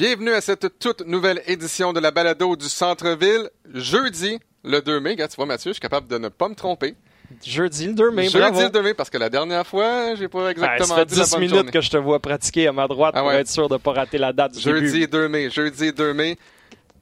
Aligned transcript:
Bienvenue 0.00 0.32
à 0.32 0.40
cette 0.40 0.78
toute 0.78 1.06
nouvelle 1.06 1.42
édition 1.46 1.92
de 1.92 2.00
la 2.00 2.10
balado 2.10 2.56
du 2.56 2.70
Centre-Ville. 2.70 3.50
Jeudi, 3.74 4.38
le 4.64 4.80
2 4.80 4.98
mai. 4.98 5.10
Regarde, 5.10 5.30
tu 5.30 5.36
vois, 5.36 5.44
Mathieu, 5.44 5.72
je 5.72 5.74
suis 5.74 5.80
capable 5.82 6.06
de 6.06 6.16
ne 6.16 6.28
pas 6.30 6.48
me 6.48 6.54
tromper. 6.54 6.94
Jeudi 7.44 7.88
le 7.88 7.92
2 7.92 8.10
mai, 8.10 8.22
Jeudi 8.30 8.38
bravo. 8.38 8.62
le 8.62 8.70
2 8.70 8.80
mai, 8.82 8.94
parce 8.94 9.10
que 9.10 9.18
la 9.18 9.28
dernière 9.28 9.66
fois, 9.66 10.14
j'ai 10.14 10.26
pas 10.28 10.46
Ah, 10.46 10.50
exactement 10.52 10.86
ça 10.88 10.96
fait 10.96 11.04
dit 11.04 11.16
la 11.18 11.24
10 11.24 11.30
bonne 11.32 11.40
minutes 11.40 11.54
journée. 11.54 11.70
que 11.72 11.80
je 11.82 11.90
te 11.90 11.98
vois 11.98 12.18
pratiquer 12.18 12.66
à 12.68 12.72
ma 12.72 12.88
droite 12.88 13.12
Ah 13.14 13.20
pour 13.20 13.28
ouais. 13.28 13.40
être 13.40 13.48
sûr 13.50 13.68
de 13.68 13.74
ne 13.74 13.78
pas 13.78 13.92
rater 13.92 14.16
la 14.16 14.32
date 14.32 14.54
du 14.54 14.60
Jeudi 14.60 15.00
début. 15.00 15.06
2 15.06 15.28
mai, 15.28 15.50
jeudi 15.50 15.92
2 15.92 16.14
mai. 16.14 16.38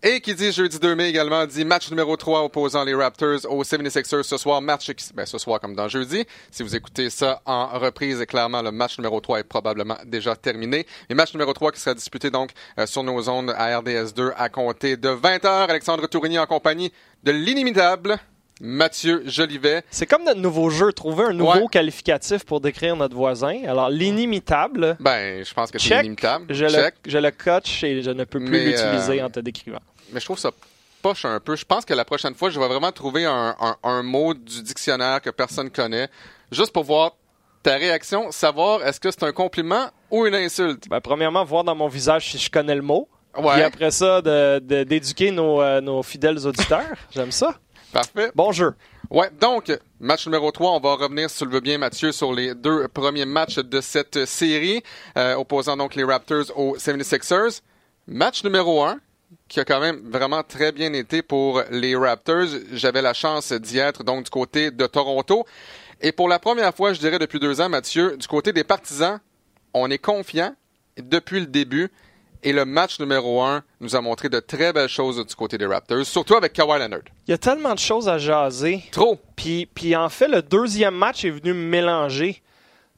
Et 0.00 0.20
qui 0.20 0.32
dit 0.32 0.52
jeudi 0.52 0.78
2 0.78 0.94
mai 0.94 1.08
également 1.08 1.44
dit 1.44 1.64
match 1.64 1.90
numéro 1.90 2.16
3 2.16 2.44
opposant 2.44 2.84
les 2.84 2.94
Raptors 2.94 3.40
aux 3.48 3.64
76ers 3.64 4.22
ce 4.22 4.36
soir. 4.36 4.62
Match 4.62 4.88
ben, 5.12 5.26
ce 5.26 5.38
soir 5.38 5.58
comme 5.58 5.74
dans 5.74 5.88
jeudi. 5.88 6.24
Si 6.52 6.62
vous 6.62 6.76
écoutez 6.76 7.10
ça 7.10 7.42
en 7.44 7.66
reprise, 7.80 8.24
clairement, 8.28 8.62
le 8.62 8.70
match 8.70 8.96
numéro 8.98 9.20
3 9.20 9.40
est 9.40 9.44
probablement 9.44 9.96
déjà 10.06 10.36
terminé. 10.36 10.86
Et 11.08 11.14
match 11.14 11.34
numéro 11.34 11.52
3 11.52 11.72
qui 11.72 11.80
sera 11.80 11.94
disputé 11.94 12.30
donc 12.30 12.50
euh, 12.78 12.86
sur 12.86 13.02
nos 13.02 13.20
zones 13.20 13.50
à 13.50 13.80
RDS2 13.80 14.34
à 14.36 14.48
compter 14.48 14.96
de 14.96 15.08
20h. 15.08 15.68
Alexandre 15.68 16.06
Tourigny 16.06 16.38
en 16.38 16.46
compagnie 16.46 16.92
de 17.24 17.32
l'inimitable 17.32 18.20
Mathieu 18.60 19.22
Jolivet. 19.26 19.82
C'est 19.90 20.06
comme 20.06 20.24
notre 20.24 20.40
nouveau 20.40 20.70
jeu, 20.70 20.92
trouver 20.92 21.24
un 21.24 21.32
nouveau 21.32 21.52
Ouais. 21.52 21.66
qualificatif 21.70 22.44
pour 22.44 22.60
décrire 22.60 22.96
notre 22.96 23.14
voisin. 23.16 23.62
Alors, 23.66 23.88
l'inimitable, 23.90 24.96
Ben, 25.00 25.44
je 25.44 25.54
pense 25.54 25.70
que 25.70 25.78
c'est 25.78 26.00
inimitable. 26.00 26.52
je 26.52 26.64
le, 26.64 26.70
Check. 26.70 26.94
je 27.06 27.18
le 27.18 27.30
coach 27.30 27.84
et 27.84 28.02
je 28.02 28.10
ne 28.10 28.24
peux 28.24 28.40
plus 28.44 28.64
l'utiliser 28.66 29.20
euh, 29.20 29.26
en 29.26 29.30
te 29.30 29.40
décrivant. 29.40 29.80
mais 30.12 30.20
je 30.20 30.24
trouve 30.24 30.38
ça 30.38 30.50
poche 31.02 31.24
un 31.24 31.38
peu. 31.40 31.54
Je 31.54 31.64
pense 31.64 31.84
que 31.84 31.94
la 31.94 32.04
prochaine 32.04 32.34
fois, 32.34 32.50
je 32.50 32.58
vais 32.58 32.66
vraiment 32.66 32.90
trouver 32.92 33.24
un, 33.24 33.54
un- 33.60 33.76
un 33.84 34.02
mot 34.02 34.34
du 34.34 34.62
dictionnaire 34.62 35.20
que 35.20 35.30
personne 35.30 35.70
connaît, 35.70 36.08
juste 36.50 36.72
pour 36.72 36.82
voir 36.84 37.12
ta 37.62 37.76
réaction, 37.76 38.30
savoir 38.32 38.84
est-ce 38.84 38.98
que 38.98 39.10
c'est 39.10 39.22
un 39.24 39.32
compliment 39.32 39.90
ou 40.10 40.26
une 40.26 40.34
insulte. 40.34 40.88
Ben, 40.88 41.00
premièrement, 41.00 41.44
voir 41.44 41.62
dans 41.64 41.74
mon 41.76 41.88
visage 41.88 42.30
si 42.32 42.38
je 42.38 42.50
connais 42.50 42.74
le 42.74 42.82
mot. 42.82 43.08
Puis 43.34 43.44
Ouais, 43.46 43.62
après 43.62 43.92
ça, 43.92 44.20
de- 44.20 44.58
de- 44.58 44.82
d'éduquer 44.82 45.30
nos, 45.30 45.62
euh, 45.62 45.80
nos 45.80 46.02
fidèles 46.02 46.44
auditeurs. 46.46 46.96
J'aime 47.14 47.30
ça. 47.30 47.54
Parfait. 47.92 48.30
Bon 48.34 48.52
jeu. 48.52 48.74
Ouais, 49.10 49.30
donc, 49.40 49.72
match 50.00 50.26
numéro 50.26 50.50
3, 50.50 50.72
on 50.72 50.80
va 50.80 50.94
revenir, 50.94 51.30
si 51.30 51.38
tu 51.38 51.44
le 51.46 51.50
veux 51.50 51.60
bien, 51.60 51.78
Mathieu, 51.78 52.12
sur 52.12 52.32
les 52.32 52.54
deux 52.54 52.88
premiers 52.88 53.24
matchs 53.24 53.58
de 53.58 53.80
cette 53.80 54.26
série, 54.26 54.82
euh, 55.16 55.34
opposant 55.34 55.76
donc 55.78 55.94
les 55.94 56.04
Raptors 56.04 56.52
aux 56.56 56.76
76ers. 56.76 57.62
Match 58.06 58.44
numéro 58.44 58.84
1, 58.84 58.98
qui 59.48 59.60
a 59.60 59.64
quand 59.64 59.80
même 59.80 60.00
vraiment 60.10 60.42
très 60.42 60.72
bien 60.72 60.92
été 60.92 61.22
pour 61.22 61.62
les 61.70 61.96
Raptors. 61.96 62.48
J'avais 62.72 63.00
la 63.00 63.14
chance 63.14 63.52
d'y 63.52 63.78
être, 63.78 64.04
donc, 64.04 64.24
du 64.24 64.30
côté 64.30 64.70
de 64.70 64.86
Toronto. 64.86 65.46
Et 66.02 66.12
pour 66.12 66.28
la 66.28 66.38
première 66.38 66.74
fois, 66.74 66.92
je 66.92 67.00
dirais 67.00 67.18
depuis 67.18 67.40
deux 67.40 67.60
ans, 67.62 67.70
Mathieu, 67.70 68.16
du 68.18 68.26
côté 68.26 68.52
des 68.52 68.64
partisans, 68.64 69.20
on 69.72 69.90
est 69.90 69.98
confiant 69.98 70.54
depuis 70.98 71.40
le 71.40 71.46
début. 71.46 71.90
Et 72.42 72.52
le 72.52 72.64
match 72.64 73.00
numéro 73.00 73.42
1 73.42 73.62
nous 73.80 73.96
a 73.96 74.00
montré 74.00 74.28
de 74.28 74.38
très 74.38 74.72
belles 74.72 74.88
choses 74.88 75.24
du 75.24 75.34
côté 75.34 75.58
des 75.58 75.66
Raptors, 75.66 76.04
surtout 76.06 76.36
avec 76.36 76.52
Kawhi 76.52 76.78
Leonard. 76.78 77.00
Il 77.26 77.32
y 77.32 77.34
a 77.34 77.38
tellement 77.38 77.74
de 77.74 77.78
choses 77.78 78.08
à 78.08 78.18
jaser. 78.18 78.82
Trop! 78.92 79.18
Puis, 79.34 79.66
puis 79.66 79.96
en 79.96 80.08
fait, 80.08 80.28
le 80.28 80.42
deuxième 80.42 80.94
match 80.94 81.24
est 81.24 81.30
venu 81.30 81.52
me 81.52 81.68
mélanger. 81.68 82.40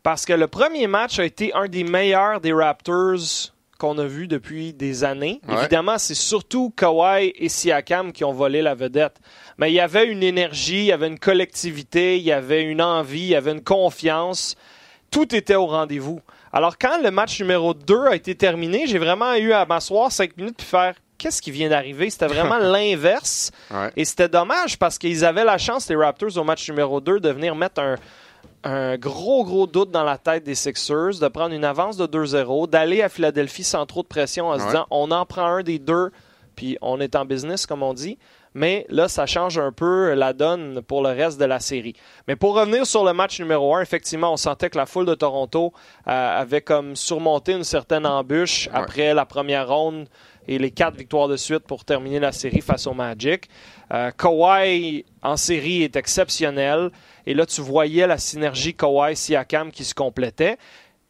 Parce 0.02 0.24
que 0.24 0.32
le 0.32 0.46
premier 0.46 0.86
match 0.86 1.18
a 1.18 1.24
été 1.24 1.52
un 1.54 1.68
des 1.68 1.84
meilleurs 1.84 2.40
des 2.40 2.52
Raptors 2.52 3.52
qu'on 3.78 3.96
a 3.98 4.04
vu 4.04 4.28
depuis 4.28 4.74
des 4.74 5.04
années. 5.04 5.40
Ouais. 5.48 5.60
Évidemment, 5.60 5.96
c'est 5.98 6.14
surtout 6.14 6.70
Kawhi 6.76 7.32
et 7.34 7.48
Siakam 7.48 8.12
qui 8.12 8.24
ont 8.24 8.32
volé 8.32 8.60
la 8.60 8.74
vedette. 8.74 9.16
Mais 9.56 9.70
il 9.70 9.74
y 9.74 9.80
avait 9.80 10.06
une 10.06 10.22
énergie, 10.22 10.80
il 10.80 10.86
y 10.86 10.92
avait 10.92 11.08
une 11.08 11.18
collectivité, 11.18 12.18
il 12.18 12.22
y 12.22 12.32
avait 12.32 12.62
une 12.62 12.82
envie, 12.82 13.20
il 13.20 13.28
y 13.28 13.34
avait 13.34 13.52
une 13.52 13.64
confiance. 13.64 14.54
Tout 15.10 15.34
était 15.34 15.54
au 15.54 15.66
rendez-vous. 15.66 16.20
Alors, 16.52 16.78
quand 16.78 17.00
le 17.02 17.10
match 17.10 17.40
numéro 17.40 17.74
2 17.74 18.06
a 18.06 18.16
été 18.16 18.34
terminé, 18.34 18.86
j'ai 18.86 18.98
vraiment 18.98 19.34
eu 19.34 19.52
à 19.52 19.64
m'asseoir 19.66 20.10
cinq 20.10 20.36
minutes 20.36 20.56
puis 20.56 20.66
faire 20.66 20.94
qu'est-ce 21.20 21.42
qui 21.42 21.50
vient 21.50 21.68
d'arriver? 21.68 22.10
C'était 22.10 22.26
vraiment 22.26 22.58
l'inverse. 22.60 23.52
Ouais. 23.70 23.92
Et 23.96 24.04
c'était 24.04 24.28
dommage 24.28 24.78
parce 24.78 24.98
qu'ils 24.98 25.24
avaient 25.24 25.44
la 25.44 25.58
chance, 25.58 25.88
les 25.88 25.96
Raptors, 25.96 26.36
au 26.38 26.44
match 26.44 26.68
numéro 26.68 27.00
2, 27.00 27.20
de 27.20 27.28
venir 27.28 27.54
mettre 27.54 27.80
un, 27.80 27.96
un 28.64 28.96
gros, 28.96 29.44
gros 29.44 29.66
doute 29.66 29.90
dans 29.90 30.02
la 30.02 30.18
tête 30.18 30.44
des 30.44 30.54
Sixers, 30.54 31.20
de 31.20 31.28
prendre 31.28 31.54
une 31.54 31.64
avance 31.64 31.96
de 31.96 32.06
2-0, 32.06 32.68
d'aller 32.68 33.02
à 33.02 33.08
Philadelphie 33.08 33.64
sans 33.64 33.86
trop 33.86 34.02
de 34.02 34.08
pression 34.08 34.48
en 34.48 34.58
se 34.58 34.64
disant 34.66 34.86
on 34.90 35.10
en 35.10 35.26
prend 35.26 35.46
un 35.46 35.62
des 35.62 35.78
deux, 35.78 36.10
puis 36.56 36.76
on 36.80 37.00
est 37.00 37.14
en 37.14 37.24
business, 37.24 37.66
comme 37.66 37.82
on 37.82 37.94
dit. 37.94 38.18
Mais 38.54 38.84
là, 38.88 39.06
ça 39.08 39.26
change 39.26 39.58
un 39.58 39.70
peu 39.70 40.14
la 40.14 40.32
donne 40.32 40.82
pour 40.82 41.02
le 41.02 41.10
reste 41.10 41.38
de 41.38 41.44
la 41.44 41.60
série. 41.60 41.94
Mais 42.26 42.34
pour 42.34 42.54
revenir 42.54 42.84
sur 42.84 43.04
le 43.04 43.12
match 43.12 43.38
numéro 43.38 43.74
1, 43.76 43.82
effectivement, 43.82 44.32
on 44.32 44.36
sentait 44.36 44.70
que 44.70 44.76
la 44.76 44.86
foule 44.86 45.06
de 45.06 45.14
Toronto 45.14 45.72
euh, 46.08 46.40
avait 46.40 46.60
comme 46.60 46.96
surmonté 46.96 47.52
une 47.52 47.64
certaine 47.64 48.06
embûche 48.06 48.66
Ouais. 48.66 48.72
après 48.78 49.14
la 49.14 49.24
première 49.24 49.68
ronde 49.68 50.08
et 50.48 50.58
les 50.58 50.72
quatre 50.72 50.96
victoires 50.96 51.28
de 51.28 51.36
suite 51.36 51.60
pour 51.60 51.84
terminer 51.84 52.18
la 52.18 52.32
série 52.32 52.60
face 52.60 52.86
au 52.88 52.92
Magic. 52.94 53.48
Euh, 53.92 54.10
Kawhi 54.10 55.04
en 55.22 55.36
série 55.36 55.84
est 55.84 55.94
exceptionnel. 55.94 56.90
Et 57.26 57.34
là, 57.34 57.46
tu 57.46 57.60
voyais 57.60 58.06
la 58.08 58.18
synergie 58.18 58.72
Kawhi-Siakam 58.72 59.70
qui 59.70 59.84
se 59.84 59.94
complétait. 59.94 60.56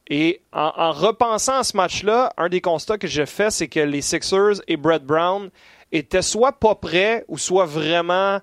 Et 0.09 0.43
en, 0.53 0.73
en 0.77 0.91
repensant 0.93 1.59
à 1.59 1.63
ce 1.65 1.77
match-là, 1.77 2.33
un 2.37 2.49
des 2.49 2.61
constats 2.61 2.99
que 2.99 3.07
j'ai 3.07 3.27
fait, 3.27 3.51
c'est 3.51 3.69
que 3.69 3.81
les 3.81 4.03
Sixers 4.03 4.61
et 4.67 4.77
Brett 4.77 5.05
Brown 5.05 5.51
étaient 5.93 6.23
soit 6.23 6.53
pas 6.53 6.75
prêts 6.75 7.25
ou 7.29 7.39
soit 7.39 7.67
vraiment 7.67 8.41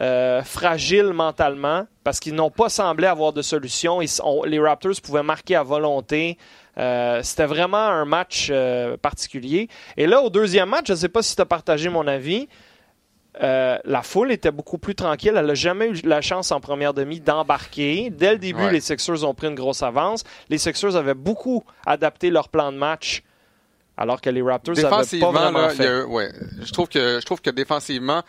euh, 0.00 0.42
fragiles 0.42 1.12
mentalement 1.12 1.86
parce 2.02 2.18
qu'ils 2.20 2.34
n'ont 2.34 2.50
pas 2.50 2.68
semblé 2.68 3.06
avoir 3.06 3.32
de 3.32 3.42
solution. 3.42 4.02
Ils 4.02 4.10
les 4.46 4.58
Raptors 4.58 5.00
pouvaient 5.02 5.22
marquer 5.22 5.56
à 5.56 5.62
volonté. 5.62 6.36
Euh, 6.78 7.20
C'était 7.22 7.46
vraiment 7.46 7.76
un 7.78 8.04
match 8.04 8.48
euh, 8.50 8.96
particulier. 8.96 9.68
Et 9.96 10.06
là, 10.06 10.20
au 10.20 10.30
deuxième 10.30 10.68
match, 10.68 10.86
je 10.88 10.92
ne 10.92 10.98
sais 10.98 11.08
pas 11.08 11.22
si 11.22 11.36
tu 11.36 11.42
as 11.42 11.46
partagé 11.46 11.88
mon 11.88 12.06
avis, 12.06 12.48
la 13.40 14.02
foule 14.02 14.30
était 14.32 14.50
beaucoup 14.52 14.78
plus 14.78 14.94
tranquille. 14.94 15.34
Elle 15.36 15.46
n'a 15.46 15.54
jamais 15.54 15.88
eu 15.88 15.94
la 16.04 16.20
chance 16.20 16.52
en 16.52 16.60
première 16.60 16.94
demi 16.94 17.20
d'embarquer. 17.20 18.10
Dès 18.10 18.32
le 18.32 18.38
début, 18.38 18.64
Ouais. 18.64 18.72
les 18.72 18.80
Sixers 18.80 19.24
ont 19.24 19.34
pris 19.34 19.48
une 19.48 19.54
grosse 19.56 19.82
avance. 19.82 20.22
Les 20.48 20.58
Sixers 20.58 20.94
avaient 20.96 21.14
beaucoup 21.14 21.64
adapté 21.86 22.30
leur 22.30 22.48
plan 22.48 22.70
de 22.70 22.76
match, 22.78 23.22
alors 23.96 24.20
que 24.20 24.28
les 24.30 24.42
Raptors 24.42 24.74
n'avaient 24.74 24.88
pas 24.88 24.96
Défensivement, 24.98 25.32
vraiment 25.32 25.60
là, 25.62 25.68
fait. 25.70 25.86
a- 25.86 26.04
ouais, 26.06 26.32
je 26.62 26.72
trouve 26.72 26.88
que 26.88 27.20
je 27.20 27.24
trouve 27.26 27.40
que 27.40 27.50
défensivement, 27.50 28.22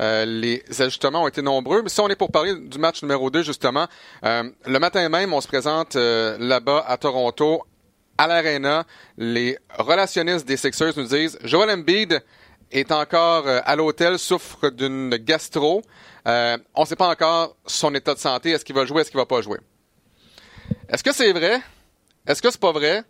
euh, 0.00 0.24
les 0.24 0.62
ajustements 0.80 1.22
ont 1.24 1.28
été 1.28 1.42
nombreux. 1.42 1.82
Mais 1.82 1.88
si 1.88 2.00
on 2.00 2.08
est 2.08 2.16
pour 2.16 2.30
parler 2.32 2.54
du 2.56 2.78
match 2.78 3.02
numéro 3.02 3.30
2, 3.30 3.42
justement, 3.42 3.86
euh, 4.24 4.50
le 4.66 4.78
matin 4.78 5.08
même, 5.08 5.32
on 5.32 5.40
se 5.40 5.46
présente 5.48 5.96
euh, 5.96 6.36
là-bas 6.40 6.84
à 6.88 6.96
Toronto, 6.96 7.62
à 8.18 8.26
l'Arena. 8.26 8.84
Les 9.16 9.58
relationnistes 9.78 10.46
des 10.46 10.56
Sixers 10.56 10.92
nous 10.96 11.04
disent 11.06 11.38
Joel 11.44 11.70
Embiid 11.70 12.20
est 12.72 12.90
encore 12.90 13.46
euh, 13.46 13.60
à 13.64 13.76
l'hôtel, 13.76 14.18
souffre 14.18 14.70
d'une 14.70 15.10
gastro. 15.16 15.82
Euh, 16.26 16.56
on 16.74 16.82
ne 16.82 16.86
sait 16.86 16.96
pas 16.96 17.08
encore 17.08 17.56
son 17.66 17.94
état 17.94 18.14
de 18.14 18.18
santé. 18.18 18.50
Est-ce 18.50 18.64
qu'il 18.64 18.74
va 18.74 18.84
jouer, 18.86 19.02
est-ce 19.02 19.10
qu'il 19.10 19.18
va 19.20 19.26
pas 19.26 19.40
jouer? 19.40 19.58
Est-ce 20.88 21.02
que 21.04 21.12
c'est 21.12 21.32
vrai? 21.32 21.60
Est-ce 22.26 22.40
que 22.42 22.50
c'est 22.50 22.60
pas 22.60 22.72
vrai? 22.72 23.02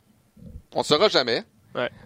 On 0.74 0.78
ne 0.80 0.84
saura 0.84 1.08
jamais. 1.08 1.44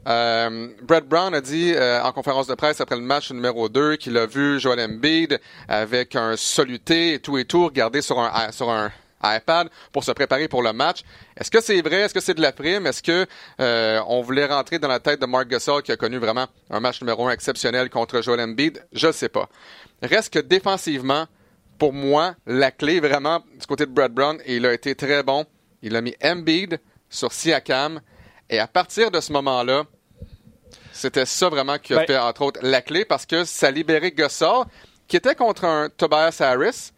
Euh, 0.06 0.68
Brett 0.82 1.06
Brown 1.06 1.34
a 1.34 1.40
dit 1.40 1.72
euh, 1.74 2.02
en 2.02 2.12
conférence 2.12 2.46
de 2.46 2.54
presse 2.54 2.80
après 2.80 2.96
le 2.96 3.02
match 3.02 3.30
numéro 3.32 3.68
2 3.68 3.96
qu'il 3.96 4.16
a 4.16 4.26
vu 4.26 4.60
Joel 4.60 4.80
Embiid 4.80 5.40
avec 5.68 6.14
un 6.14 6.36
soluté 6.36 7.14
et 7.14 7.18
tout 7.18 7.36
et 7.38 7.44
tout 7.44 7.64
regarder 7.66 8.00
sur 8.02 8.18
un 8.20 8.52
sur 8.52 8.70
un 8.70 8.92
iPad 9.24 9.68
pour 9.92 10.04
se 10.04 10.12
préparer 10.12 10.48
pour 10.48 10.62
le 10.62 10.72
match. 10.72 11.02
Est-ce 11.36 11.50
que 11.50 11.60
c'est 11.60 11.80
vrai? 11.80 12.00
Est-ce 12.02 12.14
que 12.14 12.20
c'est 12.20 12.34
de 12.34 12.40
la 12.40 12.52
prime? 12.52 12.86
Est-ce 12.86 13.02
que 13.02 13.26
euh, 13.60 14.00
on 14.06 14.22
voulait 14.22 14.46
rentrer 14.46 14.78
dans 14.78 14.88
la 14.88 15.00
tête 15.00 15.20
de 15.20 15.26
Mark 15.26 15.48
Gasol 15.48 15.82
qui 15.82 15.92
a 15.92 15.96
connu 15.96 16.18
vraiment 16.18 16.46
un 16.70 16.80
match 16.80 17.00
numéro 17.00 17.26
1 17.26 17.32
exceptionnel 17.32 17.90
contre 17.90 18.20
Joel 18.20 18.40
Embiid? 18.40 18.84
Je 18.92 19.08
ne 19.08 19.12
sais 19.12 19.28
pas. 19.28 19.48
Reste 20.02 20.32
que 20.32 20.38
défensivement, 20.38 21.26
pour 21.78 21.92
moi, 21.92 22.34
la 22.46 22.70
clé 22.70 23.00
vraiment 23.00 23.40
du 23.58 23.66
côté 23.66 23.86
de 23.86 23.90
Brett 23.90 24.12
Brown, 24.12 24.38
et 24.44 24.56
il 24.56 24.66
a 24.66 24.72
été 24.72 24.94
très 24.94 25.22
bon. 25.22 25.44
Il 25.82 25.96
a 25.96 26.00
mis 26.00 26.14
Embiid 26.22 26.78
sur 27.10 27.32
Siakam. 27.32 28.00
Et 28.50 28.58
à 28.58 28.66
partir 28.66 29.10
de 29.10 29.20
ce 29.20 29.32
moment-là, 29.32 29.84
c'était 30.92 31.26
ça 31.26 31.48
vraiment 31.48 31.78
qui 31.78 31.92
a 31.94 31.98
Ben- 31.98 32.06
fait, 32.06 32.18
entre 32.18 32.42
autres, 32.42 32.60
la 32.62 32.80
clé 32.82 33.04
parce 33.04 33.26
que 33.26 33.44
ça 33.44 33.70
libéré 33.70 34.12
Gasol, 34.12 34.64
qui 35.08 35.16
était 35.16 35.34
contre 35.34 35.64
un 35.64 35.88
Tobias 35.88 36.36
Harris. 36.40 36.92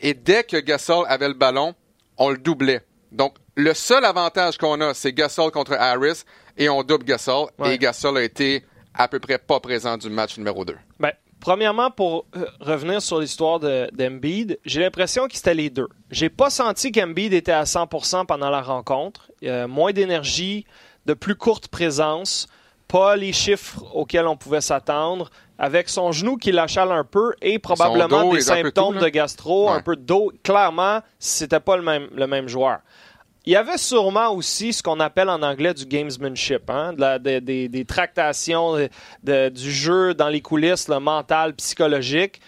Et 0.00 0.14
dès 0.14 0.44
que 0.44 0.56
Gasol 0.56 1.04
avait 1.08 1.28
le 1.28 1.34
ballon, 1.34 1.74
on 2.16 2.30
le 2.30 2.38
doublait. 2.38 2.82
Donc, 3.12 3.36
le 3.56 3.74
seul 3.74 4.04
avantage 4.04 4.56
qu'on 4.58 4.80
a, 4.80 4.94
c'est 4.94 5.12
Gasol 5.12 5.50
contre 5.50 5.74
Harris 5.74 6.22
et 6.56 6.68
on 6.68 6.82
double 6.82 7.04
Gasol. 7.04 7.48
Ouais. 7.58 7.74
Et 7.74 7.78
Gasol 7.78 8.16
a 8.16 8.22
été 8.22 8.64
à 8.94 9.08
peu 9.08 9.20
près 9.20 9.38
pas 9.38 9.60
présent 9.60 9.96
du 9.96 10.08
match 10.10 10.36
numéro 10.38 10.64
2. 10.64 10.76
Ben, 10.98 11.12
premièrement, 11.42 11.90
pour 11.90 12.24
euh, 12.36 12.46
revenir 12.60 13.02
sur 13.02 13.20
l'histoire 13.20 13.58
de- 13.60 13.90
d'Embiid, 13.92 14.58
j'ai 14.64 14.80
l'impression 14.80 15.26
que 15.26 15.34
c'était 15.34 15.52
les 15.54 15.68
deux. 15.70 15.88
J'ai 16.10 16.30
pas 16.30 16.48
senti 16.48 16.92
qu'Embiid 16.92 17.34
était 17.34 17.52
à 17.52 17.64
100% 17.64 18.24
pendant 18.26 18.48
la 18.48 18.62
rencontre. 18.62 19.30
Euh, 19.44 19.66
moins 19.68 19.92
d'énergie, 19.92 20.64
de 21.04 21.14
plus 21.14 21.34
courte 21.34 21.66
présence, 21.68 22.46
pas 22.86 23.16
les 23.16 23.32
chiffres 23.32 23.82
auxquels 23.92 24.26
on 24.28 24.36
pouvait 24.36 24.60
s'attendre, 24.60 25.30
avec 25.58 25.88
son 25.88 26.12
genou 26.12 26.36
qui 26.36 26.52
l'achale 26.52 26.92
un 26.92 27.04
peu 27.04 27.32
et 27.42 27.58
probablement 27.58 28.06
des 28.34 28.40
symptômes 28.62 28.94
tout, 28.98 29.04
de 29.04 29.08
gastro, 29.08 29.68
un 29.70 29.82
peu 29.82 29.96
de 29.96 30.02
dos. 30.02 30.32
Clairement, 30.44 31.00
c'était 31.18 31.60
pas 31.60 31.76
le 31.76 31.82
même, 31.82 32.08
le 32.14 32.26
même 32.26 32.48
joueur. 32.48 32.78
Il 33.44 33.52
y 33.52 33.56
avait 33.56 33.78
sûrement 33.78 34.30
aussi 34.30 34.72
ce 34.72 34.82
qu'on 34.82 35.00
appelle 35.00 35.28
en 35.28 35.42
anglais 35.42 35.74
du 35.74 35.84
gamesmanship, 35.84 36.70
hein, 36.70 36.92
de 36.92 37.00
la, 37.00 37.18
des, 37.18 37.40
des, 37.40 37.84
tractations 37.84 38.76
du 39.22 39.70
jeu 39.72 40.14
dans 40.14 40.28
les 40.28 40.40
coulisses, 40.40 40.88
le 40.88 41.00
mental, 41.00 41.54
psychologique. 41.54 42.40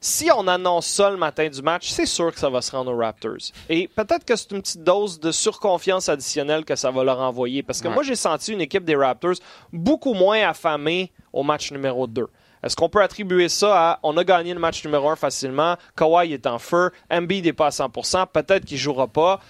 Si 0.00 0.30
on 0.30 0.46
annonce 0.46 0.86
ça 0.86 1.10
le 1.10 1.16
matin 1.16 1.48
du 1.48 1.62
match, 1.62 1.88
c'est 1.88 2.06
sûr 2.06 2.32
que 2.32 2.38
ça 2.38 2.48
va 2.48 2.62
se 2.62 2.70
rendre 2.70 2.92
aux 2.92 2.96
Raptors. 2.96 3.50
Et 3.68 3.88
peut-être 3.88 4.24
que 4.24 4.36
c'est 4.36 4.52
une 4.52 4.60
petite 4.60 4.84
dose 4.84 5.18
de 5.18 5.32
surconfiance 5.32 6.08
additionnelle 6.08 6.64
que 6.64 6.76
ça 6.76 6.92
va 6.92 7.02
leur 7.02 7.18
envoyer. 7.18 7.64
Parce 7.64 7.80
que 7.80 7.88
moi, 7.88 8.04
j'ai 8.04 8.14
senti 8.14 8.52
une 8.52 8.60
équipe 8.60 8.84
des 8.84 8.94
Raptors 8.94 9.36
beaucoup 9.72 10.14
moins 10.14 10.48
affamée 10.48 11.10
au 11.32 11.42
match 11.42 11.72
numéro 11.72 12.06
2. 12.06 12.26
Est-ce 12.62 12.76
qu'on 12.76 12.88
peut 12.88 13.02
attribuer 13.02 13.48
ça 13.48 13.90
à 13.90 13.98
on 14.02 14.16
a 14.16 14.24
gagné 14.24 14.54
le 14.54 14.60
match 14.60 14.84
numéro 14.84 15.08
1 15.08 15.16
facilement, 15.16 15.76
Kawhi 15.96 16.32
est 16.32 16.46
en 16.46 16.58
feu, 16.58 16.90
Embiid 17.10 17.44
n'est 17.44 17.52
pas 17.52 17.66
à 17.66 17.70
100%, 17.70 18.26
peut-être 18.32 18.64
qu'il 18.64 18.76
ne 18.76 18.82
jouera 18.82 19.06
pas 19.08 19.40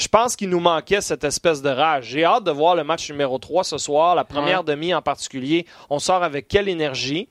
je 0.00 0.08
pense 0.08 0.34
qu'il 0.34 0.48
nous 0.48 0.60
manquait 0.60 1.02
cette 1.02 1.24
espèce 1.24 1.60
de 1.60 1.68
rage. 1.68 2.06
J'ai 2.06 2.24
hâte 2.24 2.44
de 2.44 2.50
voir 2.50 2.74
le 2.74 2.84
match 2.84 3.10
numéro 3.10 3.38
3 3.38 3.64
ce 3.64 3.76
soir, 3.76 4.14
la 4.14 4.24
première 4.24 4.64
demi 4.64 4.94
en 4.94 5.02
particulier. 5.02 5.66
On 5.90 5.98
sort 5.98 6.22
avec 6.22 6.48
quelle 6.48 6.68
énergie? 6.68 7.28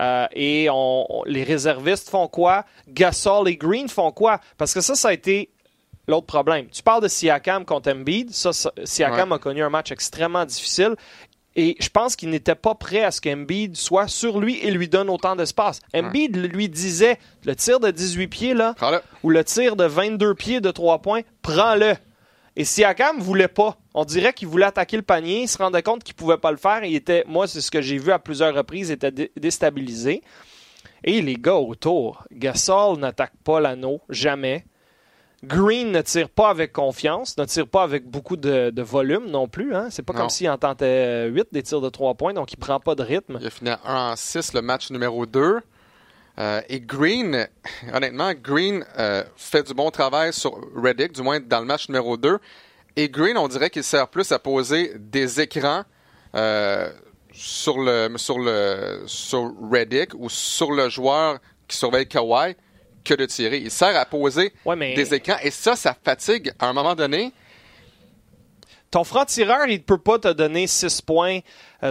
Euh, 0.00 0.26
et 0.32 0.68
les 1.26 1.42
réservistes 1.42 2.08
font 2.08 2.26
quoi? 2.26 2.64
Gasol 2.88 3.48
et 3.48 3.56
Green 3.56 3.88
font 3.88 4.12
quoi? 4.12 4.40
Parce 4.56 4.72
que 4.72 4.80
ça, 4.80 4.94
ça 4.94 5.08
a 5.08 5.12
été 5.12 5.50
l'autre 6.08 6.26
problème. 6.26 6.68
Tu 6.68 6.82
parles 6.82 7.02
de 7.02 7.08
Siakam 7.08 7.66
contre 7.66 7.92
Embiid. 7.92 8.30
Ça, 8.30 8.50
Siakam 8.84 9.32
a 9.32 9.38
connu 9.38 9.62
un 9.62 9.70
match 9.70 9.92
extrêmement 9.92 10.46
difficile. 10.46 10.96
Et 11.56 11.74
je 11.80 11.88
pense 11.88 12.16
qu'il 12.16 12.28
n'était 12.28 12.54
pas 12.54 12.74
prêt 12.74 13.02
à 13.02 13.10
ce 13.10 13.20
qu'Embiid 13.22 13.76
soit 13.76 14.08
sur 14.08 14.38
lui 14.38 14.58
et 14.58 14.70
lui 14.70 14.88
donne 14.88 15.08
autant 15.08 15.34
d'espace. 15.34 15.80
Embiid 15.94 16.36
lui 16.36 16.68
disait 16.68 17.18
le 17.44 17.56
tir 17.56 17.80
de 17.80 17.90
18 17.90 18.28
pieds, 18.28 18.54
là, 18.54 18.74
ou 19.22 19.30
le 19.30 19.42
tir 19.42 19.74
de 19.74 19.84
22 19.84 20.34
pieds 20.34 20.60
de 20.60 20.70
3 20.70 21.00
points, 21.00 21.22
prends-le. 21.40 21.94
Et 22.56 22.64
Siakam 22.64 23.20
voulait 23.20 23.48
pas. 23.48 23.78
On 23.94 24.04
dirait 24.04 24.34
qu'il 24.34 24.48
voulait 24.48 24.66
attaquer 24.66 24.96
le 24.98 25.02
panier, 25.02 25.42
il 25.42 25.48
se 25.48 25.58
rendait 25.58 25.82
compte 25.82 26.04
qu'il 26.04 26.14
pouvait 26.14 26.36
pas 26.36 26.50
le 26.50 26.58
faire. 26.58 26.84
il 26.84 26.94
était, 26.94 27.24
moi, 27.26 27.46
c'est 27.46 27.62
ce 27.62 27.70
que 27.70 27.80
j'ai 27.80 27.96
vu 27.96 28.12
à 28.12 28.18
plusieurs 28.18 28.54
reprises, 28.54 28.90
il 28.90 28.92
était 28.92 29.30
déstabilisé. 29.36 30.22
Et 31.04 31.22
les 31.22 31.36
gars 31.36 31.56
autour, 31.56 32.24
Gasol 32.32 32.98
n'attaque 32.98 33.34
pas 33.44 33.60
l'anneau, 33.60 34.00
jamais. 34.10 34.64
Green 35.44 35.92
ne 35.92 36.00
tire 36.00 36.28
pas 36.28 36.48
avec 36.48 36.72
confiance, 36.72 37.36
ne 37.36 37.44
tire 37.44 37.68
pas 37.68 37.82
avec 37.82 38.08
beaucoup 38.08 38.36
de, 38.36 38.82
volume 38.82 39.26
non 39.26 39.48
plus. 39.48 39.74
Hein? 39.74 39.88
C'est 39.90 40.02
pas 40.02 40.14
comme 40.14 40.30
s'il 40.30 40.48
en 40.48 40.56
tentait 40.56 41.28
8 41.28 41.48
des 41.52 41.62
tirs 41.62 41.80
de 41.80 41.88
3 41.88 42.14
points, 42.14 42.32
donc 42.32 42.52
il 42.52 42.56
prend 42.56 42.80
pas 42.80 42.94
de 42.94 43.02
rythme. 43.02 43.38
Il 43.40 43.46
a 43.46 43.50
fini 43.50 43.70
à 43.70 43.80
1 43.84 44.12
en 44.12 44.16
6 44.16 44.54
le 44.54 44.62
match 44.62 44.90
numéro 44.90 45.26
2. 45.26 45.60
Euh, 46.38 46.60
et 46.68 46.80
Green, 46.80 47.48
honnêtement, 47.94 48.32
Green 48.34 48.84
euh, 48.98 49.24
fait 49.36 49.66
du 49.66 49.74
bon 49.74 49.90
travail 49.90 50.32
sur 50.32 50.58
Reddick, 50.74 51.12
du 51.12 51.22
moins 51.22 51.40
dans 51.40 51.60
le 51.60 51.66
match 51.66 51.88
numéro 51.88 52.16
2. 52.16 52.38
Et 52.96 53.08
Green, 53.08 53.36
on 53.36 53.48
dirait 53.48 53.70
qu'il 53.70 53.84
sert 53.84 54.08
plus 54.08 54.32
à 54.32 54.38
poser 54.38 54.92
des 54.98 55.40
écrans 55.40 55.82
euh, 56.34 56.90
sur 57.32 57.78
le 57.78 58.16
sur 58.16 58.38
le 58.38 59.02
sur 59.06 59.52
Reddick 59.70 60.14
ou 60.14 60.30
sur 60.30 60.72
le 60.72 60.88
joueur 60.88 61.38
qui 61.68 61.76
surveille 61.76 62.06
Kawhi 62.06 62.56
que 63.06 63.14
de 63.14 63.26
tirer. 63.26 63.58
Il 63.58 63.70
sert 63.70 63.96
à 63.96 64.04
poser 64.04 64.52
des 64.76 65.14
écrans 65.14 65.36
et 65.42 65.50
ça, 65.50 65.76
ça 65.76 65.96
fatigue 66.04 66.52
à 66.58 66.68
un 66.68 66.72
moment 66.72 66.94
donné. 66.94 67.32
Ton 68.90 69.02
franc-tireur, 69.02 69.66
il 69.66 69.74
ne 69.74 69.82
peut 69.82 69.98
pas 69.98 70.18
te 70.18 70.32
donner 70.32 70.66
6 70.66 71.02
points, 71.02 71.40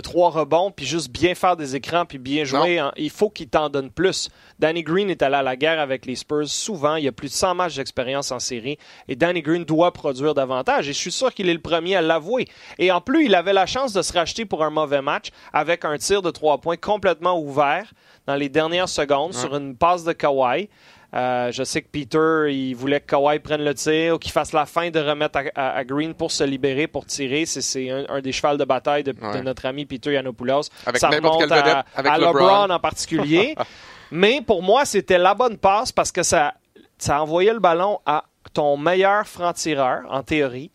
3 0.02 0.28
euh, 0.28 0.40
rebonds, 0.40 0.72
puis 0.72 0.86
juste 0.86 1.12
bien 1.12 1.36
faire 1.36 1.58
des 1.58 1.76
écrans, 1.76 2.06
puis 2.06 2.18
bien 2.18 2.46
jouer. 2.46 2.82
Il 2.96 3.10
faut 3.10 3.30
qu'il 3.30 3.50
t'en 3.50 3.70
donne 3.70 3.92
plus. 3.92 4.30
Danny 4.60 4.82
Green 4.82 5.10
est 5.10 5.22
allé 5.22 5.36
à 5.36 5.44
la 5.44 5.58
guerre 5.58 5.80
avec 5.80 6.06
les 6.06 6.16
Spurs 6.16 6.48
souvent. 6.48 6.96
Il 6.96 7.08
a 7.08 7.12
plus 7.12 7.28
de 7.28 7.34
100 7.34 7.54
matchs 7.54 7.76
d'expérience 7.76 8.32
en 8.32 8.40
série. 8.40 8.78
Et 9.10 9.16
Danny 9.18 9.42
Green 9.42 9.66
doit 9.66 9.92
produire 9.92 10.34
davantage. 10.34 10.88
Et 10.88 10.94
je 10.94 10.98
suis 10.98 11.12
sûr 11.12 11.34
qu'il 11.34 11.50
est 11.50 11.54
le 11.54 11.60
premier 11.60 11.98
à 11.98 12.02
l'avouer. 12.02 12.48
Et 12.80 12.92
en 12.92 13.02
plus, 13.02 13.26
il 13.26 13.36
avait 13.36 13.54
la 13.54 13.66
chance 13.66 13.92
de 13.92 14.02
se 14.02 14.14
racheter 14.14 14.46
pour 14.46 14.64
un 14.64 14.70
mauvais 14.70 15.02
match 15.02 15.28
avec 15.52 15.84
un 15.84 15.98
tir 15.98 16.22
de 16.22 16.32
3 16.32 16.60
points 16.60 16.78
complètement 16.78 17.38
ouvert 17.40 17.92
dans 18.26 18.36
les 18.36 18.50
dernières 18.50 18.90
secondes 18.90 19.34
sur 19.34 19.56
une 19.56 19.76
passe 19.76 20.06
de 20.06 20.14
Kawhi. 20.14 20.70
Euh, 21.14 21.52
je 21.52 21.64
sais 21.64 21.82
que 21.82 21.88
Peter, 21.88 22.54
il 22.54 22.74
voulait 22.74 23.00
que 23.00 23.08
Kawhi 23.08 23.40
prenne 23.40 23.64
le 23.64 23.74
tir 23.74 24.16
ou 24.16 24.18
qu'il 24.18 24.32
fasse 24.32 24.54
la 24.54 24.66
fin 24.66 24.90
de 24.90 25.00
remettre 25.00 25.40
à, 25.56 25.84
Green 25.84 26.14
pour 26.14 26.32
se 26.32 26.44
libérer, 26.44 26.88
pour 26.88 27.06
tirer. 27.06 27.46
C'est 27.46 27.90
un, 27.90 28.22
des 28.22 28.32
chevals 28.32 28.58
de 28.58 28.66
bataille 28.66 29.04
de, 29.04 29.14
notre 29.42 29.66
ami 29.66 29.86
Peter 29.86 30.14
Yanopoulos. 30.14 30.70
Avec 30.86 31.00
Ça 31.00 31.10
remonte 31.10 31.52
à, 31.52 31.86
avec 31.96 32.18
LeBron. 32.18 32.70
en 32.70 32.80
particulier. 32.80 33.56
Mais 34.12 34.42
pour 34.42 34.62
moi, 34.62 34.86
c'était 34.86 35.18
la 35.18 35.34
bonne 35.34 35.58
passe 35.58 35.92
parce 35.92 36.12
que 36.12 36.24
ça, 36.24 36.54
ça 36.98 37.22
envoyait 37.22 37.54
le 37.54 37.60
ballon 37.60 38.00
à 38.06 38.26
ton 38.54 38.78
meilleur 38.78 39.28
franc-tireur, 39.28 40.04
en 40.10 40.24
théorie, 40.24 40.72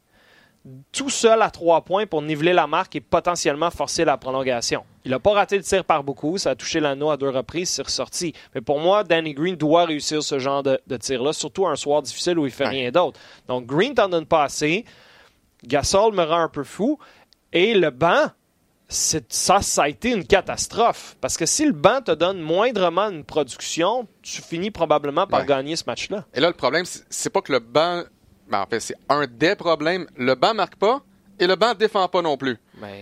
tout 0.92 1.10
seul 1.10 1.40
à 1.40 1.50
trois 1.50 1.84
points 1.84 2.06
pour 2.06 2.22
niveler 2.22 2.52
la 2.52 2.66
marque 2.66 2.96
et 2.96 3.00
potentiellement 3.00 3.70
forcer 3.70 4.04
la 4.04 4.16
prolongation. 4.16 4.84
Il 5.04 5.10
n'a 5.10 5.18
pas 5.18 5.32
raté 5.32 5.56
le 5.56 5.62
tir 5.62 5.84
par 5.84 6.04
beaucoup, 6.04 6.36
ça 6.36 6.50
a 6.50 6.54
touché 6.54 6.80
l'anneau 6.80 7.10
à 7.10 7.16
deux 7.16 7.30
reprises, 7.30 7.70
c'est 7.70 7.82
ressorti. 7.82 8.34
Mais 8.54 8.60
pour 8.60 8.78
moi, 8.78 9.02
Danny 9.02 9.32
Green 9.32 9.56
doit 9.56 9.86
réussir 9.86 10.22
ce 10.22 10.38
genre 10.38 10.62
de, 10.62 10.78
tir-là, 10.98 11.32
surtout 11.32 11.66
un 11.66 11.76
soir 11.76 12.02
difficile 12.02 12.38
où 12.38 12.46
il 12.46 12.52
fait 12.52 12.68
rien 12.68 12.90
d'autre. 12.90 13.18
Donc 13.48 13.66
Green 13.66 13.94
t'en 13.94 14.08
donne 14.08 14.26
pas 14.26 14.44
assez, 14.44 14.84
Gasol 15.64 16.14
me 16.14 16.22
rend 16.22 16.42
un 16.42 16.48
peu 16.48 16.64
fou, 16.64 16.98
et 17.52 17.74
le 17.74 17.90
banc, 17.90 18.30
ça, 18.88 19.62
ça 19.62 19.82
a 19.84 19.88
été 19.88 20.10
une 20.10 20.26
catastrophe. 20.26 21.16
Parce 21.20 21.36
que 21.36 21.46
si 21.46 21.64
le 21.64 21.72
banc 21.72 22.02
te 22.02 22.12
donne 22.12 22.40
moindrement 22.40 23.08
une 23.08 23.24
production, 23.24 24.06
tu 24.20 24.42
finis 24.42 24.70
probablement 24.70 25.26
par 25.26 25.46
gagner 25.46 25.76
ce 25.76 25.84
match-là. 25.86 26.26
Et 26.34 26.40
là, 26.40 26.48
le 26.48 26.54
problème, 26.54 26.84
c'est 26.84 27.30
pas 27.30 27.40
que 27.40 27.52
le 27.52 27.60
banc 27.60 28.02
ben, 28.50 28.60
en 28.62 28.66
fait, 28.66 28.80
c'est 28.80 28.96
un 29.08 29.26
des 29.26 29.54
problèmes. 29.54 30.06
Le 30.16 30.34
banc 30.34 30.54
marque 30.54 30.76
pas 30.76 31.02
et 31.40 31.46
le 31.46 31.56
banc 31.56 31.72
défend 31.74 32.06
pas 32.08 32.20
non 32.20 32.36
plus. 32.36 32.58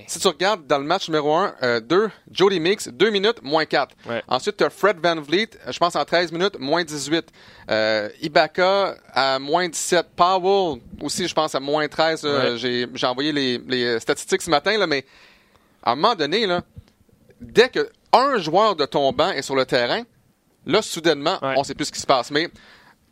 Si 0.06 0.18
tu 0.20 0.28
regardes 0.28 0.66
dans 0.66 0.78
le 0.78 0.84
match 0.84 1.08
numéro 1.08 1.34
1, 1.34 1.80
2, 1.80 1.96
euh, 1.96 2.08
Jody 2.30 2.60
Mix, 2.60 2.88
2 2.88 3.10
minutes, 3.10 3.42
moins 3.42 3.64
4. 3.64 3.94
Ensuite, 4.28 4.56
tu 4.56 4.64
as 4.64 4.70
Fred 4.70 4.98
Van 5.02 5.20
Vliet, 5.20 5.50
je 5.68 5.78
pense 5.78 5.96
en 5.96 6.04
13 6.04 6.32
minutes, 6.32 6.58
moins 6.58 6.84
18. 6.84 7.28
Euh, 7.70 8.08
Ibaka 8.22 8.96
à 9.12 9.38
moins 9.38 9.68
17. 9.68 10.06
Powell 10.16 10.80
aussi, 11.00 11.26
je 11.26 11.34
pense, 11.34 11.54
à 11.54 11.60
moins 11.60 11.86
13. 11.88 12.56
J'ai 12.56 13.06
envoyé 13.06 13.32
les, 13.32 14.00
statistiques 14.00 14.42
ce 14.42 14.50
matin, 14.50 14.76
là, 14.78 14.86
mais 14.86 15.04
à 15.82 15.92
un 15.92 15.96
moment 15.96 16.14
donné, 16.14 16.46
là, 16.46 16.62
dès 17.40 17.68
que 17.68 17.88
un 18.12 18.38
joueur 18.38 18.74
de 18.76 18.84
ton 18.84 19.12
banc 19.12 19.31
est 19.31 19.43
sur 19.43 19.56
le 19.56 19.64
terrain, 19.64 20.02
là, 20.67 20.82
soudainement, 20.82 21.38
on 21.43 21.64
sait 21.64 21.74
plus 21.74 21.86
ce 21.86 21.93
qui 21.93 22.00
se 22.00 22.06
passe. 22.06 22.31
Mais 22.31 22.48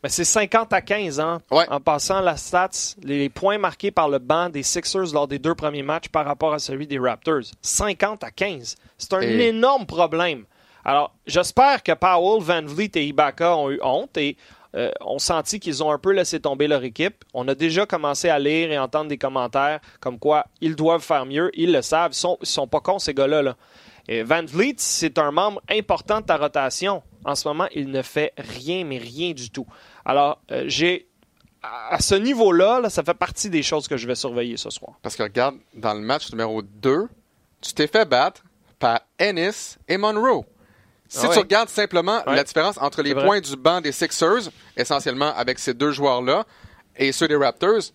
mais 0.07 0.11
c'est 0.11 0.23
50 0.23 0.71
à 0.71 0.79
15 0.79 1.19
ans. 1.19 1.39
En 1.51 1.81
passant 1.81 2.21
la 2.21 2.37
stats, 2.37 2.95
les 3.03 3.27
points 3.27 3.57
marqués 3.57 3.91
par 3.91 4.07
le 4.07 4.19
banc 4.19 4.47
des 4.47 4.63
Sixers 4.63 5.11
lors 5.13 5.27
des 5.27 5.37
deux 5.37 5.53
premiers 5.53 5.83
matchs 5.83 6.07
par 6.07 6.25
rapport 6.25 6.53
à 6.53 6.59
celui 6.59 6.87
des 6.87 6.97
Raptors. 6.97 7.41
50 7.61 8.23
à 8.23 8.31
15. 8.31 8.77
C'est 8.97 9.13
un 9.13 9.19
énorme 9.19 9.85
problème. 9.85 10.45
Alors, 10.85 11.13
j'espère 11.25 11.83
que 11.83 11.91
Powell, 11.91 12.41
Van 12.41 12.61
Vliet 12.63 12.91
et 12.95 13.05
Ibaka 13.07 13.57
ont 13.57 13.69
eu 13.69 13.79
honte 13.83 14.15
et 14.15 14.37
euh, 14.77 14.91
ont 15.01 15.19
senti 15.19 15.59
qu'ils 15.59 15.83
ont 15.83 15.91
un 15.91 15.99
peu 15.99 16.13
laissé 16.13 16.39
tomber 16.39 16.69
leur 16.69 16.85
équipe. 16.85 17.25
On 17.33 17.45
a 17.49 17.55
déjà 17.55 17.85
commencé 17.85 18.29
à 18.29 18.39
lire 18.39 18.71
et 18.71 18.79
entendre 18.79 19.09
des 19.09 19.17
commentaires 19.17 19.81
comme 19.99 20.19
quoi 20.19 20.45
ils 20.61 20.77
doivent 20.77 21.03
faire 21.03 21.25
mieux. 21.25 21.51
Ils 21.53 21.73
le 21.73 21.81
savent. 21.81 22.11
Ils 22.13 22.15
sont, 22.15 22.37
sont 22.43 22.67
pas 22.67 22.79
cons, 22.79 22.99
ces 22.99 23.13
gars-là. 23.13 23.41
Là. 23.41 23.57
Et 24.07 24.23
Van 24.23 24.45
Vliet, 24.45 24.75
c'est 24.77 25.17
un 25.17 25.31
membre 25.31 25.61
important 25.69 26.21
de 26.21 26.25
ta 26.25 26.37
rotation. 26.37 27.03
En 27.25 27.35
ce 27.35 27.45
moment, 27.45 27.67
il 27.75 27.91
ne 27.91 28.01
fait 28.01 28.31
rien, 28.37 28.85
mais 28.85 28.99
rien 28.99 29.33
du 29.33 29.49
tout. 29.49 29.67
Alors, 30.07 30.41
euh, 30.51 30.63
j'ai 30.67 31.05
à 31.61 31.99
ce 31.99 32.15
niveau-là, 32.15 32.89
ça 32.89 33.03
fait 33.03 33.13
partie 33.13 33.49
des 33.49 33.61
choses 33.61 33.89
que 33.89 33.97
je 33.97 34.07
vais 34.07 34.15
surveiller 34.15 34.55
ce 34.55 34.69
soir. 34.69 34.93
Parce 35.01 35.17
que 35.17 35.23
regarde, 35.23 35.57
dans 35.73 35.93
le 35.93 35.99
match 35.99 36.31
numéro 36.31 36.61
2, 36.61 37.09
tu 37.59 37.73
t'es 37.73 37.87
fait 37.87 38.07
battre 38.07 38.41
par 38.79 39.01
Ennis 39.19 39.77
et 39.85 39.97
Monroe. 39.97 40.45
Si 41.09 41.25
ah 41.25 41.29
tu 41.33 41.39
regardes 41.39 41.67
simplement 41.67 42.21
la 42.25 42.43
différence 42.43 42.77
entre 42.77 43.01
les 43.01 43.13
points 43.13 43.41
du 43.41 43.57
banc 43.57 43.81
des 43.81 43.91
Sixers, 43.91 44.49
essentiellement 44.77 45.33
avec 45.35 45.59
ces 45.59 45.73
deux 45.73 45.91
joueurs-là, 45.91 46.45
et 46.95 47.11
ceux 47.11 47.27
des 47.27 47.35
Raptors, 47.35 47.91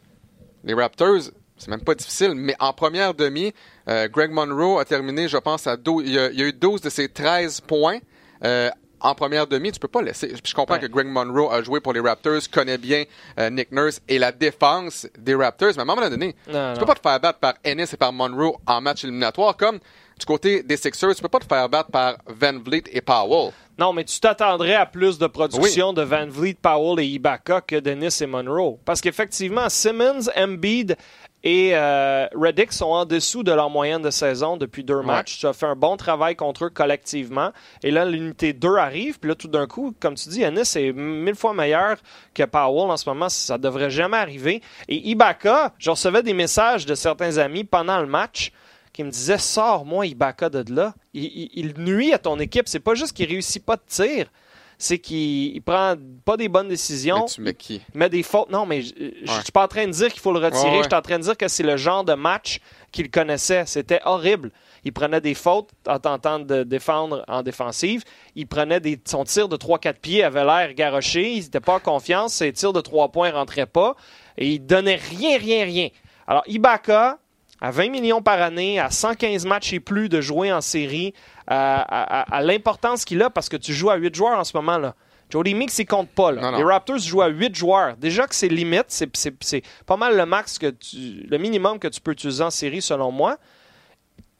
les 0.64 0.75
Raptors, 0.75 1.31
c'est 1.57 1.69
même 1.69 1.83
pas 1.83 1.95
difficile, 1.95 2.35
mais 2.35 2.57
en 2.59 2.75
première 2.75 3.14
demi, 3.14 3.54
euh, 3.88 4.09
Greg 4.09 4.31
Monroe 4.31 4.81
a 4.81 4.85
terminé, 4.85 5.28
je 5.28 5.38
pense, 5.38 5.66
à 5.66 5.78
12, 5.78 6.04
il, 6.07 6.12
y 6.12 6.19
a, 6.19 6.31
eu 6.31 6.52
12 6.52 6.83
de 6.83 6.90
ses 6.90 7.09
13 7.09 7.62
points. 7.62 8.00
Euh, 8.45 8.71
en 9.02 9.14
première 9.14 9.47
demi, 9.47 9.73
tu 9.73 9.80
peux 9.80 9.88
pas 9.88 10.02
laisser. 10.02 10.32
Je 10.44 10.54
comprends 10.54 10.78
que 10.78 10.87
Greg 10.87 11.06
Monroe 11.06 11.52
a 11.52 11.62
joué 11.62 11.80
pour 11.80 11.92
les 11.92 12.00
Raptors, 12.00 12.40
connaît 12.52 12.78
bien 12.78 13.04
euh, 13.38 13.50
Nick 13.50 13.73
Nurse 13.73 14.00
et 14.09 14.18
la 14.18 14.32
défense 14.32 15.06
des 15.18 15.35
Raptors, 15.35 15.73
mais 15.75 15.80
à 15.80 15.82
un 15.82 15.85
moment 15.85 16.09
donné, 16.09 16.35
tu 16.47 16.52
ne 16.52 16.78
peux 16.78 16.87
pas 16.87 16.94
te 16.94 17.00
faire 17.00 17.21
battre 17.21 17.38
par 17.38 17.54
Ennis 17.64 17.92
et 17.92 17.97
par 17.97 18.12
Monroe 18.12 18.56
en 18.66 18.80
match 18.80 19.04
éliminatoire, 19.04 19.56
comme 19.56 19.78
du 20.18 20.26
côté 20.26 20.62
des 20.62 20.76
Sixers, 20.76 21.14
tu 21.16 21.23
peux 21.23 21.28
pas 21.28 21.40
te 21.40 21.47
faire 21.47 21.68
battre 21.68 21.90
par 21.90 22.16
Van 22.26 22.59
Vliet 22.59 22.85
et 22.92 23.00
Powell. 23.00 23.52
Non, 23.78 23.92
mais 23.92 24.04
tu 24.04 24.21
t'attendrais 24.21 24.75
à 24.75 24.87
plus 24.87 25.18
de 25.18 25.26
production 25.26 25.92
de 25.92 26.02
Van 26.02 26.26
Vliet, 26.28 26.56
Powell 26.61 27.00
et 27.00 27.09
Ibaka 27.09 27.62
que 27.62 27.76
Dennis 27.76 28.18
et 28.21 28.26
Monroe. 28.26 28.78
Parce 28.85 29.00
qu'effectivement, 29.00 29.68
Simmons, 29.68 30.28
Embiid 30.37 30.97
et 31.44 31.70
euh, 31.75 32.26
Reddick 32.34 32.72
sont 32.72 32.87
en 32.87 33.04
dessous 33.04 33.42
de 33.42 33.52
leur 33.52 33.68
moyenne 33.68 34.02
de 34.02 34.11
saison 34.11 34.56
depuis 34.56 34.84
deux 34.84 35.02
matchs. 35.02 35.38
Tu 35.40 35.46
as 35.46 35.52
fait 35.52 35.66
un 35.66 35.75
bon 35.75 35.96
travail 35.96 36.37
contre 36.37 36.66
eux 36.66 36.70
collectivement. 36.70 37.50
Et 37.82 37.90
là, 37.90 38.04
l'unité 38.04 38.52
2 38.52 38.76
arrive. 38.76 39.18
Puis 39.18 39.28
là, 39.28 39.34
tout 39.34 39.49
d'un 39.49 39.66
coup, 39.66 39.92
comme 39.99 40.14
tu 40.14 40.28
dis, 40.28 40.42
Ennis 40.42 40.76
est 40.76 40.92
mille 40.92 41.34
fois 41.34 41.52
meilleur 41.52 41.96
que 42.32 42.44
Powell 42.44 42.90
en 42.90 42.96
ce 42.96 43.08
moment. 43.08 43.28
Ça 43.28 43.58
devrait 43.58 43.90
jamais 43.90 44.18
arriver. 44.18 44.62
Et 44.88 45.11
Ibaka, 45.11 45.72
je 45.78 45.90
recevais 45.90 46.22
des 46.22 46.34
messages 46.34 46.87
de 46.87 46.94
certains 46.94 47.38
amis 47.38 47.64
pendant 47.64 48.00
le 48.00 48.06
match 48.06 48.52
qui 48.92 49.02
me 49.02 49.11
disaient 49.11 49.38
Sors-moi 49.38 50.06
Ibaka 50.06 50.49
de 50.49 50.72
là. 50.72 50.94
Il, 51.12 51.50
il, 51.54 51.75
nuit 51.78 52.12
à 52.12 52.18
ton 52.18 52.38
équipe. 52.38 52.68
C'est 52.68 52.78
pas 52.78 52.94
juste 52.94 53.16
qu'il 53.16 53.28
réussit 53.28 53.64
pas 53.64 53.76
de 53.76 53.82
tir 53.88 54.26
c'est 54.82 54.98
qu'il 54.98 55.62
prend 55.62 55.94
pas 56.24 56.36
des 56.36 56.48
bonnes 56.48 56.66
décisions. 56.66 57.20
Mais 57.20 57.26
tu 57.26 57.40
mets 57.40 57.54
qui? 57.54 57.80
Met 57.94 58.08
des 58.08 58.24
fautes. 58.24 58.50
Non, 58.50 58.66
mais 58.66 58.82
je 58.82 58.90
suis 58.90 59.52
pas 59.52 59.62
en 59.62 59.68
train 59.68 59.86
de 59.86 59.92
dire 59.92 60.08
qu'il 60.08 60.20
faut 60.20 60.32
le 60.32 60.40
retirer. 60.40 60.78
Je 60.78 60.82
suis 60.82 60.94
en 60.94 61.00
train 61.00 61.20
de 61.20 61.22
dire 61.22 61.36
que 61.36 61.46
c'est 61.46 61.62
le 61.62 61.76
genre 61.76 62.02
de 62.02 62.14
match 62.14 62.58
qu'il 62.90 63.08
connaissait. 63.08 63.62
C'était 63.64 64.00
horrible. 64.04 64.50
Il 64.82 64.92
prenait 64.92 65.20
des 65.20 65.34
fautes 65.34 65.70
en 65.86 66.00
tentant 66.00 66.40
de 66.40 66.64
défendre 66.64 67.24
en 67.28 67.44
défensive. 67.44 68.02
Il 68.34 68.48
prenait 68.48 68.80
des, 68.80 69.00
son 69.04 69.22
tir 69.22 69.48
de 69.48 69.56
3-4 69.56 69.94
pieds, 70.00 70.24
avait 70.24 70.44
l'air 70.44 70.74
garoché. 70.74 71.30
Il 71.34 71.42
n'était 71.44 71.60
pas 71.60 71.76
en 71.76 71.80
confiance. 71.80 72.34
Ses 72.34 72.52
tirs 72.52 72.72
de 72.72 72.80
3 72.80 73.12
points 73.12 73.30
ne 73.30 73.36
rentraient 73.36 73.66
pas. 73.66 73.94
Et 74.36 74.48
il 74.48 74.66
donnait 74.66 74.96
rien, 74.96 75.38
rien, 75.38 75.64
rien. 75.64 75.88
Alors, 76.26 76.42
Ibaka, 76.48 77.18
à 77.62 77.71
20 77.71 77.90
millions 77.90 78.21
par 78.21 78.42
année, 78.42 78.81
à 78.81 78.90
115 78.90 79.47
matchs 79.47 79.73
et 79.73 79.78
plus 79.78 80.09
de 80.09 80.21
jouer 80.21 80.52
en 80.52 80.61
série, 80.61 81.14
à, 81.47 82.40
l'importance 82.42 83.04
qu'il 83.04 83.23
a 83.23 83.31
parce 83.31 83.49
que 83.49 83.57
tu 83.57 83.73
joues 83.73 83.90
à 83.90 83.95
8 83.95 84.14
joueurs 84.14 84.37
en 84.37 84.42
ce 84.42 84.57
moment. 84.57 84.78
là. 84.78 84.97
Jody 85.31 85.54
Mix, 85.54 85.78
il 85.78 85.87
compte 85.87 86.11
pas. 86.11 86.33
Les 86.33 86.64
Raptors 86.64 86.99
jouent 86.99 87.23
à 87.23 87.28
8 87.28 87.54
joueurs. 87.54 87.97
Déjà 87.97 88.26
que 88.26 88.35
c'est 88.35 88.49
limite, 88.49 88.87
c'est 88.88 89.62
pas 89.87 89.97
mal 89.97 90.16
le 90.16 90.26
max 90.26 90.59
que 90.59 90.71
tu, 90.71 91.25
le 91.31 91.38
minimum 91.38 91.78
que 91.78 91.87
tu 91.87 92.00
peux 92.00 92.11
utiliser 92.11 92.42
en 92.42 92.50
série 92.50 92.83
selon 92.83 93.12
moi. 93.12 93.38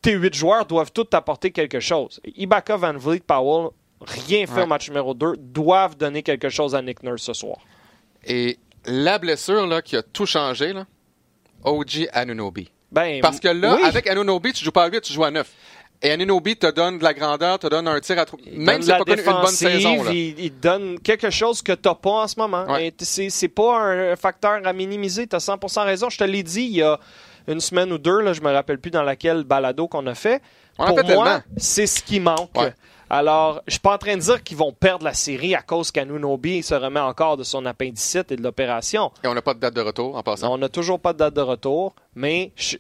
Tes 0.03 0.15
8 0.15 0.35
joueurs 0.35 0.67
doivent 0.67 0.91
tous 0.91 1.05
t'apporter 1.05 1.53
quelque 1.53 1.79
chose. 1.79 2.21
Ibaka, 2.25 2.77
Van 2.77 2.95
Vliet, 2.95 3.21
Powell, 3.25 3.71
rien 4.01 4.49
fait 4.49 4.65
au 4.65 4.67
match 4.67 4.89
numéro 4.89 5.15
2, 5.15 5.35
doivent 5.39 5.97
donner 5.97 6.25
quelque 6.25 6.49
chose 6.49 6.75
à 6.75 6.83
Nick 6.83 7.05
Nurse 7.05 7.23
ce 7.23 7.35
soir. 7.35 7.59
Et 8.27 8.59
la 8.85 9.21
blessure 9.21 9.69
là, 9.69 9.81
qui 9.81 9.97
a 9.97 10.03
tout 10.03 10.27
changé, 10.27 10.73
là, 10.73 10.87
OG 11.63 12.09
Anunobi. 12.13 12.69
Ben, 12.93 13.21
Parce 13.21 13.41
que 13.41 13.49
là, 13.49 13.79
avec 13.85 14.07
Anunobi, 14.07 14.53
tu 14.53 14.65
joues 14.65 14.73
pas 14.73 14.85
à 14.85 14.89
8, 14.89 15.01
tu 15.01 15.13
joues 15.13 15.25
à 15.25 15.31
9. 15.31 15.51
Et 16.05 16.11
Anunobi 16.11 16.57
te 16.57 16.71
donne 16.71 16.99
de 16.99 17.05
la 17.05 17.15
grandeur, 17.15 17.59
te 17.59 17.69
donne 17.69 17.87
un 17.87 18.01
tir 18.01 18.19
à 18.19 18.25
Même 18.53 18.83
si 18.83 18.89
c'est 18.89 18.99
pas 18.99 19.05
connu 19.05 19.23
une 19.23 19.33
bonne 19.33 19.47
saison. 19.47 20.03
Là. 20.03 20.11
Il, 20.13 20.39
il, 20.39 20.51
donne 20.59 20.99
quelque 20.99 21.31
chose 21.31 21.63
que 21.63 21.73
tu 21.73 21.89
n'as 21.89 21.95
pas 21.95 22.11
en 22.11 22.29
ce 22.29 22.39
moment. 22.39 22.65
Ouais. 22.65 22.93
C'est 23.01 23.49
pas 23.49 23.79
un 23.79 24.17
facteur 24.17 24.61
à 24.65 24.73
minimiser. 24.73 25.27
Tu 25.27 25.37
as 25.37 25.47
100% 25.47 25.85
raison. 25.85 26.11
Je 26.11 26.19
te 26.19 26.25
l'ai 26.25 26.43
dit 26.43 26.63
il 26.63 26.77
y 26.77 26.83
a 26.83 26.99
une 27.49 27.61
semaine 27.61 27.93
ou 27.93 27.99
deux, 27.99 28.21
là, 28.21 28.33
je 28.33 28.41
me 28.41 28.53
rappelle 28.53 28.79
plus 28.79 28.91
dans 28.91 29.03
laquelle 29.03 29.45
balado 29.45 29.89
qu'on 29.89 30.07
a 30.07 30.15
fait. 30.15 30.43
On 30.79 30.87
Pour 30.87 30.99
a 30.99 31.05
fait 31.05 31.15
moi, 31.15 31.43
c'est 31.57 31.87
ce 31.87 32.03
qui 32.03 32.21
manque. 32.21 32.51
Ouais. 32.57 32.75
Alors, 33.15 33.63
je 33.67 33.73
suis 33.73 33.81
pas 33.81 33.93
en 33.93 33.99
train 33.99 34.17
de 34.17 34.23
dire 34.23 34.43
qu'ils 34.43 34.57
vont 34.57 34.73
perdre 34.73 35.05
la 35.05 35.13
série 35.13 35.55
à 35.55 35.61
cause 35.61 35.91
qu'Anunobi 35.91 36.63
se 36.63 36.75
remet 36.75 36.99
encore 36.99 37.37
de 37.37 37.45
son 37.45 37.67
appendicite 37.67 38.33
et 38.33 38.37
de 38.37 38.43
l'opération. 38.43 39.13
Et 39.23 39.27
on 39.27 39.35
n'a 39.35 39.43
pas 39.43 39.53
de 39.53 39.61
date 39.61 39.75
de 39.75 39.83
retour 39.83 40.17
en 40.17 40.23
passant. 40.23 40.55
On 40.55 40.57
n'a 40.57 40.71
toujours 40.71 40.99
pas 40.99 41.13
de 41.13 41.19
date 41.19 41.35
de 41.35 41.43
retour, 41.43 41.95
mais 42.15 42.53
tu 42.57 42.79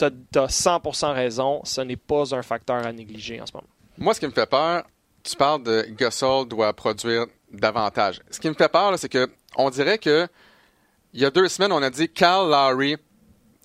as 0.00 0.46
100% 0.46 1.12
raison, 1.12 1.60
ce 1.64 1.80
n'est 1.80 1.96
pas 1.96 2.36
un 2.36 2.42
facteur 2.42 2.86
à 2.86 2.92
négliger 2.92 3.40
en 3.40 3.46
ce 3.46 3.52
moment. 3.52 3.66
Moi, 3.98 4.14
ce 4.14 4.20
qui 4.20 4.26
me 4.26 4.30
fait 4.30 4.48
peur, 4.48 4.84
tu 5.24 5.34
parles 5.34 5.64
de 5.64 5.84
Gasol 5.98 6.46
doit 6.46 6.72
produire 6.72 7.26
davantage. 7.52 8.20
Ce 8.30 8.38
qui 8.38 8.48
me 8.48 8.54
fait 8.54 8.68
peur, 8.68 8.96
c'est 8.96 9.08
que 9.08 9.28
on 9.56 9.70
dirait 9.70 9.98
que 9.98 10.28
il 11.14 11.20
y 11.20 11.24
a 11.24 11.30
deux 11.30 11.48
semaines, 11.48 11.72
on 11.72 11.82
a 11.82 11.90
dit 11.90 12.08
Cal 12.08 12.48
Lowry 12.48 12.96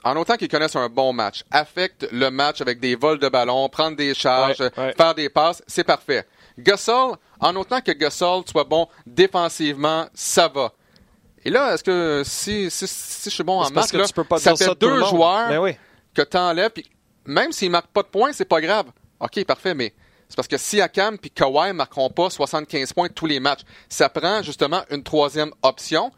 en 0.03 0.15
autant 0.15 0.37
qu'ils 0.37 0.47
connaissent 0.47 0.75
un 0.75 0.89
bon 0.89 1.13
match, 1.13 1.43
affecte 1.51 2.07
le 2.11 2.29
match 2.29 2.61
avec 2.61 2.79
des 2.79 2.95
vols 2.95 3.19
de 3.19 3.29
ballon, 3.29 3.67
prendre 3.69 3.97
des 3.97 4.13
charges, 4.13 4.59
ouais, 4.59 4.71
ouais. 4.77 4.93
faire 4.95 5.15
des 5.15 5.29
passes, 5.29 5.61
c'est 5.67 5.83
parfait. 5.83 6.25
Gasol, 6.57 7.15
en 7.39 7.55
autant 7.55 7.81
que 7.81 7.91
Gasol 7.91 8.43
soit 8.49 8.63
bon 8.63 8.87
défensivement, 9.05 10.07
ça 10.13 10.47
va. 10.47 10.73
Et 11.43 11.49
là, 11.49 11.73
est-ce 11.73 11.83
que 11.83 12.23
si, 12.25 12.69
si, 12.69 12.87
si 12.87 13.29
je 13.29 13.35
suis 13.35 13.43
bon 13.43 13.61
en 13.61 13.69
match, 13.71 13.93
là, 13.93 14.05
ça 14.05 14.55
fait 14.55 14.63
ça 14.65 14.75
deux 14.75 15.03
joueurs 15.05 15.49
ben 15.49 15.59
oui. 15.59 15.75
que 16.13 16.21
tu 16.21 16.37
enlèves, 16.37 16.71
puis 16.71 16.89
même 17.25 17.51
s'ils 17.51 17.69
ne 17.69 17.73
marquent 17.73 17.91
pas 17.91 18.03
de 18.03 18.07
points, 18.07 18.33
c'est 18.33 18.45
pas 18.45 18.59
grave. 18.61 18.87
OK, 19.19 19.43
parfait, 19.45 19.73
mais 19.73 19.93
c'est 20.27 20.35
parce 20.35 20.47
que 20.47 20.57
Siakam 20.57 21.17
puis 21.17 21.31
Kawhi 21.31 21.69
ne 21.69 21.73
marqueront 21.73 22.09
pas 22.09 22.29
75 22.29 22.93
points 22.93 23.09
tous 23.09 23.25
les 23.25 23.39
matchs. 23.39 23.61
Ça 23.89 24.09
prend 24.09 24.41
justement 24.43 24.83
une 24.91 25.03
troisième 25.03 25.51
option 25.63 26.11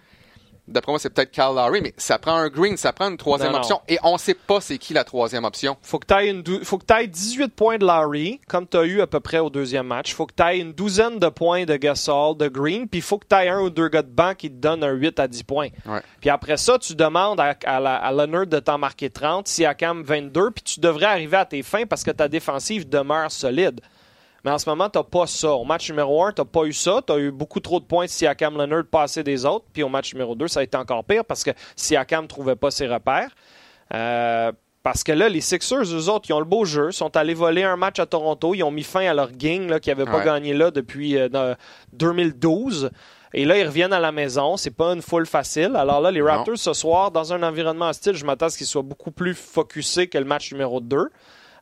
d'après 0.72 0.92
moi, 0.92 1.00
c'est 1.00 1.10
peut-être 1.10 1.32
Cal 1.32 1.54
Lowry, 1.56 1.82
mais 1.82 1.94
ça 1.98 2.18
prend 2.18 2.36
un 2.36 2.50
green, 2.50 2.78
ça 2.78 2.94
prend 2.94 3.10
une 3.10 3.18
troisième 3.18 3.52
non, 3.52 3.60
option. 3.60 3.76
Non. 3.76 3.82
Et 3.88 4.00
on 4.04 4.14
ne 4.14 4.18
sait 4.18 4.34
pas 4.34 4.62
c'est 4.62 4.78
qui 4.78 4.94
la 4.94 5.04
troisième 5.04 5.46
option. 5.46 5.78
Faut 5.82 6.00
que 6.00 6.08
tu 6.08 6.66
faut 6.66 6.78
que 6.78 7.06
18 7.06 7.54
points 7.56 7.78
de 7.78 7.86
Lowry, 7.86 8.40
comme 8.48 8.68
tu 8.68 8.78
as 8.78 8.84
eu 8.84 9.02
à 9.02 9.08
peu 9.08 9.20
près 9.20 9.40
au 9.40 9.50
deuxième 9.50 9.88
match. 9.88 10.14
Faut 10.14 10.26
que 10.26 10.34
tu 10.36 10.44
ailles 10.44 10.62
une 10.62 10.74
douzaine 10.74 11.20
de 11.20 11.28
points 11.30 11.66
de 11.66 11.76
Gasol, 11.76 12.38
de 12.38 12.48
Green, 12.48 12.88
puis 12.88 13.00
il 13.00 13.04
faut 13.04 13.18
que 13.18 13.28
tu 13.28 13.36
ailles 13.36 13.50
un 13.50 13.62
ou 13.62 13.70
deux 13.70 13.90
gars 13.90 14.02
de 14.02 14.10
banc 14.10 14.34
qui 14.36 14.50
te 14.50 14.56
donnent 14.56 14.84
un 14.84 14.92
8 14.92 15.20
à 15.20 15.28
10 15.28 15.44
points. 15.44 15.70
Puis 16.20 16.30
après 16.30 16.58
ça, 16.58 16.78
tu 16.80 16.96
demandes 16.96 17.40
à, 17.40 17.56
à, 17.66 17.80
la, 17.80 17.96
à 17.96 18.12
Leonard 18.12 18.48
de 18.48 18.60
t'en 18.60 18.78
marquer 18.78 19.10
30, 19.10 19.48
Siakam 19.48 20.04
22, 20.04 20.52
puis 20.52 20.64
tu 20.64 20.80
devrais 20.80 21.06
arriver 21.06 21.38
à 21.38 21.46
tes 21.46 21.64
fins 21.64 21.86
parce 21.86 22.04
que 22.04 22.12
ta 22.12 22.28
défensive 22.28 22.88
demeure 22.88 23.32
solide. 23.32 23.82
Mais 24.44 24.52
en 24.52 24.58
ce 24.58 24.68
moment, 24.70 24.90
tu 24.90 24.98
n'as 24.98 25.04
pas 25.04 25.28
ça. 25.28 25.52
Au 25.54 25.64
match 25.64 25.90
numéro 25.90 26.24
1, 26.24 26.34
tu 26.34 26.42
n'as 26.42 26.46
pas 26.46 26.64
eu 26.66 26.74
ça. 26.74 27.02
Tu 27.06 27.14
as 27.14 27.18
eu 27.20 27.32
beaucoup 27.32 27.60
trop 27.60 27.80
de 27.80 27.86
points 27.86 28.06
de 28.06 28.10
Siakam 28.10 28.58
Leonard 28.58 28.86
passé 28.90 29.24
des 29.24 29.46
autres. 29.46 29.66
Puis 29.72 29.84
au 29.84 29.90
match 29.90 30.14
numéro 30.14 30.34
2, 30.36 30.48
ça 30.48 30.62
a 30.62 30.64
été 30.64 30.78
encore 30.78 31.04
pire 31.04 31.24
parce 31.26 31.44
que 31.44 31.52
Siakam 31.76 32.24
ne 32.24 32.28
trouvait 32.28 32.56
pas 32.56 32.72
ses 32.72 32.88
repères. 32.88 33.30
Euh, 33.94 34.52
parce 34.84 35.04
que 35.04 35.12
là, 35.12 35.30
les 35.30 35.42
Sixers, 35.42 35.84
eux 35.96 36.10
autres, 36.10 36.26
ils 36.30 36.34
ont 36.34 36.40
le 36.40 36.46
beau 36.46 36.66
jeu. 36.66 36.92
sont 36.92 37.16
allés 37.16 37.36
voler 37.36 37.62
un 37.62 37.76
match 37.76 38.00
à 38.00 38.08
Toronto. 38.08 38.56
Ils 38.56 38.64
ont 38.64 38.72
mis 38.72 38.82
fin 38.82 39.06
à 39.06 39.14
leur 39.14 39.32
gang 39.32 39.70
là, 39.70 39.80
qui 39.80 39.90
n'avait 39.90 40.06
pas 40.06 40.24
gagné 40.26 40.54
là 40.56 40.72
depuis 40.72 41.18
euh, 41.20 41.54
2012. 41.94 42.90
Et 43.34 43.46
là, 43.46 43.58
ils 43.58 43.66
reviennent 43.66 43.94
à 43.94 44.00
la 44.00 44.12
maison. 44.12 44.58
C'est 44.58 44.72
pas 44.76 44.92
une 44.94 45.02
foule 45.04 45.26
facile. 45.28 45.76
Alors 45.76 46.02
là, 46.02 46.10
les 46.12 46.22
Raptors, 46.22 46.54
Non. 46.54 46.56
ce 46.58 46.74
soir, 46.74 47.12
dans 47.12 47.32
un 47.32 47.44
environnement 47.44 47.90
hostile, 47.90 48.14
je 48.14 48.26
m'attends 48.26 48.48
à 48.48 48.50
ce 48.50 48.58
qu'ils 48.58 48.68
soient 48.68 48.82
beaucoup 48.82 49.12
plus 49.12 49.36
focusés 49.36 50.08
que 50.08 50.18
le 50.18 50.26
match 50.26 50.52
numéro 50.52 50.80
2, 50.82 51.10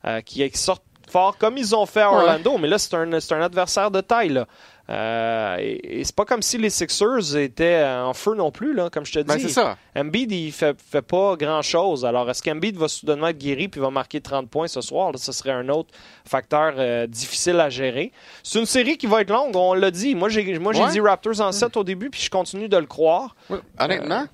euh, 0.05 0.21
qui 0.21 0.49
sortent 0.57 0.83
fort 1.09 1.37
comme 1.37 1.57
ils 1.57 1.75
ont 1.75 1.85
fait 1.85 2.01
à 2.01 2.09
Ouais. 2.11 2.17
Orlando. 2.17 2.57
Mais 2.57 2.67
là, 2.67 2.77
c'est 2.77 2.93
un, 2.95 3.41
adversaire 3.41 3.91
de 3.91 4.01
taille. 4.01 4.29
Là. 4.29 4.47
Euh, 4.89 5.57
et, 5.59 5.99
et 5.99 6.03
c'est 6.03 6.15
pas 6.15 6.25
comme 6.25 6.41
si 6.41 6.57
les 6.57 6.71
Sixers 6.71 7.35
étaient 7.37 7.85
en 7.85 8.13
feu 8.15 8.33
non 8.33 8.49
plus, 8.49 8.73
là, 8.73 8.89
comme 8.89 9.05
je 9.05 9.13
te 9.13 9.19
dis. 9.19 9.25
Ben, 9.25 9.39
c'est 9.39 9.49
ça. 9.49 9.77
Embiid, 9.95 10.31
il 10.31 10.51
fait, 10.51 10.75
fait 10.81 11.03
pas 11.03 11.35
grand-chose. 11.35 12.05
Alors, 12.05 12.27
est-ce 12.29 12.41
qu'Embiid 12.41 12.75
va 12.75 12.87
soudainement 12.87 13.27
être 13.27 13.37
guéri 13.37 13.67
puis 13.67 13.79
va 13.79 13.91
marquer 13.91 14.19
30 14.19 14.49
points 14.49 14.67
ce 14.67 14.81
soir? 14.81 15.11
Là, 15.11 15.19
ce 15.19 15.31
serait 15.31 15.51
un 15.51 15.69
autre 15.69 15.89
facteur 16.25 16.73
euh, 16.77 17.05
difficile 17.05 17.59
à 17.59 17.69
gérer. 17.69 18.11
C'est 18.41 18.57
une 18.59 18.65
série 18.65 18.97
qui 18.97 19.05
va 19.05 19.21
être 19.21 19.29
longue, 19.29 19.55
on 19.55 19.75
l'a 19.75 19.91
dit. 19.91 20.15
Moi, 20.15 20.29
j'ai 20.29 20.57
moi, 20.57 20.73
j'ai 20.73 20.81
Ouais. 20.81 20.91
dit 20.91 20.99
Raptors 21.01 21.39
en 21.41 21.51
7 21.51 21.77
au 21.77 21.83
début, 21.83 22.09
puis 22.09 22.21
je 22.21 22.31
continue 22.31 22.67
de 22.67 22.77
le 22.77 22.87
croire. 22.87 23.35
Oui. 23.51 23.59
Honnêtement, 23.79 24.25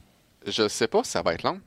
je 0.47 0.69
sais 0.69 0.87
pas 0.87 1.03
si 1.03 1.11
ça 1.11 1.21
va 1.21 1.33
être 1.33 1.43
long. 1.43 1.59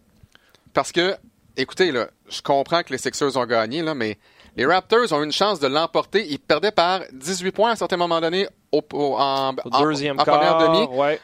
Parce 0.72 0.92
que, 0.92 1.14
écoutez, 1.58 1.92
là, 1.92 2.08
je 2.30 2.40
comprends 2.40 2.82
que 2.82 2.92
les 2.92 2.98
Sixers 2.98 3.36
ont 3.36 3.44
gagné, 3.46 3.82
là, 3.82 3.94
mais 3.94 4.16
les 4.58 4.66
Raptors 4.66 5.12
ont 5.12 5.22
eu 5.22 5.24
une 5.24 5.32
chance 5.32 5.60
de 5.60 5.66
l'emporter. 5.68 6.26
Ils 6.28 6.38
perdaient 6.38 6.72
par 6.72 7.00
18 7.12 7.52
points 7.52 7.70
à 7.70 7.72
un 7.72 7.76
certain 7.76 7.96
moment 7.96 8.20
donné 8.20 8.46
au, 8.72 8.82
au- 8.92 9.16
en, 9.16 9.54
deuxième 9.80 10.18
en 10.18 10.24
quart, 10.24 10.38
première 10.38 10.58
demi. 10.58 10.96
ouais. 10.98 11.20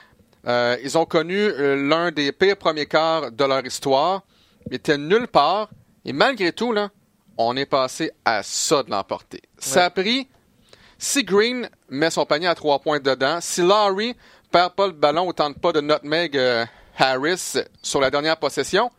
Euh, 0.46 0.76
ils 0.82 0.96
ont 0.98 1.04
connu 1.06 1.36
euh, 1.38 1.74
l'un 1.88 2.10
des 2.10 2.30
pires 2.30 2.56
premiers 2.56 2.86
quarts 2.86 3.32
de 3.32 3.44
leur 3.44 3.64
histoire. 3.66 4.22
Ils 4.70 4.76
étaient 4.76 4.98
nulle 4.98 5.26
part. 5.26 5.68
Et 6.04 6.12
malgré 6.12 6.52
tout, 6.52 6.72
là, 6.72 6.90
on 7.38 7.56
est 7.56 7.66
passé 7.66 8.12
à 8.24 8.42
ça 8.42 8.82
de 8.82 8.90
l'emporter. 8.90 9.40
Ça 9.58 9.86
a 9.86 9.90
pris. 9.90 10.28
Si 10.98 11.24
Green 11.24 11.68
met 11.88 12.10
son 12.10 12.24
panier 12.26 12.46
à 12.46 12.54
trois 12.54 12.78
points 12.78 13.00
dedans, 13.00 13.38
si 13.40 13.62
Laurie 13.62 14.14
perd 14.52 14.74
pas 14.74 14.86
le 14.86 14.92
ballon 14.92 15.26
ou 15.26 15.32
tente 15.32 15.58
pas 15.58 15.72
de 15.72 15.80
nutmeg 15.80 16.36
euh, 16.36 16.64
Harris 16.98 17.56
sur 17.82 18.00
la 18.00 18.10
dernière 18.10 18.36
possession, 18.36 18.90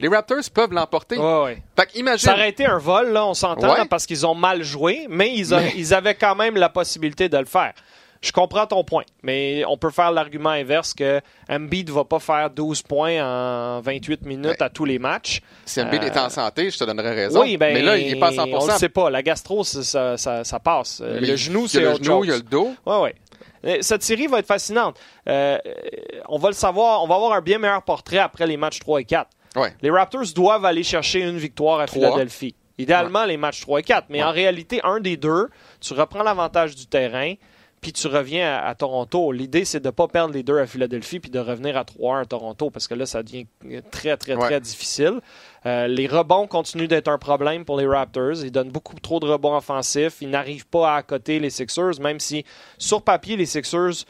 les 0.00 0.08
Raptors 0.08 0.38
peuvent 0.52 0.72
l'emporter. 0.72 1.16
Ouais, 1.18 1.42
ouais. 1.44 1.62
Fait 1.78 1.86
qu'imagine. 1.86 2.26
Ça 2.28 2.34
aurait 2.34 2.48
été 2.48 2.66
un 2.66 2.78
vol, 2.78 3.10
là, 3.12 3.24
on 3.26 3.34
s'entend, 3.34 3.72
Ouais. 3.74 3.86
parce 3.88 4.06
qu'ils 4.06 4.26
ont 4.26 4.34
mal 4.34 4.62
joué, 4.62 5.06
mais 5.08 5.32
ils, 5.34 5.54
a- 5.54 5.60
Mais- 5.60 5.72
ils 5.76 5.94
avaient 5.94 6.14
quand 6.14 6.34
même 6.34 6.56
la 6.56 6.68
possibilité 6.68 7.28
de 7.28 7.38
le 7.38 7.44
faire. 7.44 7.72
Je 8.22 8.32
comprends 8.32 8.66
ton 8.66 8.84
point, 8.84 9.04
mais 9.22 9.62
on 9.66 9.78
peut 9.78 9.88
faire 9.88 10.12
l'argument 10.12 10.50
inverse 10.50 10.92
que 10.92 11.22
Embiid 11.48 11.88
ne 11.88 11.94
va 11.94 12.04
pas 12.04 12.18
faire 12.18 12.50
12 12.50 12.82
points 12.82 13.18
en 13.24 13.80
28 13.80 14.26
minutes 14.26 14.56
Ben, 14.58 14.66
à 14.66 14.68
tous 14.68 14.84
les 14.84 14.98
matchs. 14.98 15.40
Si 15.64 15.80
Embiid 15.80 16.02
Euh, 16.02 16.06
est 16.08 16.18
en 16.18 16.28
santé, 16.28 16.70
je 16.70 16.76
te 16.78 16.84
donnerais 16.84 17.14
raison. 17.14 17.40
Oui, 17.40 17.56
ben, 17.56 17.72
mais 17.72 17.80
là, 17.80 17.96
il 17.96 18.12
n'est 18.12 18.20
pas 18.20 18.28
à 18.28 18.32
100 18.32 18.46
On 18.52 18.66
le 18.66 18.72
sait 18.74 18.90
pas. 18.90 19.08
La 19.08 19.22
gastro, 19.22 19.64
ça, 19.64 20.18
ça, 20.18 20.44
ça 20.44 20.58
passe. 20.60 21.00
Euh, 21.02 21.16
Mais 21.18 21.28
le 21.28 21.36
genou, 21.36 21.60
il 21.60 21.62
y 21.62 21.64
a 21.64 21.68
c'est 21.68 21.80
le 21.80 21.88
autre 21.94 22.04
genou, 22.04 22.16
chose. 22.18 22.26
il 22.26 22.30
y 22.30 22.32
a 22.34 22.36
le 22.36 22.42
dos. 22.42 22.74
Ouais. 22.84 23.14
Euh, 23.64 23.78
Cette 23.80 24.02
série 24.02 24.26
va 24.26 24.40
être 24.40 24.46
fascinante. 24.46 24.98
Euh, 25.26 25.56
on 26.28 26.36
va 26.38 26.48
le 26.48 26.54
savoir. 26.54 27.02
On 27.02 27.06
va 27.06 27.14
avoir 27.14 27.32
un 27.32 27.40
bien 27.40 27.58
meilleur 27.58 27.82
portrait 27.82 28.18
après 28.18 28.46
les 28.46 28.58
matchs 28.58 28.80
3 28.80 29.00
et 29.00 29.04
4. 29.04 29.30
Ouais. 29.56 29.74
Les 29.82 29.90
Raptors 29.90 30.32
doivent 30.34 30.64
aller 30.64 30.82
chercher 30.82 31.20
une 31.22 31.38
victoire 31.38 31.80
à. 31.80 31.86
Philadelphie. 31.86 32.54
Idéalement, 32.78 33.24
les 33.26 33.36
matchs 33.36 33.60
3 33.60 33.80
et 33.80 33.82
4. 33.82 34.06
Mais 34.08 34.18
Ouais. 34.18 34.24
en 34.24 34.32
réalité, 34.32 34.80
un 34.84 35.00
des 35.00 35.16
deux, 35.16 35.48
tu 35.80 35.92
reprends 35.92 36.22
l'avantage 36.22 36.74
du 36.74 36.86
terrain, 36.86 37.34
puis 37.82 37.92
tu 37.92 38.06
reviens 38.06 38.56
à, 38.56 38.74
Toronto. 38.74 39.32
L'idée, 39.32 39.64
c'est 39.66 39.80
de 39.80 39.86
ne 39.86 39.90
pas 39.90 40.08
perdre 40.08 40.32
les 40.32 40.42
deux 40.42 40.58
à 40.58 40.66
Philadelphie 40.66 41.18
puis 41.20 41.30
de 41.30 41.38
revenir 41.38 41.76
à 41.76 41.84
3-1 41.84 42.22
à 42.22 42.24
Toronto 42.24 42.70
parce 42.70 42.88
que 42.88 42.94
là, 42.94 43.04
ça 43.06 43.22
devient 43.22 43.46
très, 43.90 44.16
très, 44.16 44.34
très 44.36 44.60
difficile. 44.60 45.20
Euh, 45.66 45.86
les 45.88 46.06
rebonds 46.06 46.46
continuent 46.46 46.88
d'être 46.88 47.08
un 47.08 47.18
problème 47.18 47.64
pour 47.66 47.78
les 47.78 47.86
Raptors. 47.86 48.42
Ils 48.44 48.50
donnent 48.52 48.70
beaucoup 48.70 48.98
trop 49.00 49.18
de 49.20 49.26
rebonds 49.26 49.56
offensifs. 49.56 50.18
Ils 50.22 50.30
n'arrivent 50.30 50.66
pas 50.66 50.92
à 50.94 50.96
accoter 50.96 51.38
les 51.38 51.50
Sixers, 51.50 52.00
même 52.00 52.20
si 52.20 52.44
sur 52.78 53.02
papier, 53.02 53.36
les 53.36 53.46
Sixers 53.46 54.04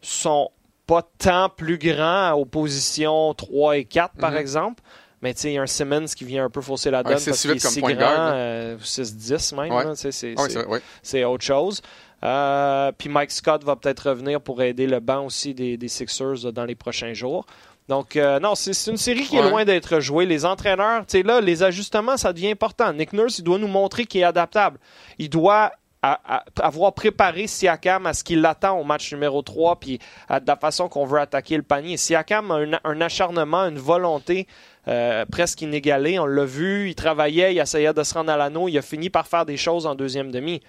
sont 0.00 0.50
pas 0.88 1.02
tant 1.18 1.50
plus 1.50 1.78
grands 1.78 2.32
aux 2.32 2.46
positions 2.46 3.34
3 3.34 3.76
et 3.76 3.84
4, 3.84 4.14
par 4.16 4.32
mhm. 4.32 4.38
exemple. 4.38 4.82
Mais 5.20 5.34
tu 5.34 5.40
sais, 5.40 5.50
il 5.50 5.54
y 5.54 5.58
a 5.58 5.62
un 5.62 5.66
Simmons 5.66 6.06
qui 6.06 6.24
vient 6.24 6.44
un 6.44 6.50
peu 6.50 6.62
fausser 6.62 6.90
la 6.90 7.02
donne 7.02 7.12
parce 7.12 7.42
qu'il 7.42 7.50
est 7.50 7.58
si 7.58 7.80
grand, 7.80 7.94
6-10 7.94 9.54
euh, 9.54 9.68
même. 9.68 10.80
c'est 11.02 11.24
autre 11.24 11.44
chose. 11.44 11.82
Euh, 12.24 12.90
puis 12.96 13.08
Mike 13.08 13.30
Scott 13.30 13.64
va 13.64 13.76
peut-être 13.76 14.08
revenir 14.10 14.40
pour 14.40 14.62
aider 14.62 14.86
le 14.86 15.00
banc 15.00 15.26
aussi 15.26 15.54
des, 15.54 15.76
des 15.76 15.88
Sixers 15.88 16.52
dans 16.52 16.64
les 16.64 16.74
prochains 16.74 17.12
jours. 17.12 17.44
Donc, 17.88 18.16
euh, 18.16 18.38
non, 18.38 18.54
c'est 18.54 18.90
une 18.90 18.98
série 18.98 19.24
qui 19.24 19.36
est 19.36 19.48
loin 19.48 19.64
d'être 19.64 19.98
jouée. 20.00 20.26
Les 20.26 20.44
entraîneurs, 20.44 21.06
tu 21.06 21.18
sais, 21.18 21.22
là, 21.22 21.40
les 21.40 21.62
ajustements, 21.62 22.16
ça 22.16 22.32
devient 22.32 22.50
important. 22.50 22.92
Nick 22.92 23.12
Nurse, 23.14 23.38
il 23.38 23.44
doit 23.44 23.58
nous 23.58 23.68
montrer 23.68 24.04
qu'il 24.04 24.20
est 24.20 24.24
adaptable. 24.24 24.78
Il 25.18 25.30
doit 25.30 25.72
avoir 26.02 26.92
préparé 26.92 27.46
Siakam 27.46 28.06
à 28.06 28.14
ce 28.14 28.22
qu'il 28.22 28.44
attend 28.46 28.78
au 28.78 28.84
match 28.84 29.12
numéro 29.12 29.42
3, 29.42 29.80
puis 29.80 29.98
à, 30.28 30.40
la 30.44 30.56
façon 30.56 30.88
qu'on 30.88 31.04
veut 31.04 31.20
attaquer 31.20 31.56
le 31.56 31.62
panier. 31.62 31.96
Siakam 31.96 32.50
a 32.50 32.80
un, 32.84 33.00
acharnement, 33.00 33.62
une 33.66 33.78
volonté 33.78 34.46
euh, 34.86 35.24
presque 35.26 35.62
inégalée. 35.62 36.18
On 36.18 36.26
l'a 36.26 36.44
vu, 36.44 36.90
il 36.90 36.94
travaillait, 36.94 37.54
il 37.54 37.58
essayait 37.58 37.92
de 37.92 38.02
se 38.02 38.14
rendre 38.14 38.30
à 38.30 38.36
l'anneau, 38.36 38.68
il 38.68 38.78
a 38.78 38.82
fini 38.82 39.10
par 39.10 39.26
faire 39.26 39.44
des 39.44 39.56
choses 39.56 39.86
en 39.86 39.94
deuxième 39.94 40.30
demi. 40.30 40.62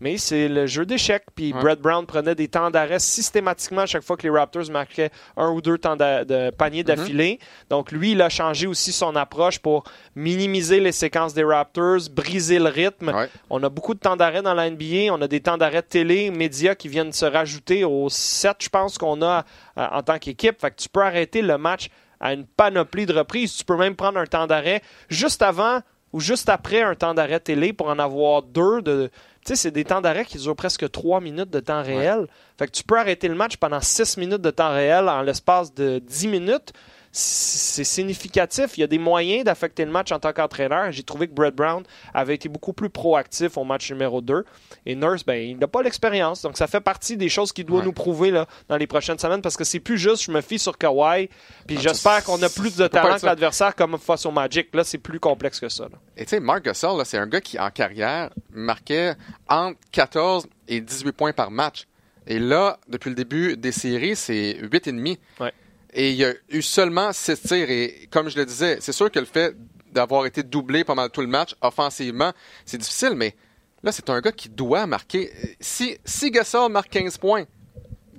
Mais 0.00 0.16
c'est 0.16 0.48
le 0.48 0.66
jeu 0.66 0.86
d'échecs. 0.86 1.24
Puis 1.34 1.52
Brett 1.52 1.80
Brown 1.80 2.06
prenait 2.06 2.34
des 2.34 2.48
temps 2.48 2.70
d'arrêt 2.70 2.98
systématiquement 2.98 3.82
à 3.82 3.86
chaque 3.86 4.02
fois 4.02 4.16
que 4.16 4.22
les 4.22 4.30
Raptors 4.30 4.70
marquaient 4.70 5.10
un 5.36 5.50
ou 5.50 5.60
deux 5.60 5.78
temps 5.78 5.96
de, 5.96 6.50
panier 6.50 6.80
mhm. 6.80 6.86
d'affilée. 6.86 7.38
Donc 7.68 7.92
lui, 7.92 8.12
il 8.12 8.22
a 8.22 8.28
changé 8.28 8.66
aussi 8.66 8.92
son 8.92 9.14
approche 9.16 9.58
pour 9.58 9.84
minimiser 10.16 10.80
les 10.80 10.92
séquences 10.92 11.34
des 11.34 11.44
Raptors, 11.44 12.08
briser 12.10 12.58
le 12.58 12.68
rythme. 12.68 13.12
On 13.50 13.62
a 13.62 13.68
beaucoup 13.68 13.94
de 13.94 14.00
temps 14.00 14.16
d'arrêt 14.16 14.42
dans 14.42 14.54
la 14.54 14.70
NBA. 14.70 15.12
On 15.12 15.20
a 15.20 15.28
des 15.28 15.40
temps 15.40 15.58
d'arrêt 15.58 15.82
télé, 15.82 16.30
médias 16.30 16.74
qui 16.74 16.88
viennent 16.88 17.12
se 17.12 17.26
rajouter 17.26 17.84
aux 17.84 18.08
sept, 18.08 18.56
je 18.60 18.68
pense, 18.68 18.98
qu'on 18.98 19.22
a 19.22 19.44
euh, 19.78 19.86
en 19.92 20.02
tant 20.02 20.18
qu'équipe. 20.18 20.60
Fait 20.60 20.70
que 20.70 20.76
tu 20.76 20.88
peux 20.88 21.02
arrêter 21.02 21.42
le 21.42 21.58
match 21.58 21.88
à 22.20 22.32
une 22.32 22.46
panoplie 22.46 23.06
de 23.06 23.12
reprises. 23.12 23.56
Tu 23.56 23.64
peux 23.64 23.76
même 23.76 23.96
prendre 23.96 24.18
un 24.18 24.26
temps 24.26 24.46
d'arrêt 24.46 24.82
juste 25.08 25.42
avant 25.42 25.80
ou 26.12 26.20
juste 26.20 26.48
après 26.48 26.82
un 26.82 26.94
temps 26.94 27.14
d'arrêt 27.14 27.40
télé 27.40 27.72
pour 27.72 27.88
en 27.88 27.98
avoir 27.98 28.42
deux 28.42 28.82
de 28.82 29.10
tu 29.44 29.48
sais, 29.48 29.56
c'est 29.56 29.70
des 29.70 29.84
temps 29.84 30.00
d'arrêt 30.00 30.24
qui 30.24 30.38
durent 30.38 30.56
presque 30.56 30.90
trois 30.90 31.20
minutes 31.20 31.50
de 31.50 31.60
temps 31.60 31.82
réel. 31.82 32.26
Fait 32.58 32.66
que 32.66 32.72
tu 32.72 32.84
peux 32.84 32.98
arrêter 32.98 33.26
le 33.26 33.34
match 33.34 33.56
pendant 33.56 33.80
six 33.80 34.16
minutes 34.18 34.42
de 34.42 34.50
temps 34.50 34.70
réel 34.70 35.08
en 35.08 35.22
l'espace 35.22 35.74
de 35.74 35.98
dix 35.98 36.28
minutes 36.28 36.72
c'est 37.12 37.82
significatif. 37.82 38.78
Il 38.78 38.82
y 38.82 38.84
a 38.84 38.86
des 38.86 38.98
moyens 38.98 39.44
d'affecter 39.44 39.84
le 39.84 39.90
match 39.90 40.12
en 40.12 40.20
tant 40.20 40.32
qu'entraîneur. 40.32 40.92
J'ai 40.92 41.02
trouvé 41.02 41.26
que 41.26 41.32
Brett 41.32 41.54
Brown 41.54 41.82
avait 42.14 42.36
été 42.36 42.48
beaucoup 42.48 42.72
plus 42.72 42.88
proactif 42.88 43.56
au 43.56 43.64
match 43.64 43.90
numéro 43.90 44.20
2. 44.20 44.44
Et 44.86 44.94
Nurse, 44.94 45.24
ben, 45.24 45.34
il 45.34 45.58
n'a 45.58 45.66
pas 45.66 45.82
l'expérience. 45.82 46.42
Donc, 46.42 46.56
ça 46.56 46.68
fait 46.68 46.80
partie 46.80 47.16
des 47.16 47.28
choses 47.28 47.52
qu'il 47.52 47.64
doit 47.64 47.82
nous 47.82 47.92
prouver 47.92 48.30
là, 48.30 48.46
dans 48.68 48.76
les 48.76 48.86
prochaines 48.86 49.18
semaines 49.18 49.42
parce 49.42 49.56
que 49.56 49.64
c'est 49.64 49.80
plus 49.80 49.98
juste, 49.98 50.22
je 50.24 50.30
me 50.30 50.40
fie 50.40 50.58
sur 50.58 50.78
Kawhi. 50.78 51.28
Puis 51.66 51.78
ah, 51.78 51.82
j'espère 51.82 52.22
qu'on 52.22 52.40
a 52.42 52.48
plus 52.48 52.76
de 52.76 52.86
talent 52.86 53.18
que 53.18 53.26
l'adversaire 53.26 53.74
comme 53.74 53.98
face 53.98 54.24
au 54.24 54.30
Magic. 54.30 54.72
Là, 54.72 54.84
c'est 54.84 54.98
plus 54.98 55.18
complexe 55.18 55.58
que 55.58 55.68
ça. 55.68 55.88
Et 56.16 56.24
tu 56.24 56.30
sais, 56.30 56.40
Mark 56.40 56.64
Gasol, 56.64 57.04
c'est 57.04 57.18
un 57.18 57.26
gars 57.26 57.40
qui, 57.40 57.58
en 57.58 57.70
carrière, 57.70 58.30
marquait 58.52 59.14
entre 59.48 59.78
14 59.90 60.46
et 60.68 60.80
18 60.80 61.12
points 61.12 61.32
par 61.32 61.50
match. 61.50 61.86
Et 62.26 62.38
là, 62.38 62.78
depuis 62.88 63.08
le 63.08 63.16
début 63.16 63.56
des 63.56 63.72
séries, 63.72 64.14
c'est 64.14 64.56
8,5. 64.62 65.18
Ouais. 65.40 65.52
Et 65.92 66.10
il 66.10 66.16
y 66.16 66.24
a 66.24 66.32
eu 66.48 66.62
seulement 66.62 67.12
6 67.12 67.42
tirs. 67.42 67.70
Et 67.70 68.08
comme 68.10 68.28
je 68.28 68.36
le 68.36 68.46
disais, 68.46 68.78
c'est 68.80 68.92
sûr 68.92 69.10
que 69.10 69.18
le 69.18 69.26
fait 69.26 69.56
d'avoir 69.92 70.26
été 70.26 70.42
doublé 70.42 70.84
pendant 70.84 71.08
tout 71.08 71.20
le 71.20 71.26
match 71.26 71.54
offensivement, 71.60 72.32
c'est 72.64 72.78
difficile, 72.78 73.14
mais 73.16 73.34
là, 73.82 73.90
c'est 73.92 74.08
un 74.08 74.20
gars 74.20 74.32
qui 74.32 74.48
doit 74.48 74.86
marquer. 74.86 75.30
Si, 75.60 75.98
si 76.04 76.30
Gasol 76.30 76.70
marque 76.70 76.90
15 76.90 77.18
points, 77.18 77.44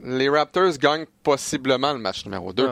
les 0.03 0.27
Raptors 0.29 0.77
gagnent 0.77 1.05
possiblement 1.23 1.93
le 1.93 1.99
match 1.99 2.25
numéro 2.25 2.51
2. 2.51 2.67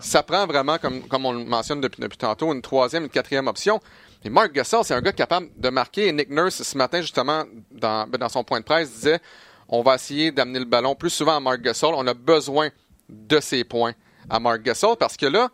Ça 0.00 0.22
prend 0.22 0.46
vraiment, 0.46 0.78
comme, 0.78 1.02
comme 1.08 1.26
on 1.26 1.32
le 1.32 1.44
mentionne 1.44 1.80
depuis, 1.80 2.00
depuis 2.00 2.18
tantôt, 2.18 2.52
une 2.52 2.62
troisième, 2.62 3.04
une 3.04 3.08
quatrième 3.08 3.48
option. 3.48 3.80
Et 4.22 4.30
Mark 4.30 4.52
Gasol, 4.52 4.84
c'est 4.84 4.94
un 4.94 5.00
gars 5.00 5.12
capable 5.12 5.48
de 5.56 5.68
marquer. 5.70 6.08
Et 6.08 6.12
Nick 6.12 6.30
Nurse, 6.30 6.62
ce 6.62 6.78
matin, 6.78 7.00
justement, 7.00 7.44
dans, 7.70 8.06
dans 8.06 8.28
son 8.28 8.44
point 8.44 8.60
de 8.60 8.64
presse, 8.64 8.90
disait 8.92 9.20
on 9.68 9.82
va 9.82 9.94
essayer 9.94 10.30
d'amener 10.30 10.58
le 10.58 10.64
ballon 10.66 10.94
plus 10.94 11.10
souvent 11.10 11.36
à 11.36 11.40
Mark 11.40 11.60
Gasol. 11.60 11.94
On 11.96 12.06
a 12.06 12.14
besoin 12.14 12.68
de 13.08 13.40
ses 13.40 13.64
points 13.64 13.94
à 14.28 14.40
Mark 14.40 14.62
Gasol 14.62 14.96
parce 14.98 15.16
que 15.16 15.26
là, 15.26 15.50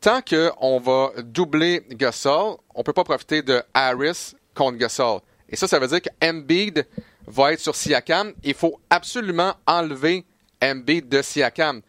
tant 0.00 0.20
qu'on 0.22 0.80
va 0.80 1.12
doubler 1.22 1.84
Gasol, 1.90 2.56
on 2.74 2.80
ne 2.80 2.82
peut 2.82 2.92
pas 2.92 3.04
profiter 3.04 3.42
de 3.42 3.62
Harris 3.74 4.34
contre 4.54 4.78
Gasol. 4.78 5.20
Et 5.48 5.56
ça, 5.56 5.66
ça 5.66 5.78
veut 5.78 5.88
dire 5.88 6.02
que 6.02 6.10
Embiid 6.22 6.86
va 7.26 7.52
être 7.52 7.60
sur 7.60 7.74
Siakam. 7.74 8.32
Il 8.42 8.54
faut 8.54 8.80
absolument 8.90 9.54
enlever 9.66 10.24
Embiid 10.62 11.08
de 11.08 11.22
Siakam. 11.22 11.80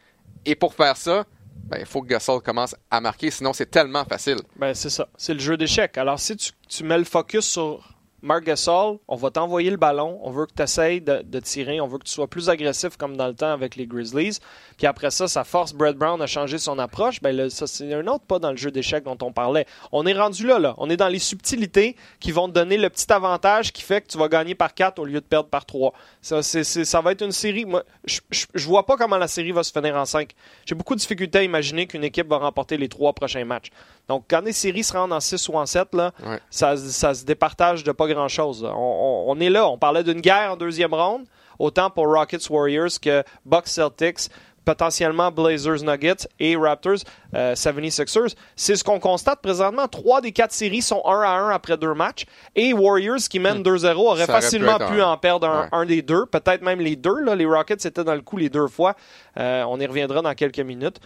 Et 0.45 0.56
pour 0.56 0.74
faire 0.74 0.95
ça, 0.95 1.26
ben, 1.69 1.78
il 1.80 1.86
faut 1.86 2.02
que 2.02 2.08
Gasol 2.08 2.41
commence 2.41 2.76
à 2.89 3.02
marquer, 3.02 3.30
sinon 3.30 3.54
c'est 3.54 3.69
tellement 3.69 4.06
facile. 4.06 4.39
Ben, 4.56 4.74
c'est 4.74 4.89
ça. 4.89 5.08
C'est 5.17 5.34
le 5.34 5.39
jeu 5.39 5.58
d'échecs. 5.58 5.98
Alors, 5.98 6.19
si 6.19 6.36
tu, 6.36 6.52
tu, 6.67 6.84
mets 6.84 6.98
le 6.98 7.04
focus 7.04 7.45
sur 7.45 7.98
Marc 8.21 8.43
Gasol, 8.43 8.97
on 9.08 9.15
va 9.15 9.32
t'envoyer 9.32 9.69
le 9.69 9.77
ballon, 9.77 10.19
on 10.23 10.32
veut 10.32 10.45
que 10.45 10.53
tu 10.55 10.63
essayes 10.63 11.01
de, 11.01 11.39
tirer, 11.39 11.79
on 11.79 11.88
veut 11.88 11.97
que 11.99 12.03
tu 12.03 12.12
sois 12.12 12.27
plus 12.27 12.49
agressif 12.49 12.97
comme 12.97 13.15
dans 13.15 13.27
le 13.27 13.34
temps 13.34 13.51
avec 13.51 13.75
les 13.75 13.88
Grizzlies. 13.88 14.39
Puis 14.77 14.88
après 14.88 15.12
ça, 15.12 15.27
ça 15.27 15.43
force 15.43 15.73
Brett 15.73 15.95
Brown 15.95 16.21
à 16.21 16.27
changer 16.27 16.58
son 16.58 16.79
approche. 16.79 17.21
Ben 17.21 17.49
ça, 17.49 17.67
c'est 17.67 17.93
un 17.93 18.05
autre 18.08 18.25
pas 18.25 18.39
dans 18.39 18.51
le 18.51 18.58
jeu 18.58 18.71
d'échecs 18.71 19.03
dont 19.03 19.17
on 19.21 19.32
parlait. 19.32 19.65
On 19.91 20.05
est 20.05 20.13
rendu 20.13 20.45
là, 20.45 20.60
là. 20.60 20.75
On 20.77 20.89
est 20.89 20.97
dans 20.97 21.08
les 21.08 21.19
subtilités 21.19 21.95
qui 22.19 22.32
vont 22.32 22.47
te 22.47 22.53
donner 22.53 22.77
le 22.77 22.89
petit 22.89 23.12
avantage 23.12 23.71
qui 23.71 23.82
fait 23.82 24.01
que 24.01 24.08
tu 24.08 24.17
vas 24.17 24.27
gagner 24.27 24.55
par 24.55 24.73
4 24.73 24.99
au 24.99 25.05
lieu 25.05 25.21
de 25.21 25.25
perdre 25.25 25.49
par 25.49 25.65
3. 25.65 25.93
Ça, 26.21 26.41
ça 26.43 27.01
va 27.01 27.12
être 27.13 27.23
une 27.23 27.32
série. 27.32 27.65
Moi, 27.65 27.84
je, 28.05 28.19
je, 28.32 28.67
vois 28.67 28.86
pas 28.86 28.97
comment 28.97 29.17
la 29.17 29.27
série 29.27 29.51
va 29.51 29.63
se 29.63 29.71
finir 29.71 29.95
en 29.95 30.05
5. 30.05 30.32
J'ai 30.65 30.75
beaucoup 30.75 30.95
de 30.95 30.99
difficultés 30.99 31.39
à 31.39 31.43
imaginer 31.43 31.88
qu'une 31.88 32.03
équipe 32.03 32.27
va 32.27 32.38
remporter 32.38 32.77
les 32.77 32.89
trois 32.89 33.13
prochains 33.13 33.45
matchs. 33.45 33.71
Donc, 34.10 34.26
quand 34.28 34.41
les 34.43 34.54
séries 34.54 34.84
se 34.84 34.91
rendent 34.91 35.13
en 35.13 35.19
6 35.19 35.48
ou 35.50 35.54
en 35.54 35.67
7, 35.67 35.93
là, 35.93 36.12
ça, 36.50 36.76
ça 36.76 37.13
se 37.13 37.24
départage 37.24 37.84
de 37.84 37.91
pas 37.91 38.08
grand-chose. 38.08 38.67
On, 38.76 39.39
est 39.39 39.52
là. 39.52 39.69
On 39.69 39.78
parlait 39.78 40.04
d'une 40.04 40.19
guerre 40.19 40.54
en 40.54 40.58
deuxième 40.58 40.93
ronde, 40.93 41.26
autant 41.60 41.91
pour 41.91 42.08
Rockets 42.08 42.50
Warriors 42.50 43.00
que 43.00 43.24
Bucks 43.45 43.67
Celtics, 43.67 44.32
potentiellement 44.65 45.32
Blazers 45.32 45.84
Nuggets 45.84 46.28
et 46.39 46.56
Raptors 46.56 47.00
euh, 47.36 47.54
76ers. 47.54 48.34
C'est 48.56 48.76
ce 48.76 48.84
qu'on 48.84 49.00
constate 49.00 49.41
présentement. 49.41 49.88
Trois 49.88 50.22
des 50.22 50.32
quatre 50.32 50.54
séries 50.54 50.82
sont 50.82 51.04
1 51.06 51.22
à 51.22 51.30
1 51.30 51.50
après 51.50 51.78
deux 51.78 51.93
matchs. 51.93 52.26
Et 52.56 52.74
Warriors, 52.74 53.19
qui 53.30 53.39
mènent 53.39 53.62
2-0, 53.62 53.93
hmm. 53.93 53.98
auraient 54.00 54.26
facilement 54.26 54.78
pu, 54.78 55.02
en 55.04 55.17
perdre 55.17 55.67
un, 55.72 55.86
des 55.86 56.02
deux, 56.02 56.26
peut-être 56.26 56.63
même 56.63 56.80
les 56.80 56.95
deux. 56.95 57.19
Là. 57.22 57.36
Les 57.36 57.45
Rockets 57.45 57.86
étaient 57.86 58.04
dans 58.04 58.15
le 58.15 58.22
coup 58.22 58.38
les 58.38 58.50
deux 58.50 58.67
fois. 58.67 58.95
Euh, 59.38 59.63
on 59.67 59.80
y 59.80 59.86
reviendra 59.86 60.24
dans 60.24 60.34
quelques 60.34 60.60
minutes. 60.60 61.00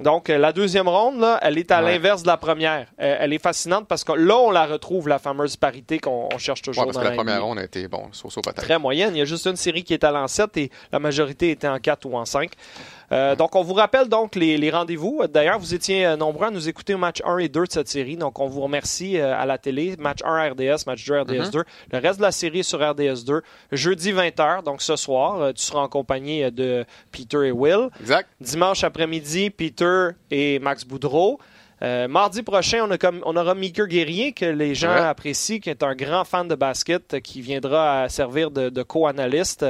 Donc, 0.00 0.30
euh, 0.30 0.38
la 0.38 0.52
deuxième 0.52 0.88
ronde, 0.88 1.20
là, 1.20 1.38
elle 1.42 1.58
est 1.58 1.70
à 1.72 1.80
l'inverse 1.80 2.22
de 2.22 2.28
la 2.28 2.36
première. 2.36 2.86
Euh, 3.00 3.16
elle 3.20 3.32
est 3.32 3.42
fascinante 3.42 3.86
parce 3.88 4.04
que 4.04 4.12
là, 4.12 4.38
on 4.38 4.50
la 4.50 4.66
retrouve, 4.66 5.08
la 5.08 5.18
fameuse 5.18 5.56
parité 5.56 5.98
qu'on 5.98 6.28
cherche 6.38 6.62
toujours 6.62 6.84
ouais, 6.86 6.92
parce 6.92 7.04
que 7.04 7.10
la, 7.10 7.16
première 7.16 7.42
ronde 7.42 7.58
a 7.58 7.64
été, 7.64 7.88
bon, 7.88 8.04
saut, 8.12 8.30
saut, 8.30 8.40
Très 8.40 8.78
moyenne. 8.78 9.16
Il 9.16 9.18
y 9.18 9.22
a 9.22 9.24
juste 9.24 9.46
une 9.46 9.56
série 9.56 9.82
qui 9.82 9.94
est 9.94 10.04
à 10.04 10.12
l'an 10.12 10.28
7 10.28 10.56
et 10.56 10.70
la 10.92 11.00
majorité 11.00 11.50
était 11.50 11.68
en 11.68 11.78
4 11.78 12.06
ou 12.06 12.16
en 12.16 12.24
5. 12.24 12.50
Euh, 13.10 13.34
donc, 13.34 13.56
on 13.56 13.62
vous 13.62 13.74
rappelle 13.74 14.08
donc 14.08 14.34
les, 14.36 14.70
rendez-vous. 14.70 15.22
D'ailleurs, 15.32 15.58
vous 15.58 15.74
étiez 15.74 16.16
nombreux 16.16 16.48
à 16.48 16.50
nous 16.50 16.68
écouter 16.68 16.94
au 16.94 16.98
match 16.98 17.22
1 17.24 17.38
et 17.38 17.48
2 17.48 17.64
de 17.64 17.72
cette 17.72 17.88
série. 17.88 18.16
Donc, 18.16 18.38
on 18.38 18.46
vous 18.46 18.60
remercie 18.60 19.18
euh, 19.18 19.34
à 19.36 19.46
la 19.46 19.58
télé. 19.58 19.96
Match 19.98 20.18
1 20.24 20.50
RDS, 20.50 20.84
match 20.86 21.04
2 21.06 21.20
RDS 21.20 21.50
2. 21.50 21.64
Le 21.92 21.98
reste 21.98 22.18
de 22.18 22.22
la 22.22 22.32
série 22.32 22.60
est 22.60 22.62
sur 22.62 22.78
RDS 22.78 23.24
2. 23.24 23.42
Jeudi 23.72 24.12
20h, 24.12 24.62
donc 24.62 24.82
ce 24.82 24.96
soir, 24.96 25.54
tu 25.54 25.62
seras 25.62 25.80
en 25.80 25.88
compagnie 25.88 26.50
de 26.52 26.84
Peter 27.10 27.48
et 27.48 27.50
Will. 27.50 27.88
Exact. 28.00 28.28
Dimanche 28.40 28.84
après-midi, 28.84 29.50
Peter 29.50 29.87
et 30.30 30.58
Max 30.58 30.84
Boudreau. 30.84 31.38
mardi 31.80 32.42
prochain, 32.42 32.84
on, 32.86 32.90
a 32.90 32.98
comme, 32.98 33.20
on 33.24 33.36
aura 33.36 33.54
Meeker 33.54 33.86
Guerrier, 33.86 34.32
que 34.32 34.44
les 34.44 34.74
gens 34.74 34.90
apprécient, 34.90 35.60
qui 35.60 35.70
est 35.70 35.82
un 35.82 35.94
grand 35.94 36.24
fan 36.24 36.48
de 36.48 36.54
basket, 36.54 37.20
qui 37.20 37.40
viendra 37.40 38.08
servir 38.08 38.50
de, 38.50 38.82
co-analyste 38.82 39.66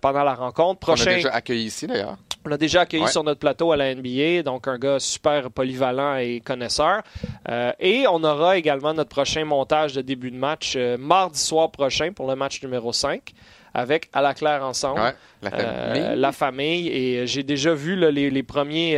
pendant 0.00 0.24
la 0.24 0.34
rencontre. 0.34 0.80
Prochain... 0.80 1.10
On 1.10 1.12
a 1.12 1.16
déjà 1.16 1.30
accueilli 1.30 1.64
ici, 1.66 1.86
d'ailleurs. 1.86 2.16
On 2.46 2.50
l'a 2.50 2.58
déjà 2.58 2.82
accueilli 2.82 3.08
sur 3.08 3.24
notre 3.24 3.40
plateau 3.40 3.72
à 3.72 3.76
la 3.76 3.94
NBA, 3.94 4.42
donc 4.42 4.68
un 4.68 4.76
gars 4.76 5.00
super 5.00 5.50
polyvalent 5.50 6.16
et 6.16 6.42
connaisseur. 6.44 7.02
Euh, 7.48 7.72
et 7.80 8.06
on 8.06 8.22
aura 8.22 8.58
également 8.58 8.92
notre 8.92 9.08
prochain 9.08 9.46
montage 9.46 9.94
de 9.94 10.02
début 10.02 10.30
de 10.30 10.36
match 10.36 10.74
euh, 10.76 10.98
mardi 10.98 11.38
soir 11.38 11.70
prochain 11.70 12.12
pour 12.12 12.28
le 12.28 12.36
match 12.36 12.62
numéro 12.62 12.92
5 12.92 13.32
avec 13.74 14.08
À 14.12 14.22
la 14.22 14.34
claire 14.34 14.64
ensemble, 14.64 15.14
la, 15.42 15.50
famille. 15.50 16.02
Euh, 16.02 16.14
la, 16.16 16.32
famille. 16.32 16.88
Et 16.88 17.26
j'ai 17.26 17.42
déjà 17.42 17.74
vu 17.74 17.96
les, 17.96 18.42
premiers, 18.42 18.96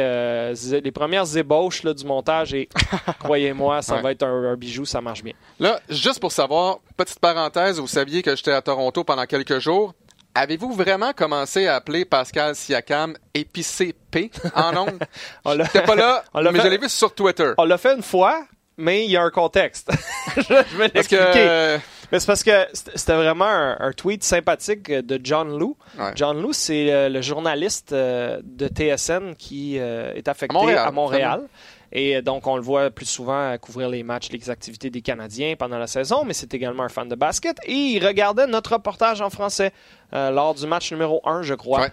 les 0.70 0.92
premières 0.92 1.36
ébauches 1.36 1.84
du 1.84 2.04
montage 2.04 2.54
et 2.54 2.68
croyez-moi, 3.18 3.82
ça 3.82 4.00
va 4.00 4.12
être 4.12 4.22
un, 4.22 4.52
un, 4.52 4.56
bijou, 4.56 4.84
ça 4.84 5.00
marche 5.00 5.22
bien. 5.22 5.34
Là, 5.58 5.80
juste 5.88 6.20
pour 6.20 6.32
savoir, 6.32 6.78
petite 6.96 7.18
parenthèse, 7.18 7.80
vous 7.80 7.86
saviez 7.86 8.22
que 8.22 8.36
j'étais 8.36 8.52
à 8.52 8.62
Toronto 8.62 9.02
pendant 9.02 9.24
quelques 9.24 9.58
jours 9.58 9.94
Avez-vous 10.38 10.74
vraiment 10.74 11.14
commencé 11.14 11.66
à 11.66 11.76
appeler 11.76 12.04
Pascal 12.04 12.54
Siakam 12.54 13.16
épicé 13.32 13.94
P 14.10 14.30
en 14.54 14.76
ondes? 14.76 15.02
J'étais 15.64 15.80
pas 15.80 15.94
là, 15.94 16.24
mais 16.52 16.60
je 16.60 16.68
l'ai 16.68 16.76
vu 16.76 16.90
sur 16.90 17.14
Twitter. 17.14 17.52
On 17.56 17.64
l'a 17.64 17.78
fait 17.78 17.94
une 17.94 18.02
fois, 18.02 18.44
mais 18.76 19.06
il 19.06 19.10
y 19.10 19.16
a 19.16 19.22
un 19.22 19.30
contexte. 19.30 19.90
je 20.36 20.76
vais 20.76 20.90
l'expliquer. 20.94 21.78
Mais 22.12 22.20
c'est 22.20 22.26
parce 22.26 22.42
que 22.44 22.66
c'était 22.72 23.14
vraiment 23.14 23.44
un, 23.44 23.92
tweet 23.92 24.22
sympathique 24.22 24.90
de 24.90 25.20
John 25.22 25.58
Lou. 25.58 25.76
John 26.14 26.40
Lou, 26.40 26.52
c'est 26.52 26.92
euh, 26.92 27.08
le 27.08 27.20
journaliste 27.20 27.92
euh, 27.92 28.40
de 28.44 28.68
TSN 28.68 29.34
qui 29.36 29.78
euh, 29.78 30.12
est 30.14 30.28
affecté 30.28 30.76
à 30.76 30.90
Montréal. 30.90 31.42
Et 31.92 32.20
donc, 32.20 32.46
on 32.46 32.56
le 32.56 32.62
voit 32.62 32.90
plus 32.90 33.06
souvent 33.06 33.56
couvrir 33.58 33.88
les 33.88 34.02
matchs, 34.02 34.30
les 34.30 34.50
activités 34.50 34.90
des 34.90 35.02
Canadiens 35.02 35.54
pendant 35.56 35.78
la 35.78 35.86
saison, 35.86 36.24
mais 36.24 36.34
c'est 36.34 36.52
également 36.52 36.82
un 36.82 36.88
fan 36.88 37.08
de 37.08 37.14
basket. 37.14 37.56
Et 37.64 37.72
il 37.72 38.06
regardait 38.06 38.46
notre 38.46 38.72
reportage 38.72 39.20
en 39.20 39.30
français 39.30 39.72
lors 40.12 40.54
du 40.54 40.66
match 40.66 40.90
numéro 40.90 41.20
1, 41.24 41.42
je 41.42 41.54
crois 41.54 41.88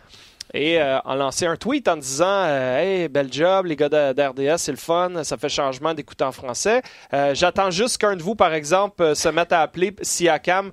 et 0.54 0.80
euh, 0.80 1.00
a 1.00 1.16
lancé 1.16 1.46
un 1.46 1.56
tweet 1.56 1.88
en 1.88 1.98
disant 1.98 2.26
euh, 2.28 2.78
Hey, 2.78 3.08
bel 3.10 3.32
job, 3.32 3.66
les 3.66 3.76
gars 3.76 3.90
d'RDS, 3.90 4.58
c'est 4.58 4.72
le 4.72 4.78
fun, 4.78 5.24
ça 5.24 5.38
fait 5.38 5.50
changement 5.50 5.94
d'écouter 5.94 6.24
en 6.24 6.32
français. 6.32 6.82
Euh, 7.14 7.34
j'attends 7.34 7.72
juste 7.72 7.98
qu'un 7.98 8.16
de 8.16 8.22
vous, 8.22 8.36
par 8.36 8.54
exemple, 8.54 9.16
se 9.16 9.30
mette 9.30 9.52
à 9.52 9.62
appeler 9.62 9.96
Siakam. 10.02 10.72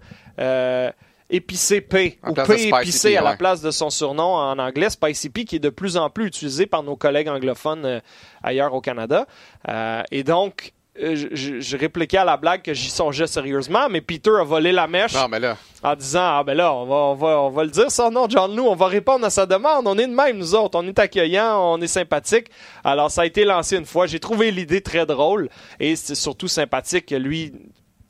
Épicé 1.33 1.81
P 1.81 2.19
ou 2.27 2.35
P 2.35 2.67
épicé 2.67 3.17
à 3.17 3.23
la 3.23 3.37
place 3.37 3.63
de 3.63 3.71
son 3.71 3.89
surnom 3.89 4.35
en 4.35 4.59
anglais, 4.59 4.91
Spicy 4.91 5.31
P, 5.31 5.45
qui 5.45 5.57
est 5.57 5.61
de 5.61 5.69
plus 5.71 5.97
en 5.97 6.11
plus 6.11 6.27
utilisé 6.27 6.67
par 6.67 6.83
nos 6.83 6.97
collègues 6.97 7.29
anglophones 7.29 8.01
ailleurs 8.43 8.75
au 8.75 8.81
Canada. 8.81 9.27
et 10.11 10.25
donc, 10.25 10.73
euh, 11.03 11.61
je, 11.61 11.77
répliquais 11.77 12.19
à 12.19 12.25
la 12.25 12.37
blague 12.37 12.63
que 12.63 12.75
j'y 12.75 12.91
songeais 12.91 13.27
sérieusement, 13.27 13.89
mais 13.89 14.01
Peter 14.01 14.33
a 14.39 14.45
volé 14.45 14.73
la 14.73 14.87
mèche 14.87 15.15
en 15.83 15.95
disant 15.95 16.21
Ah, 16.23 16.45
ben 16.45 16.57
là, 16.57 16.73
on 16.75 16.85
va, 16.85 16.95
on 16.95 17.15
va, 17.15 17.41
on 17.43 17.51
va 17.51 17.65
le 17.65 17.71
dire 17.71 17.91
ça, 17.91 18.11
non, 18.11 18.27
John 18.29 18.55
Lou, 18.55 18.67
on 18.67 18.75
va 18.75 18.87
répondre 18.87 19.25
à 19.25 19.31
sa 19.31 19.47
demande. 19.47 19.87
On 19.87 19.97
est 19.99 20.07
de 20.07 20.15
même, 20.15 20.37
nous 20.37 20.55
autres. 20.55 20.79
On 20.79 20.87
est 20.87 20.99
accueillants, 20.99 21.75
on 21.75 21.81
est 21.81 21.87
sympathique. 21.87 22.47
Alors, 22.85 23.11
ça 23.11 23.23
a 23.23 23.27
été 23.27 23.45
lancé 23.45 23.77
une 23.77 23.87
fois. 23.87 24.07
J'ai 24.07 24.21
trouvé 24.21 24.51
l'idée 24.51 24.81
très 24.81 25.07
drôle 25.07 25.49
et 25.79 25.97
c'est 25.97 26.15
surtout 26.15 26.49
sympathique 26.49 27.07
que 27.07 27.15
lui 27.15 27.53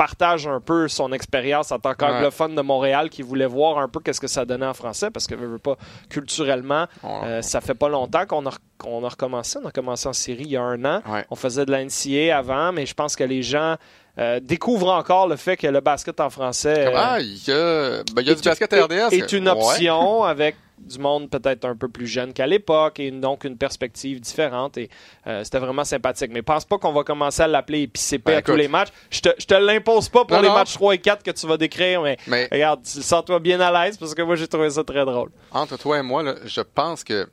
partage 0.01 0.47
un 0.47 0.61
peu 0.61 0.89
son 0.89 1.13
expérience 1.13 1.73
en 1.73 1.79
tant 1.79 1.93
qu'anglophone 1.93 2.55
de 2.55 2.63
Montréal 2.63 3.11
qui 3.11 3.21
voulait 3.21 3.45
voir 3.45 3.77
un 3.77 3.87
peu 3.87 4.01
qu'est-ce 4.01 4.19
que 4.19 4.29
ça 4.29 4.47
donnait 4.47 4.65
en 4.65 4.73
français 4.73 5.11
parce 5.11 5.27
que 5.27 5.35
veut 5.35 5.59
pas 5.59 5.77
culturellement 6.09 6.87
euh, 7.05 7.43
ça 7.43 7.61
fait 7.61 7.75
pas 7.75 7.91
longtemps 7.91 8.25
qu'on 8.25 8.47
a, 8.47 8.53
qu'on 8.79 9.05
a 9.05 9.11
recommencé. 9.11 9.59
On 9.63 9.69
a 9.69 9.71
commencé 9.71 10.09
en 10.09 10.15
Syrie 10.15 10.45
il 10.45 10.53
y 10.53 10.57
a 10.57 10.63
un 10.63 10.83
an. 10.87 11.03
On 11.31 11.37
faisait 11.37 11.67
de 11.67 11.73
l'NCA 11.73 12.39
avant 12.39 12.73
mais 12.73 12.87
je 12.87 12.95
pense 12.95 13.15
que 13.15 13.25
les 13.25 13.43
gens 13.43 13.77
euh, 14.21 14.41
découvrent 14.41 14.93
encore 14.93 15.29
le 15.29 15.37
fait 15.37 15.57
que 15.57 15.67
le 15.67 15.81
basket 15.81 16.21
en 16.21 16.31
français 16.31 16.93
ah, 16.95 17.19
il 17.21 17.37
y 17.47 17.53
a, 17.53 18.03
ben, 18.15 18.23
du 18.23 18.35
basket 18.35 18.73
RDS 18.73 19.13
est 19.13 19.33
une 19.33 19.49
option 19.49 20.25
avec 20.25 20.57
du 20.81 20.99
monde 20.99 21.31
peut-être 21.31 21.65
un 21.65 21.77
peu 21.77 21.89
plus 21.89 22.07
jeune 22.07 22.33
qu'à 22.33 22.47
l'époque 22.47 23.01
et 23.01 23.11
donc 23.11 23.45
une 23.45 23.57
perspective 23.57 24.21
différente. 24.21 24.79
Et 24.79 24.89
euh, 25.27 25.45
c'était 25.45 25.59
vraiment 25.59 25.85
sympathique. 25.85 26.31
Mais 26.33 26.43
pense 26.43 26.65
pas 26.65 26.79
qu'on 26.79 26.93
va 26.93 27.05
commencer 27.05 27.43
à 27.43 27.47
l'appeler 27.47 27.87
PCP 27.87 28.33
ben, 28.33 28.39
à 28.39 28.43
tous 28.43 28.57
les 28.57 28.69
matchs. 28.69 28.89
Je 29.11 29.21
te, 29.21 29.29
je 29.39 29.47
te 29.47 29.55
l'impose 29.55 30.09
pas 30.09 30.25
pour 30.25 30.41
les 30.41 30.49
matchs 30.49 30.75
3 30.75 30.95
et 30.95 30.99
4 30.99 31.23
que 31.23 31.31
tu 31.31 31.47
vas 31.47 31.57
décrire, 31.57 32.03
mais, 32.03 32.49
regarde, 32.51 32.85
sens-toi 32.85 33.39
bien 33.39 33.61
à 33.61 33.71
l'aise 33.71 33.97
parce 33.97 34.15
que 34.15 34.23
moi 34.23 34.37
j'ai 34.37 34.49
trouvé 34.49 34.71
ça 34.71 34.85
très 34.85 35.05
drôle. 35.05 35.31
Entre 35.53 35.77
toi 35.79 35.99
et 35.99 36.03
moi, 36.03 36.25
je 36.45 36.61
pense 36.61 37.05
que 37.05 37.29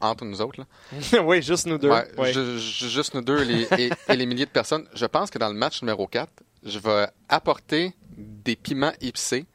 entre 0.00 0.24
nous 0.24 0.40
autres. 0.40 0.60
Là. 0.60 1.22
oui, 1.24 1.42
juste 1.42 1.66
nous 1.66 1.78
deux. 1.78 1.90
juste 2.58 3.14
nous 3.14 3.22
deux 3.22 3.48
et, 3.50 3.90
les 4.14 4.26
milliers 4.26 4.46
de 4.46 4.50
personnes. 4.50 4.86
Je 4.94 5.06
pense 5.06 5.30
que 5.30 5.38
dans 5.38 5.48
le 5.48 5.54
match 5.54 5.82
numéro 5.82 6.06
4, 6.06 6.30
je 6.64 6.78
vais 6.78 7.08
apporter 7.28 7.94
des 8.16 8.56
piments 8.56 8.92
épicés 9.00 9.46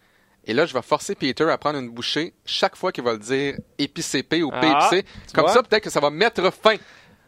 et 0.46 0.54
là, 0.54 0.66
je 0.66 0.74
vais 0.74 0.82
forcer 0.82 1.16
Peter 1.16 1.44
à 1.50 1.58
prendre 1.58 1.80
une 1.80 1.90
bouchée 1.90 2.34
chaque 2.46 2.76
fois 2.76 2.92
qu'il 2.92 3.04
va 3.04 3.14
le 3.14 3.20
dire 3.20 3.56
épicé 3.78 4.24
P 4.24 4.42
ou 4.42 4.50
P 4.50 4.58
ah, 4.62 4.90
épicé. 4.90 5.06
Comme 5.34 5.48
ça, 5.48 5.62
peut-être 5.62 5.84
que 5.84 5.90
ça 5.90 6.00
va 6.00 6.10
mettre 6.10 6.52
fin 6.52 6.76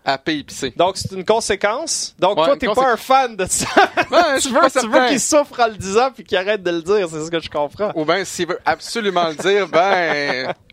à 0.04 0.18
P 0.18 0.40
épicé. 0.40 0.74
Donc, 0.76 0.98
c'est 0.98 1.12
une 1.12 1.24
conséquence. 1.24 2.16
Donc, 2.18 2.36
toi, 2.36 2.58
t'es 2.58 2.68
pas 2.68 2.94
un 2.94 2.98
fan 2.98 3.36
de 3.36 3.46
ça. 3.46 3.68
tu 4.42 4.50
veux, 4.50 4.82
tu 4.82 4.88
veux 4.88 5.08
qu'il 5.10 5.20
souffre 5.20 5.60
en 5.60 5.68
le 5.68 5.78
disant 5.78 6.10
puis 6.12 6.24
qu'il 6.24 6.38
arrête 6.38 6.64
de 6.64 6.72
le 6.72 6.82
dire, 6.82 7.08
c'est 7.10 7.24
ce 7.24 7.30
que 7.30 7.40
je 7.40 7.50
comprends. 7.50 7.92
Ou 7.96 8.04
bien, 8.04 8.26
s'il 8.26 8.48
veut 8.48 8.60
absolument 8.66 9.30
le 9.30 9.36
dire, 9.36 9.68
ben... 9.68 10.54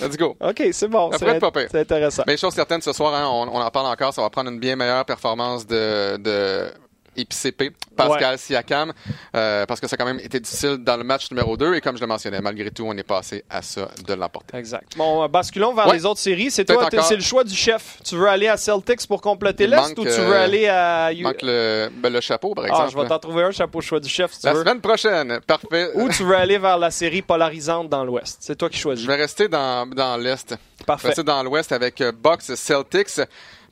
Let's 0.00 0.16
go. 0.16 0.36
OK, 0.40 0.62
c'est 0.72 0.88
bon. 0.88 1.10
C'est 1.12 1.80
intéressant. 1.80 2.24
Mais 2.26 2.36
chose 2.36 2.54
certaine, 2.54 2.82
ce 2.82 2.92
soir, 2.92 3.14
hein, 3.14 3.26
on, 3.28 3.48
on, 3.56 3.60
en 3.60 3.70
parle 3.70 3.86
encore, 3.86 4.12
ça 4.12 4.22
va 4.22 4.30
prendre 4.30 4.50
une 4.50 4.58
bien 4.58 4.76
meilleure 4.76 5.04
performance 5.04 5.66
de, 5.66 6.16
de 6.16 6.70
IPCP, 7.16 7.72
Pascal 7.96 8.38
Siakam, 8.38 8.92
euh, 9.34 9.66
parce 9.66 9.80
que 9.80 9.88
ça 9.88 9.94
a 9.94 9.96
quand 9.96 10.04
même 10.04 10.20
été 10.20 10.40
difficile 10.40 10.78
dans 10.78 10.96
le 10.96 11.04
match 11.04 11.30
numéro 11.30 11.56
2 11.56 11.74
et 11.74 11.80
comme 11.80 11.96
je 11.96 12.00
le 12.00 12.06
mentionnais, 12.06 12.40
malgré 12.40 12.70
tout, 12.70 12.84
on 12.86 12.96
est 12.96 13.02
passé 13.02 13.44
à 13.50 13.62
ça 13.62 13.88
de 14.06 14.14
l'emporter. 14.14 14.56
Exact. 14.56 14.96
Bon, 14.96 15.22
euh, 15.22 15.28
basculons 15.28 15.74
vers 15.74 15.92
les 15.92 16.04
autres 16.04 16.20
séries. 16.20 16.50
C'est 16.50 16.64
toi, 16.64 16.88
c'est 17.02 17.16
le 17.16 17.22
choix 17.22 17.44
du 17.44 17.54
chef. 17.54 17.98
Tu 18.04 18.16
veux 18.16 18.28
aller 18.28 18.48
à 18.48 18.56
Celtics 18.56 19.06
pour 19.06 19.20
compléter 19.20 19.66
l'Est 19.66 19.98
ou 19.98 20.04
tu 20.04 20.10
veux 20.10 20.34
euh, 20.34 20.44
aller 20.44 20.68
à... 20.68 21.12
Il 21.12 21.22
manque 21.22 21.42
le, 21.42 21.88
ben, 21.96 22.12
le 22.12 22.20
chapeau, 22.20 22.54
par 22.54 22.66
exemple. 22.66 22.84
Ah, 22.86 22.90
je 22.92 22.96
vais 22.96 23.08
t'en 23.08 23.18
trouver 23.18 23.44
un 23.44 23.50
chapeau 23.50 23.80
choix 23.80 24.00
du 24.00 24.08
chef, 24.08 24.32
si 24.32 24.40
tu 24.40 24.46
La 24.46 24.54
semaine 24.54 24.80
prochaine, 24.80 25.40
parfait. 25.46 25.90
Ou 25.94 26.08
tu 26.08 26.24
veux 26.24 26.36
aller 26.36 26.58
vers 26.58 26.78
la 26.78 26.90
série 26.90 27.22
polarisante 27.22 27.88
dans 27.88 28.04
l'Ouest. 28.04 28.38
C'est 28.40 28.56
toi 28.56 28.68
qui 28.68 28.78
choisis. 28.78 29.04
Je 29.04 29.10
vais 29.10 29.16
rester 29.16 29.48
dans, 29.48 29.86
dans 29.86 30.16
l'Est. 30.16 30.56
Parfait. 30.86 31.00
Je 31.00 31.02
vais 31.02 31.08
rester 31.08 31.24
dans 31.24 31.42
l'Ouest 31.42 31.72
avec 31.72 32.02
Bucks 32.22 32.42
Celtics. 32.42 33.20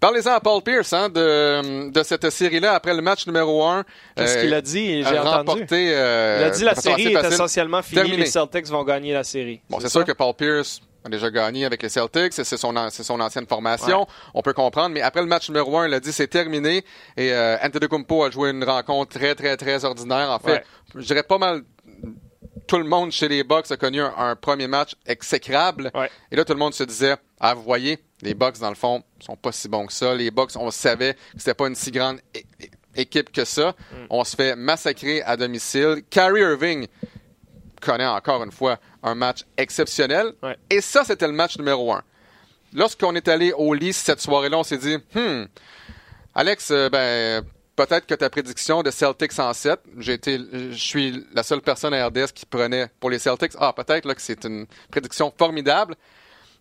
Parlez-en 0.04 0.32
à 0.32 0.40
Paul 0.40 0.60
Pierce 0.60 0.92
hein, 0.92 1.08
de, 1.08 1.88
de 1.88 2.02
cette 2.02 2.28
série-là 2.28 2.74
après 2.74 2.92
le 2.92 3.00
match 3.00 3.26
numéro 3.26 3.64
1. 3.64 3.84
Qu'est-ce 4.14 4.36
qu'il 4.36 4.52
a 4.52 4.60
dit? 4.60 5.02
J'ai 5.02 5.18
entendu. 5.18 5.64
Euh, 5.72 6.40
il 6.40 6.44
a 6.44 6.50
dit 6.50 6.62
la 6.62 6.74
série 6.74 7.14
est 7.14 7.24
essentiellement 7.24 7.80
finie. 7.80 8.14
Les 8.14 8.26
Celtics 8.26 8.66
vont 8.66 8.84
gagner 8.84 9.14
la 9.14 9.24
série. 9.24 9.62
Bon, 9.70 9.80
c'est 9.80 9.88
sûr 9.88 10.04
que 10.04 10.12
Paul 10.12 10.34
Pierce 10.34 10.82
a 11.06 11.08
déjà 11.08 11.30
gagné 11.30 11.64
avec 11.64 11.82
les 11.82 11.88
Celtics. 11.88 12.34
C'est 12.34 12.44
son, 12.44 12.74
son 12.90 13.18
ancienne 13.18 13.46
formation. 13.46 14.06
On 14.34 14.42
peut 14.42 14.52
comprendre. 14.52 14.90
Mais 14.90 15.00
après 15.00 15.22
le 15.22 15.26
match 15.26 15.48
numéro 15.48 15.74
1, 15.78 15.88
il 15.88 15.94
a 15.94 16.00
dit 16.00 16.12
c'est 16.12 16.28
terminé. 16.28 16.84
Et 17.16 17.32
euh, 17.32 17.56
Antetokounmpo 17.62 18.24
a 18.24 18.30
joué 18.30 18.50
une 18.50 18.62
rencontre 18.62 19.18
très, 19.18 19.34
très, 19.34 19.56
très 19.56 19.86
ordinaire. 19.86 20.30
En 20.32 20.38
fait, 20.38 20.64
je 20.94 21.06
dirais 21.06 21.22
pas 21.22 21.38
mal 21.38 21.62
tout 22.66 22.78
le 22.78 22.84
monde 22.84 23.10
chez 23.10 23.28
les 23.28 23.44
Bucks 23.44 23.70
a 23.70 23.76
connu 23.76 24.00
un, 24.00 24.36
premier 24.36 24.66
match 24.66 24.94
exécrable. 25.06 25.90
Et 26.30 26.36
là, 26.36 26.44
tout 26.44 26.52
le 26.52 26.58
monde 26.58 26.74
se 26.74 26.84
disait, 26.84 27.16
ah, 27.40 27.54
vous 27.54 27.62
voyez, 27.62 27.98
les 28.24 28.34
Bucks, 28.34 28.58
dans 28.58 28.70
le 28.70 28.74
fond, 28.74 29.02
sont 29.20 29.36
pas 29.36 29.52
si 29.52 29.68
bons 29.68 29.86
que 29.86 29.92
ça. 29.92 30.14
Les 30.14 30.30
Bucks, 30.30 30.52
on 30.56 30.70
savait 30.70 31.14
que 31.14 31.18
c'était 31.36 31.54
pas 31.54 31.68
une 31.68 31.74
si 31.74 31.90
grande 31.90 32.20
équipe 32.96 33.30
que 33.30 33.44
ça. 33.44 33.70
Mm. 33.70 34.06
On 34.10 34.24
se 34.24 34.34
fait 34.34 34.56
massacrer 34.56 35.22
à 35.22 35.36
domicile. 35.36 36.02
Kyrie 36.10 36.40
Irving 36.40 36.86
connaît 37.80 38.06
encore 38.06 38.42
une 38.42 38.52
fois 38.52 38.78
un 39.02 39.14
match 39.14 39.44
exceptionnel. 39.56 40.32
Et 40.70 40.80
ça, 40.80 41.04
c'était 41.04 41.26
le 41.26 41.34
match 41.34 41.58
numéro 41.58 41.92
un. 41.92 42.02
Lorsqu'on 42.72 43.14
est 43.14 43.28
allé 43.28 43.52
au 43.52 43.74
lit 43.74 43.92
cette 43.92 44.20
soirée-là, 44.20 44.58
on 44.58 44.64
s'est 44.64 44.78
dit, 44.78 44.96
hmm, 45.14 45.44
Alex, 46.34 46.70
euh, 46.70 46.88
ben, 46.88 47.44
peut-être 47.76 48.06
que 48.06 48.14
ta 48.14 48.30
prédiction 48.30 48.82
de 48.82 48.90
Celtics 48.90 49.38
en 49.38 49.52
7, 49.52 49.78
j'ai 49.98 50.14
été, 50.14 50.40
je 50.70 50.76
suis 50.76 51.24
la 51.34 51.42
seule 51.42 51.60
personne 51.60 51.92
à 51.94 52.06
RDS 52.06 52.32
qui 52.34 52.46
prenait 52.46 52.88
pour 52.98 53.10
les 53.10 53.18
Celtics. 53.18 53.52
Ah, 53.58 53.72
peut-être 53.72 54.12
que 54.12 54.22
c'est 54.22 54.44
une 54.44 54.66
prédiction 54.90 55.32
formidable. 55.36 55.94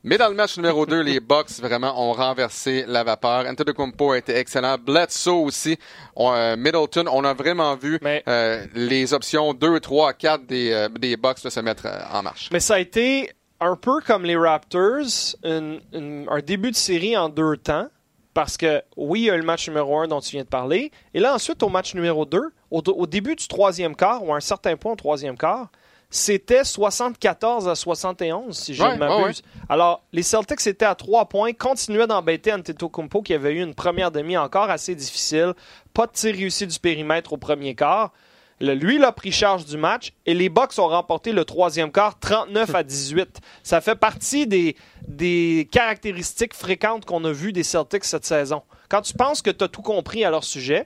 Mais 0.05 0.17
dans 0.17 0.27
le 0.27 0.35
match 0.35 0.57
numéro 0.57 0.85
2, 0.85 0.99
les 0.99 1.21
Bucks 1.21 1.61
vraiment 1.61 1.97
ont 1.97 2.11
renversé 2.11 2.83
la 2.89 3.05
vapeur. 3.05 3.45
Antetokounmpo 3.47 4.11
a 4.11 4.17
été 4.17 4.35
excellent. 4.35 4.77
Bledsoe 4.77 5.31
aussi. 5.31 5.77
Euh, 6.17 6.57
Middleton, 6.57 7.05
on 7.09 7.23
a 7.23 7.33
vraiment 7.33 7.77
vu 7.77 8.01
euh, 8.27 8.65
les 8.75 9.13
options 9.13 9.53
2, 9.53 9.79
3, 9.79 10.11
4 10.11 10.45
des, 10.45 10.73
euh, 10.73 10.89
des 10.89 11.15
Bucks 11.15 11.37
se 11.39 11.59
mettre 11.61 11.87
en 12.11 12.21
marche. 12.21 12.49
Mais 12.51 12.59
ça 12.59 12.75
a 12.75 12.79
été 12.79 13.31
un 13.61 13.77
peu 13.77 14.01
comme 14.05 14.25
les 14.25 14.35
Raptors, 14.35 15.37
un 15.45 16.39
début 16.45 16.71
de 16.71 16.75
série 16.75 17.15
en 17.15 17.29
deux 17.29 17.55
temps. 17.55 17.87
Parce 18.33 18.57
que 18.57 18.81
oui, 18.97 19.21
il 19.21 19.25
y 19.25 19.29
a 19.29 19.37
le 19.37 19.43
match 19.43 19.69
numéro 19.69 19.99
1 19.99 20.07
dont 20.07 20.19
tu 20.19 20.31
viens 20.31 20.43
de 20.43 20.49
parler. 20.49 20.91
Et 21.13 21.21
là, 21.21 21.33
ensuite, 21.33 21.63
au 21.63 21.69
match 21.69 21.95
numéro 21.95 22.25
2, 22.25 22.41
au, 22.71 22.81
au 22.81 23.07
début 23.07 23.35
du 23.35 23.47
troisième 23.47 23.95
quart, 23.95 24.21
ou 24.21 24.33
à 24.33 24.37
un 24.37 24.41
certain 24.41 24.75
point 24.75 24.91
au 24.91 24.95
troisième 24.97 25.37
quart, 25.37 25.69
c'était 26.13 26.63
74 26.63 27.67
à 27.67 27.73
71, 27.73 28.55
si 28.55 28.75
je 28.75 28.83
ne 28.83 28.97
m'abuse. 28.97 29.41
Alors, 29.67 30.03
les 30.13 30.21
Celtics 30.21 30.67
étaient 30.67 30.85
à 30.85 30.93
trois 30.93 31.25
points, 31.25 31.53
continuaient 31.53 32.05
d'embêter 32.05 32.53
Antetokounmpo, 32.53 33.23
qui 33.23 33.33
avait 33.33 33.53
eu 33.53 33.63
une 33.63 33.73
première 33.73 34.11
demi 34.11 34.37
encore 34.37 34.69
assez 34.69 34.93
difficile. 34.93 35.53
Pas 35.91 36.05
de 36.05 36.11
tir 36.11 36.35
réussi 36.35 36.67
du 36.67 36.77
périmètre 36.77 37.33
au 37.33 37.37
premier 37.37 37.73
quart. 37.73 38.13
lui, 38.59 38.97
il 38.97 39.03
a 39.03 39.11
pris 39.11 39.31
charge 39.31 39.65
du 39.65 39.75
match 39.75 40.13
et 40.27 40.35
les 40.35 40.49
Bucks 40.49 40.77
ont 40.77 40.87
remporté 40.87 41.31
le 41.31 41.45
troisième 41.45 41.91
quart 41.91 42.19
39 42.19 42.75
à 42.75 42.83
18. 42.83 43.39
Ça 43.63 43.81
fait 43.81 43.95
partie 43.95 44.45
des, 44.45 44.75
des 45.07 45.67
caractéristiques 45.71 46.53
fréquentes 46.53 47.05
qu'on 47.05 47.25
a 47.25 47.31
vues 47.31 47.53
des 47.53 47.63
Celtics 47.63 48.03
cette 48.03 48.25
saison. 48.25 48.61
Quand 48.87 49.01
tu 49.01 49.15
penses 49.15 49.41
que 49.41 49.49
tu 49.49 49.63
as 49.63 49.67
tout 49.67 49.81
compris 49.81 50.23
à 50.23 50.29
leur 50.29 50.43
sujet, 50.43 50.85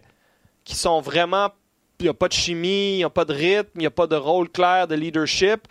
qui 0.63 0.77
sont 0.77 1.01
vraiment 1.01 1.49
n'y 2.05 2.09
a 2.09 2.13
pas 2.13 2.27
de 2.27 2.33
chimie, 2.33 2.93
il 2.93 2.97
n'y 2.97 3.03
a 3.03 3.09
pas 3.09 3.25
de 3.25 3.33
rythme, 3.33 3.69
il 3.75 3.79
n'y 3.79 3.85
a 3.87 3.91
pas 3.91 4.07
de 4.07 4.15
rôle 4.15 4.49
clair 4.49 4.87
de 4.87 4.95
leadership. 4.95 5.67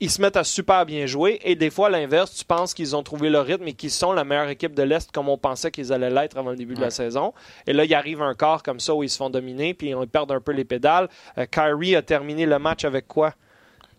Ils 0.00 0.10
se 0.10 0.20
mettent 0.20 0.36
à 0.36 0.44
super 0.44 0.84
bien 0.86 1.06
jouer. 1.06 1.40
Et 1.44 1.54
des 1.54 1.70
fois, 1.70 1.86
à 1.86 1.90
l'inverse, 1.90 2.34
tu 2.34 2.44
penses 2.44 2.74
qu'ils 2.74 2.94
ont 2.96 3.02
trouvé 3.02 3.30
le 3.30 3.38
rythme 3.40 3.66
et 3.68 3.72
qu'ils 3.74 3.90
sont 3.92 4.12
la 4.12 4.24
meilleure 4.24 4.48
équipe 4.48 4.74
de 4.74 4.82
l'Est 4.82 5.10
comme 5.12 5.28
on 5.28 5.38
pensait 5.38 5.70
qu'ils 5.70 5.92
allaient 5.92 6.10
l'être 6.10 6.36
avant 6.36 6.50
le 6.50 6.56
début 6.56 6.74
de 6.74 6.80
la 6.80 6.90
saison. 6.90 7.32
Et 7.66 7.72
là, 7.72 7.84
il 7.84 7.94
arrive 7.94 8.20
un 8.20 8.34
quart 8.34 8.62
comme 8.62 8.80
ça 8.80 8.94
où 8.94 9.02
ils 9.02 9.08
se 9.08 9.16
font 9.16 9.30
dominer 9.30 9.72
puis 9.72 9.90
ils 9.90 10.06
perdent 10.08 10.32
un 10.32 10.40
peu 10.40 10.52
les 10.52 10.64
pédales. 10.64 11.08
Euh, 11.38 11.46
Kyrie 11.46 11.94
a 11.96 12.02
terminé 12.02 12.44
le 12.44 12.58
match 12.58 12.84
avec 12.84 13.06
quoi? 13.06 13.34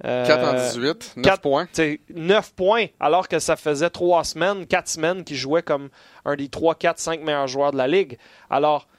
4 0.03 0.47
en 0.47 0.53
18, 0.53 1.13
9 1.15 1.23
quatre- 1.25 1.41
points. 1.41 1.65
T'sais, 1.67 2.01
9 2.13 2.53
points, 2.53 2.87
alors 2.99 3.29
que 3.29 3.39
ça 3.39 3.55
faisait 3.55 3.89
3 3.89 4.25
semaines, 4.25 4.67
4 4.67 4.89
semaines 4.89 5.23
qu'il 5.23 5.37
jouait 5.37 5.63
comme 5.63 5.87
un 6.25 6.35
des 6.35 6.49
3, 6.49 6.75
4, 6.75 6.99
5 6.99 7.21
meilleurs 7.21 7.47
joueurs 7.47 7.71
de 7.71 7.77
la 7.77 7.87
Ligue. 7.87 8.17
Alors, 8.49 8.81
euh, 8.81 8.94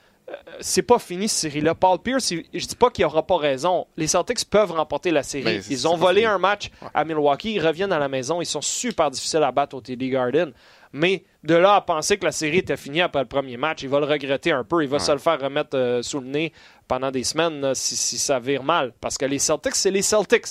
c'est 0.60 0.82
pas 0.82 0.98
fini 0.98 1.28
cette 1.28 1.52
série-là. 1.52 1.74
Paul 1.74 1.98
Pierce, 1.98 2.30
je 2.32 2.66
dis 2.66 2.76
pas 2.76 2.90
qu'il 2.90 3.04
aura 3.04 3.24
pas 3.26 3.36
raison. 3.36 3.86
Les 3.96 4.06
Celtics 4.06 4.44
peuvent 4.48 4.72
remporter 4.72 5.10
la 5.10 5.22
série. 5.22 5.44
Mais 5.44 5.60
Ils 5.70 5.86
ont 5.86 5.96
volé 5.96 6.22
fini. 6.22 6.32
un 6.32 6.38
match 6.38 6.70
à 6.94 7.04
Milwaukee, 7.04 7.54
ils 7.54 7.64
reviennent 7.66 7.92
à 7.92 7.98
la 7.98 8.08
maison, 8.08 8.40
ils 8.40 8.46
sont 8.46 8.60
super 8.60 9.10
difficiles 9.10 9.42
à 9.42 9.52
battre 9.52 9.76
au 9.76 9.80
TD 9.80 10.08
Garden. 10.08 10.52
Mais 10.92 11.24
de 11.44 11.54
là 11.54 11.74
à 11.76 11.80
penser 11.80 12.16
que 12.16 12.24
la 12.24 12.32
série 12.32 12.58
était 12.58 12.76
finie 12.76 13.02
après 13.02 13.20
le 13.20 13.26
premier 13.28 13.56
match, 13.56 13.82
il 13.82 13.88
va 13.88 14.00
le 14.00 14.06
regretter 14.06 14.50
un 14.52 14.64
peu. 14.64 14.82
Il 14.82 14.88
va 14.88 14.98
se 14.98 15.12
le 15.12 15.18
faire 15.18 15.40
remettre 15.40 15.76
euh, 15.76 16.02
sous 16.02 16.20
le 16.20 16.26
nez 16.26 16.52
pendant 16.88 17.10
des 17.10 17.24
semaines 17.24 17.60
là, 17.60 17.74
si, 17.74 17.96
si 17.96 18.18
ça 18.18 18.38
vire 18.38 18.62
mal. 18.62 18.92
Parce 19.00 19.18
que 19.18 19.26
les 19.26 19.38
Celtics, 19.38 19.74
c'est 19.74 19.90
les 19.90 20.02
Celtics. 20.02 20.46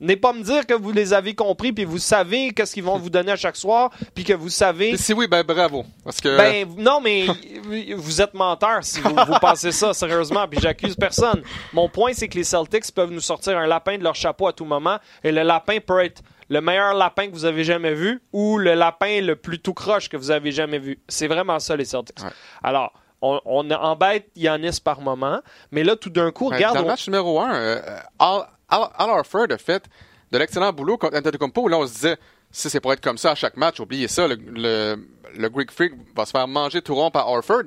N'est 0.00 0.16
pas 0.16 0.32
me 0.32 0.42
dire 0.42 0.64
que 0.64 0.74
vous 0.74 0.92
les 0.92 1.12
avez 1.12 1.34
compris, 1.34 1.72
puis 1.72 1.84
vous 1.84 1.98
savez 1.98 2.52
qu'est-ce 2.52 2.72
qu'ils 2.74 2.84
vont 2.84 2.98
vous 2.98 3.10
donner 3.10 3.32
à 3.32 3.36
chaque 3.36 3.56
soir, 3.56 3.90
puis 4.14 4.22
que 4.22 4.32
vous 4.32 4.48
savez. 4.48 4.96
Si 4.96 5.12
oui, 5.12 5.26
ben 5.26 5.42
bravo. 5.42 5.84
Parce 6.04 6.20
que 6.20 6.36
Ben 6.36 6.68
non, 6.76 7.00
mais 7.00 7.26
vous 7.96 8.20
êtes 8.22 8.34
menteur 8.34 8.78
si 8.82 9.00
vous, 9.00 9.10
vous 9.14 9.38
pensez 9.40 9.72
ça 9.72 9.92
sérieusement, 9.92 10.46
puis 10.46 10.60
j'accuse 10.60 10.94
personne. 10.94 11.42
Mon 11.72 11.88
point, 11.88 12.12
c'est 12.14 12.28
que 12.28 12.36
les 12.36 12.44
Celtics 12.44 12.92
peuvent 12.94 13.10
nous 13.10 13.20
sortir 13.20 13.58
un 13.58 13.66
lapin 13.66 13.98
de 13.98 14.04
leur 14.04 14.14
chapeau 14.14 14.46
à 14.46 14.52
tout 14.52 14.64
moment, 14.64 14.98
et 15.24 15.32
le 15.32 15.42
lapin 15.42 15.78
peut 15.84 16.04
être 16.04 16.22
le 16.48 16.60
meilleur 16.60 16.94
lapin 16.94 17.26
que 17.26 17.32
vous 17.32 17.44
avez 17.44 17.64
jamais 17.64 17.92
vu 17.92 18.22
ou 18.32 18.56
le 18.56 18.74
lapin 18.74 19.20
le 19.20 19.36
plus 19.36 19.58
tout 19.58 19.74
croche 19.74 20.08
que 20.08 20.16
vous 20.16 20.30
avez 20.30 20.52
jamais 20.52 20.78
vu. 20.78 20.98
C'est 21.08 21.26
vraiment 21.26 21.58
ça, 21.58 21.76
les 21.76 21.84
Celtics. 21.84 22.22
Ouais. 22.22 22.30
Alors, 22.62 22.92
on, 23.20 23.40
on 23.44 23.68
embête 23.72 24.28
Yanis 24.36 24.78
par 24.82 25.00
moment, 25.00 25.40
mais 25.72 25.82
là, 25.82 25.96
tout 25.96 26.08
d'un 26.08 26.30
coup, 26.30 26.48
Ben, 26.50 26.56
regarde. 26.56 26.74
Dans 26.76 26.80
le 26.82 26.86
on- 26.86 26.90
match 26.90 27.06
numéro 27.08 27.40
1, 27.40 27.80
Al, 28.20 28.46
Al, 28.68 28.88
Al 28.96 29.10
Horford 29.10 29.46
a 29.50 29.58
fait 29.58 29.84
de 30.30 30.38
l'excellent 30.38 30.72
boulot 30.72 30.98
contre 30.98 31.16
Antetokounmpo. 31.16 31.68
Là, 31.68 31.78
on 31.78 31.86
se 31.86 31.92
disait, 31.94 32.16
si 32.50 32.68
c'est 32.70 32.80
pour 32.80 32.92
être 32.92 33.00
comme 33.02 33.18
ça 33.18 33.32
à 33.32 33.34
chaque 33.34 33.56
match, 33.56 33.80
oubliez 33.80 34.08
ça, 34.08 34.26
le, 34.28 34.34
le, 34.36 34.96
le 35.36 35.48
Greek 35.48 35.70
Freak 35.70 35.92
va 36.16 36.24
se 36.26 36.30
faire 36.32 36.46
manger 36.48 36.82
tout 36.82 36.94
rond 36.94 37.10
par 37.10 37.28
Horford. 37.28 37.64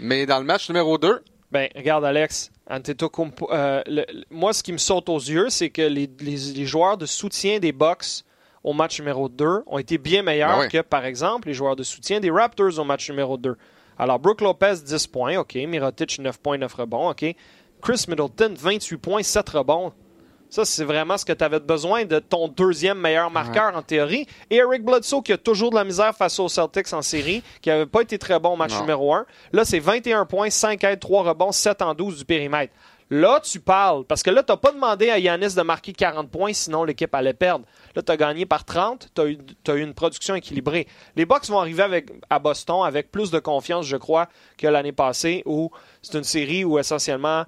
Mais 0.00 0.26
dans 0.26 0.38
le 0.38 0.44
match 0.44 0.68
numéro 0.68 0.98
2, 0.98 1.22
Ben, 1.50 1.68
regarde, 1.76 2.04
Alex. 2.04 2.50
Antetokounmpo, 2.68 3.48
euh, 3.52 3.82
le- 3.86 4.04
moi, 4.30 4.52
ce 4.52 4.62
qui 4.62 4.72
me 4.72 4.78
saute 4.78 5.08
aux 5.08 5.18
yeux, 5.18 5.48
c'est 5.50 5.70
que 5.70 5.82
les, 5.82 6.10
les- 6.20 6.52
les 6.54 6.66
joueurs 6.66 6.96
de 6.96 7.06
soutien 7.06 7.58
des 7.60 7.70
Bucks 7.72 8.24
au 8.64 8.72
match 8.72 8.98
numéro 8.98 9.28
2 9.28 9.62
ont 9.66 9.78
été 9.78 9.96
bien 9.98 10.22
meilleurs 10.22 10.56
Ben 10.58 10.62
oui. 10.64 10.68
que, 10.68 10.80
par 10.82 11.04
exemple, 11.04 11.46
les 11.48 11.54
joueurs 11.54 11.76
de 11.76 11.84
soutien 11.84 12.18
des 12.20 12.30
Raptors 12.30 12.78
au 12.80 12.84
match 12.84 13.08
numéro 13.08 13.36
2. 13.38 13.56
Alors, 13.98 14.18
Brooke 14.18 14.40
Lopez, 14.40 14.74
10 14.84 15.06
points, 15.06 15.36
OK. 15.38 15.54
Mirotic, 15.54 16.18
9 16.18 16.38
points, 16.40 16.58
9 16.58 16.74
rebonds, 16.74 17.10
OK. 17.10 17.24
Chris 17.80 18.04
Middleton, 18.08 18.54
28 18.58 18.96
points, 18.98 19.22
7 19.22 19.48
rebonds. 19.50 19.92
Ça, 20.48 20.64
c'est 20.64 20.84
vraiment 20.84 21.18
ce 21.18 21.24
que 21.24 21.32
tu 21.32 21.44
avais 21.44 21.60
besoin 21.60 22.04
de 22.04 22.18
ton 22.18 22.48
deuxième 22.48 22.98
meilleur 22.98 23.30
marqueur 23.30 23.76
en 23.76 23.82
théorie. 23.82 24.26
Et 24.50 24.56
Eric 24.56 24.84
Bledsoe, 24.84 25.22
qui 25.22 25.32
a 25.32 25.38
toujours 25.38 25.70
de 25.70 25.76
la 25.76 25.84
misère 25.84 26.14
face 26.14 26.38
aux 26.38 26.48
Celtics 26.48 26.92
en 26.92 27.02
série, 27.02 27.42
qui 27.60 27.68
n'avait 27.68 27.86
pas 27.86 28.02
été 28.02 28.18
très 28.18 28.38
bon 28.38 28.50
au 28.50 28.56
match 28.56 28.72
Non. 28.74 28.80
numéro 28.82 29.14
1. 29.14 29.26
Là, 29.52 29.64
c'est 29.64 29.80
21 29.80 30.24
points, 30.24 30.50
5 30.50 30.82
aides, 30.84 31.00
3 31.00 31.22
rebonds, 31.24 31.52
7 31.52 31.82
en 31.82 31.94
12 31.94 32.18
du 32.18 32.24
périmètre. 32.24 32.72
Là, 33.10 33.40
tu 33.40 33.60
parles. 33.60 34.04
Parce 34.04 34.22
que 34.22 34.30
là, 34.30 34.42
tu 34.42 34.52
n'as 34.52 34.56
pas 34.56 34.72
demandé 34.72 35.10
à 35.10 35.18
Yanis 35.18 35.54
de 35.54 35.62
marquer 35.62 35.92
40 35.92 36.30
points, 36.30 36.52
sinon 36.52 36.84
l'équipe 36.84 37.14
allait 37.14 37.34
perdre. 37.34 37.64
Là, 37.94 38.02
tu 38.02 38.10
as 38.10 38.16
gagné 38.16 38.46
par 38.46 38.64
30, 38.64 39.10
tu 39.14 39.20
as, 39.20 39.74
eu 39.74 39.80
une 39.80 39.94
production 39.94 40.34
équilibrée. 40.34 40.88
Les 41.14 41.24
Bucks 41.24 41.46
vont 41.48 41.60
arriver 41.60 41.82
avec, 41.82 42.10
à 42.30 42.38
Boston 42.38 42.82
avec 42.84 43.12
plus 43.12 43.30
de 43.30 43.38
confiance, 43.38 43.86
je 43.86 43.96
crois, 43.96 44.28
que 44.58 44.66
l'année 44.66 44.92
passée, 44.92 45.42
où 45.46 45.70
c'est 46.02 46.18
une 46.18 46.24
série 46.24 46.64
où 46.64 46.78
essentiellement 46.78 47.44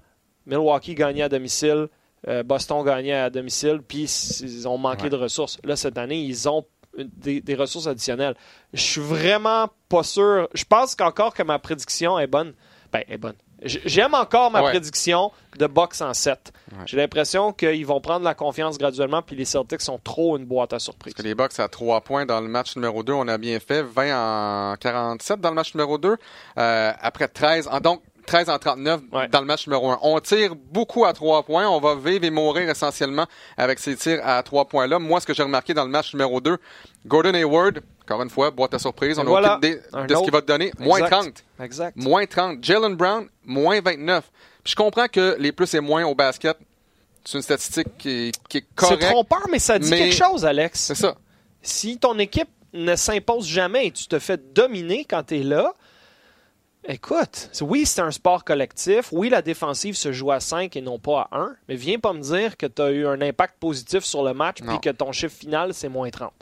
Milwaukee 0.46 0.94
gagnait 0.94 1.22
à 1.22 1.28
domicile, 1.28 1.88
Boston 2.44 2.84
gagnait 2.84 3.14
à 3.14 3.30
domicile, 3.30 3.80
puis 3.86 4.04
ils 4.42 4.66
ont 4.68 4.78
manqué 4.78 5.04
Ouais. 5.04 5.10
de 5.10 5.16
ressources. 5.16 5.58
Là, 5.64 5.76
cette 5.76 5.98
année, 5.98 6.20
ils 6.20 6.48
ont 6.48 6.64
des, 6.96 7.40
des 7.40 7.54
ressources 7.54 7.86
additionnelles. 7.86 8.34
Je 8.72 8.80
suis 8.80 9.00
vraiment 9.00 9.68
pas 9.88 10.02
sûr. 10.02 10.48
Je 10.54 10.64
pense 10.64 10.94
qu'encore 10.96 11.32
que 11.34 11.42
ma 11.42 11.58
prédiction 11.58 12.18
est 12.18 12.26
bonne. 12.26 12.54
Ben, 12.92 13.02
est 13.08 13.18
bonne. 13.18 13.34
J'aime 13.62 14.14
encore 14.14 14.50
ma 14.52 14.62
Ouais. 14.62 14.70
prédiction 14.70 15.30
de 15.58 15.66
box 15.66 16.00
en 16.00 16.14
7. 16.14 16.52
Ouais. 16.72 16.78
J'ai 16.86 16.96
l'impression 16.96 17.52
qu'ils 17.52 17.84
vont 17.84 18.00
prendre 18.00 18.24
la 18.24 18.34
confiance 18.34 18.78
graduellement, 18.78 19.20
puis 19.20 19.34
les 19.36 19.44
Celtics 19.44 19.80
sont 19.80 19.98
trop 20.02 20.36
une 20.38 20.44
boîte 20.44 20.72
à 20.72 20.78
surprise. 20.78 21.12
Parce 21.12 21.22
que 21.22 21.28
les 21.28 21.34
Bucks 21.34 21.58
à 21.58 21.68
3 21.68 22.00
points 22.02 22.24
dans 22.24 22.40
le 22.40 22.46
match 22.48 22.76
numéro 22.76 23.02
2, 23.02 23.12
on 23.12 23.26
a 23.28 23.36
bien 23.36 23.58
fait. 23.60 23.82
20 23.82 24.72
en 24.72 24.76
47 24.76 25.40
dans 25.40 25.48
le 25.50 25.56
match 25.56 25.74
numéro 25.74 25.98
2. 25.98 26.16
Euh, 26.56 26.92
après 27.00 27.28
13, 27.28 27.68
en, 27.70 27.80
donc 27.80 28.02
13 28.28 28.48
en 28.50 28.58
39 28.58 29.00
Ouais. 29.12 29.28
dans 29.28 29.40
le 29.40 29.46
match 29.46 29.66
numéro 29.66 29.90
1. 29.90 29.98
On 30.02 30.20
tire 30.20 30.54
beaucoup 30.54 31.04
à 31.04 31.12
3 31.12 31.42
points. 31.42 31.68
On 31.68 31.80
va 31.80 31.94
vivre 31.96 32.24
et 32.24 32.30
mourir 32.30 32.68
essentiellement 32.70 33.26
avec 33.56 33.78
ces 33.78 33.96
tirs 33.96 34.20
à 34.24 34.42
3 34.42 34.66
points-là. 34.66 34.98
Moi, 34.98 35.20
ce 35.20 35.26
que 35.26 35.34
j'ai 35.34 35.42
remarqué 35.42 35.74
dans 35.74 35.84
le 35.84 35.90
match 35.90 36.12
numéro 36.14 36.40
2, 36.40 36.56
Gordon 37.06 37.34
Hayward, 37.34 37.80
encore 38.02 38.22
une 38.22 38.30
fois, 38.30 38.50
boîte 38.50 38.74
à 38.74 38.78
surprise. 38.78 39.18
On 39.18 39.24
n'a 39.24 39.30
voilà. 39.30 39.56
aucune 39.56 39.70
idée 39.72 39.80
de 40.08 40.14
ce 40.14 40.22
qu'il 40.22 40.32
va 40.32 40.40
te 40.42 40.46
donner. 40.46 40.70
Moins 40.78 40.98
Exact. 40.98 41.10
30. 41.22 41.44
Exact. 41.64 41.96
Moins 41.96 42.26
30. 42.26 42.58
Jalen 42.62 42.94
Brown, 42.94 43.26
moins 43.44 43.80
29. 43.80 44.24
Puis 44.62 44.72
je 44.72 44.76
comprends 44.76 45.08
que 45.08 45.36
les 45.38 45.52
plus 45.52 45.72
et 45.74 45.80
moins 45.80 46.04
au 46.04 46.14
basket, 46.14 46.56
c'est 47.24 47.38
une 47.38 47.42
statistique 47.42 47.88
qui, 47.98 48.32
qui 48.48 48.58
est 48.58 48.60
C'est 48.68 48.74
correcte. 48.74 49.02
trompeur, 49.10 49.42
mais 49.50 49.58
ça 49.58 49.78
dit 49.78 49.88
mais- 49.90 49.98
quelque 49.98 50.14
chose, 50.14 50.44
Alex. 50.44 50.78
C'est 50.80 50.94
ça. 50.94 51.16
si 51.62 51.98
ton 51.98 52.18
équipe 52.18 52.48
ne 52.74 52.94
s'impose 52.96 53.46
jamais 53.46 53.86
et 53.86 53.90
tu 53.90 54.06
te 54.06 54.18
fais 54.18 54.36
dominer 54.36 55.04
quand 55.08 55.22
tu 55.24 55.40
es 55.40 55.42
là, 55.42 55.72
écoute, 56.88 57.50
oui, 57.60 57.86
c'est 57.86 58.00
un 58.00 58.10
sport 58.10 58.44
collectif. 58.44 59.08
Oui, 59.12 59.28
la 59.28 59.42
défensive 59.42 59.96
se 59.96 60.10
joue 60.12 60.32
à 60.32 60.40
5 60.40 60.74
et 60.76 60.80
non 60.80 60.98
pas 60.98 61.28
à 61.30 61.38
1. 61.38 61.56
Mais 61.68 61.76
viens 61.76 61.98
pas 61.98 62.12
me 62.12 62.20
dire 62.20 62.56
que 62.56 62.66
tu 62.66 62.82
as 62.82 62.90
eu 62.90 63.06
un 63.06 63.20
impact 63.20 63.56
positif 63.60 64.04
sur 64.04 64.24
le 64.24 64.34
match 64.34 64.58
puis 64.66 64.80
que 64.80 64.90
ton 64.90 65.12
chiffre 65.12 65.36
final, 65.36 65.74
c'est 65.74 65.88
moins 65.88 66.10
30. 66.10 66.32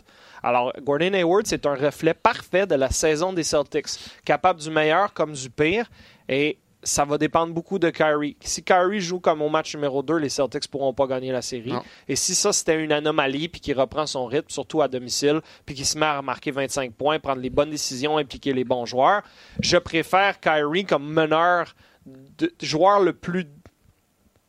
Alors, 0.43 0.73
Gordon 0.83 1.13
Hayward, 1.13 1.47
c'est 1.47 1.67
un 1.67 1.75
reflet 1.75 2.15
parfait 2.15 2.67
de 2.67 2.77
la 2.77 2.91
saison 2.91 3.33
des 3.33 3.43
Celtics. 3.43 3.99
Capable 4.25 4.61
du 4.61 4.71
meilleur 4.71 5.13
comme 5.13 5.33
du 5.33 5.51
pire. 5.51 5.91
Et 6.29 6.59
ça 6.87 7.05
va 7.05 7.19
dépendre 7.19 7.53
beaucoup 7.53 7.79
de 7.79 7.91
Kyrie. 7.91 8.37
Si 8.41 8.63
Kyrie 8.63 9.01
joue 9.01 9.19
comme 9.21 9.43
au 9.43 9.49
match 9.49 9.75
numéro 9.75 10.03
2, 10.03 10.17
les 10.17 10.29
Celtics 10.29 10.69
pourront 10.69 10.95
pas 10.95 11.07
gagner 11.07 11.33
la 11.33 11.43
série. 11.43 11.73
Non. 11.73 11.83
Et 12.09 12.17
si 12.17 12.35
ça, 12.35 12.53
c'était 12.53 12.83
une 12.83 12.93
anomalie, 12.93 13.49
puis 13.49 13.61
qu'il 13.61 13.79
reprend 13.79 14.07
son 14.07 14.27
rythme, 14.27 14.49
surtout 14.49 14.83
à 14.83 14.89
domicile, 14.89 15.41
puis 15.65 15.75
qu'il 15.75 15.85
se 15.85 15.99
met 15.99 16.07
à 16.07 16.23
marquer 16.23 16.53
25 16.53 16.93
points, 16.93 17.19
prendre 17.19 17.43
les 17.43 17.51
bonnes 17.51 17.71
décisions, 17.71 18.19
impliquer 18.19 18.53
les 18.53 18.65
bons 18.65 18.87
joueurs, 18.87 19.23
je 19.61 19.77
préfère 19.77 20.41
Kyrie 20.41 20.85
comme 20.85 21.07
meneur, 21.13 21.75
de, 22.07 22.53
joueur 22.63 23.01
le 23.01 23.13
plus 23.13 23.47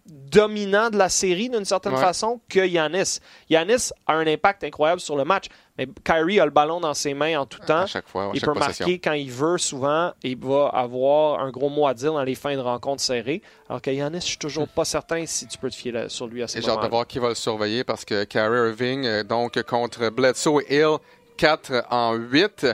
dominant 0.08 0.90
de 0.90 0.98
la 0.98 1.10
série 1.10 1.50
d'une 1.50 1.66
certaine 1.66 1.94
Ouais. 1.94 2.02
façon 2.02 2.40
que 2.50 2.66
Yanis. 2.66 3.20
Yanis 3.50 3.92
a 4.06 4.14
un 4.14 4.28
impact 4.28 4.64
incroyable 4.64 5.00
sur 5.02 5.16
le 5.16 5.24
match, 5.26 5.46
mais 5.78 5.88
Kyrie 6.04 6.40
a 6.40 6.46
le 6.46 6.52
ballon 6.52 6.80
dans 6.80 6.94
ses 6.94 7.14
mains 7.14 7.40
en 7.40 7.46
tout 7.46 7.60
temps. 7.60 7.80
À 7.82 7.86
chaque 7.86 8.08
fois, 8.08 8.26
à 8.26 8.30
Il 8.34 8.40
chaque 8.40 8.50
peut 8.54 8.60
possession. 8.60 8.86
marquer 8.86 9.00
quand 9.00 9.14
il 9.14 9.32
veut 9.32 9.58
souvent 9.58 10.14
et 10.24 10.32
il 10.32 10.38
va 10.38 10.68
avoir 10.70 11.40
un 11.42 11.50
gros 11.52 11.70
mot 11.70 11.88
à 11.88 11.94
dire 11.94 12.14
dans 12.14 12.24
les 12.24 12.36
fins 12.36 12.56
de 12.56 12.62
rencontres 12.62 13.02
serrées. 13.02 13.42
Alors 13.70 13.82
que 13.82 13.90
Yanis, 13.92 14.22
je 14.22 14.26
suis 14.26 14.38
toujours 14.38 14.68
pas 14.68 14.86
certain 14.86 15.26
si 15.26 15.48
tu 15.48 15.58
peux 15.58 15.70
te 15.70 15.76
fier 15.76 15.92
là- 15.92 16.10
sur 16.10 16.28
lui 16.28 16.42
à 16.44 16.48
ces 16.48 16.60
Et 16.60 16.62
j'ai 16.62 16.70
hâte 16.70 16.84
de 16.84 16.88
voir 16.88 17.06
qui 17.08 17.20
va 17.20 17.30
le 17.30 17.36
surveiller 17.36 17.84
parce 17.84 18.06
que 18.06 18.24
Kyrie 18.24 18.70
Irving, 18.70 19.06
euh, 19.06 19.24
donc 19.24 19.62
contre 19.64 20.10
Bledsoe 20.10 20.62
et 20.68 20.78
Hill, 20.80 20.98
4 21.38 21.86
en 21.90 22.14
8 22.16 22.66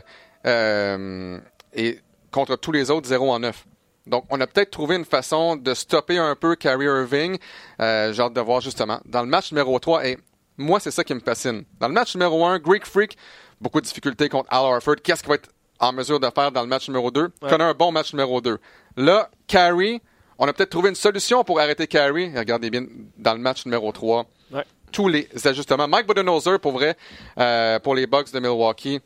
euh, 0.46 1.39
et 1.74 2.00
contre 2.32 2.56
tous 2.56 2.72
les 2.72 2.89
autres, 2.91 3.08
0 3.08 3.32
en 3.32 3.39
9. 3.39 3.65
Donc, 4.06 4.26
on 4.30 4.39
a 4.42 4.48
peut-être 4.48 4.72
trouvé 4.72 4.96
une 4.96 5.06
façon 5.06 5.56
de 5.56 5.74
stopper 5.74 6.18
un 6.18 6.36
peu 6.36 6.56
Kyrie 6.56 6.86
Irving. 6.86 7.38
Euh, 7.80 8.12
j'ai 8.12 8.22
hâte 8.22 8.34
de 8.34 8.42
voir 8.42 8.60
justement. 8.62 9.00
Dans 9.06 9.22
le 9.22 9.28
match 9.28 9.52
numéro 9.52 9.80
3, 9.80 10.06
et 10.08 10.18
moi, 10.58 10.80
c'est 10.80 10.92
ça 10.92 11.04
qui 11.04 11.13
me 11.13 11.22
fascine. 11.22 11.63
Dans 11.80 11.88
le 11.88 11.94
match 11.94 12.13
numéro 12.16 12.46
1, 12.46 12.60
Greek 12.60 12.86
Freak, 12.86 13.18
beaucoup 13.62 13.80
de 13.80 13.86
difficultés 13.86 14.28
contre 14.30 14.52
Al 14.52 14.66
Horford. 14.66 14.98
Qu'est-ce 15.04 15.22
qu'il 15.22 15.30
va 15.30 15.36
être 15.36 15.50
en 15.80 15.94
mesure 15.94 16.20
de 16.20 16.30
faire 16.36 16.52
dans 16.52 16.62
le 16.62 16.68
match 16.68 16.88
numéro 16.89 17.12
2? 17.12 17.22
Ouais. 17.22 17.50
Connaît 17.50 17.63
un 17.63 17.74
bon 17.74 17.92
match 17.92 18.13
numéro 18.13 18.42
2. 18.42 18.58
Là, 18.98 19.30
Kyrie, 19.48 20.02
on 20.38 20.48
a 20.48 20.54
peut-être 20.54 20.70
trouvé 20.70 20.89
une 20.89 20.96
solution 20.96 21.44
pour 21.44 21.60
arrêter 21.60 21.88
Kyrie. 21.88 22.38
Regardez 22.38 22.70
bien 22.70 22.86
dans 23.18 23.34
le 23.34 23.39
match 23.39 23.66
numéro 23.66 23.92
3. 23.92 24.26
Ouais. 24.52 24.66
Tous 24.92 25.08
les 25.08 25.30
ajustements. 25.46 25.88
Mike 25.88 26.08
Budenholzer, 26.08 26.60
pour 26.60 26.74
vrai, 26.74 26.98
euh, 27.39 27.80
pour 27.80 27.96
les 27.96 28.06
Bucks 28.06 28.32
de 28.32 28.39
Milwaukee, 28.39 29.00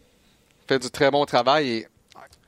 fait 0.68 0.80
du 0.80 0.90
très 0.90 1.12
bon 1.12 1.24
travail 1.26 1.70
et 1.70 1.88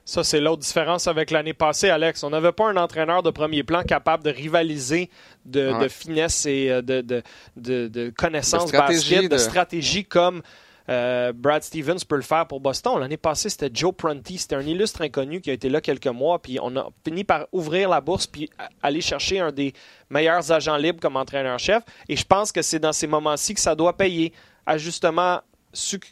Ça, 0.10 0.24
c'est 0.24 0.40
l'autre 0.40 0.62
différence 0.62 1.08
avec 1.08 1.30
l'année 1.30 1.54
passée, 1.54 1.90
Alex. 1.90 2.24
On 2.24 2.32
n'avait 2.32 2.52
pas 2.52 2.68
un 2.68 2.78
entraîneur 2.78 3.22
de 3.22 3.30
premier 3.30 3.62
plan 3.64 3.84
capable 3.84 4.24
de 4.24 4.32
rivaliser 4.32 5.10
de, 5.46 5.72
Ouais. 5.72 5.84
de 5.84 5.88
finesse 5.88 6.46
et 6.48 6.70
euh, 6.72 6.82
de, 6.82 7.02
de, 7.02 7.22
de, 7.58 7.88
de 7.88 8.10
connaissances 8.10 8.64
De 8.64 8.70
stratégie, 8.70 9.16
basket, 9.16 9.30
de, 9.32 9.36
de- 9.36 9.38
stratégie 9.40 10.06
comme 10.06 10.42
euh, 10.90 11.32
Brad 11.36 11.62
Stevens 11.62 12.00
peut 12.08 12.16
le 12.16 12.24
faire 12.24 12.48
pour 12.48 12.60
Boston. 12.60 13.00
L'année 13.00 13.18
passée, 13.18 13.50
c'était 13.50 13.70
Joe 13.72 13.94
Prunty. 13.96 14.40
C'était 14.40 14.56
un 14.56 14.66
illustre 14.66 15.04
inconnu 15.04 15.42
qui 15.42 15.52
a 15.52 15.54
été 15.54 15.70
là 15.70 15.80
quelques 15.82 16.08
mois. 16.08 16.42
Puis 16.42 16.58
on 16.60 16.76
a 16.76 16.88
fini 17.06 17.24
par 17.24 17.46
ouvrir 17.52 17.90
la 17.90 18.02
bourse 18.02 18.26
puis 18.26 18.50
aller 18.82 19.02
chercher 19.02 19.40
un 19.40 19.52
des 19.52 19.74
meilleurs 20.10 20.52
agents 20.52 20.78
libres 20.78 21.00
comme 21.00 21.18
entraîneur-chef. 21.18 21.84
Et 22.08 22.16
je 22.16 22.26
pense 22.26 22.52
que 22.52 22.64
c'est 22.64 22.80
dans 22.80 22.94
ces 22.94 23.06
moments-ci 23.06 23.54
que 23.54 23.62
ça 23.62 23.76
doit 23.76 23.96
payer. 23.96 24.34
Ajustement 24.66 25.42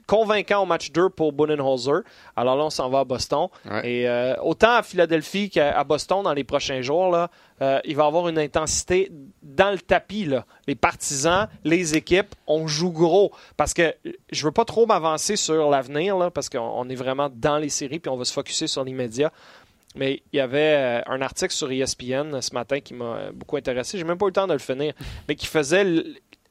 convaincant 0.05 0.63
au 0.63 0.65
match 0.65 0.91
2 0.91 1.09
pour 1.09 1.33
Bunnenholzer. 1.33 2.01
Alors 2.35 2.55
là, 2.55 2.65
on 2.65 2.69
s'en 2.69 2.89
va 2.89 2.99
à 2.99 3.03
Boston. 3.03 3.47
Et 3.83 4.07
euh, 4.07 4.35
autant 4.41 4.75
à 4.75 4.83
Philadelphie 4.83 5.49
qu'à 5.49 5.83
Boston 5.83 6.23
dans 6.23 6.33
les 6.33 6.43
prochains 6.43 6.81
jours, 6.81 7.09
là, 7.09 7.29
euh, 7.61 7.79
il 7.85 7.95
va 7.95 8.03
y 8.03 8.07
avoir 8.07 8.27
une 8.27 8.37
intensité 8.37 9.11
dans 9.41 9.71
le 9.71 9.79
tapis. 9.79 10.25
Là. 10.25 10.45
Les 10.67 10.75
partisans, 10.75 11.47
les 11.63 11.95
équipes, 11.95 12.35
on 12.45 12.67
joue 12.67 12.91
gros. 12.91 13.31
Parce 13.55 13.73
que 13.73 13.95
je 14.31 14.45
veux 14.45 14.51
pas 14.51 14.65
trop 14.65 14.85
m'avancer 14.85 15.35
sur 15.35 15.69
l'avenir, 15.69 16.31
parce 16.33 16.49
qu'on 16.49 16.87
est 16.89 16.95
vraiment 16.95 17.29
dans 17.33 17.57
les 17.57 17.69
séries 17.69 17.99
puis 17.99 18.09
on 18.09 18.17
va 18.17 18.25
se 18.25 18.33
focuser 18.33 18.67
sur 18.67 18.83
l'immédiat. 18.83 19.31
Mais 19.95 20.21
il 20.31 20.37
y 20.37 20.39
avait 20.39 20.75
euh, 20.75 21.01
un 21.07 21.21
article 21.21 21.53
sur 21.53 21.71
ESPN 21.71 22.39
ce 22.41 22.53
matin 22.53 22.79
qui 22.79 22.93
m'a 22.93 23.31
beaucoup 23.33 23.57
intéressé. 23.57 23.97
J'ai 23.97 24.03
même 24.03 24.17
pas 24.17 24.25
eu 24.25 24.29
le 24.29 24.33
temps 24.33 24.45
de 24.45 24.53
le 24.53 24.59
finir, 24.59 24.93
mais 25.27 25.35
qui 25.35 25.47
faisait 25.47 25.83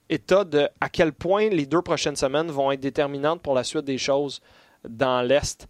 état 0.08 0.44
de 0.44 0.68
à 0.80 0.88
quel 0.88 1.12
point 1.12 1.48
les 1.48 1.66
deux 1.66 1.82
prochaines 1.82 2.16
semaines 2.16 2.50
vont 2.50 2.72
être 2.72 2.80
déterminantes 2.80 3.42
pour 3.42 3.54
la 3.54 3.64
suite 3.64 3.84
des 3.84 3.98
choses 3.98 4.40
dans 4.88 5.22
l'Est. 5.22 5.68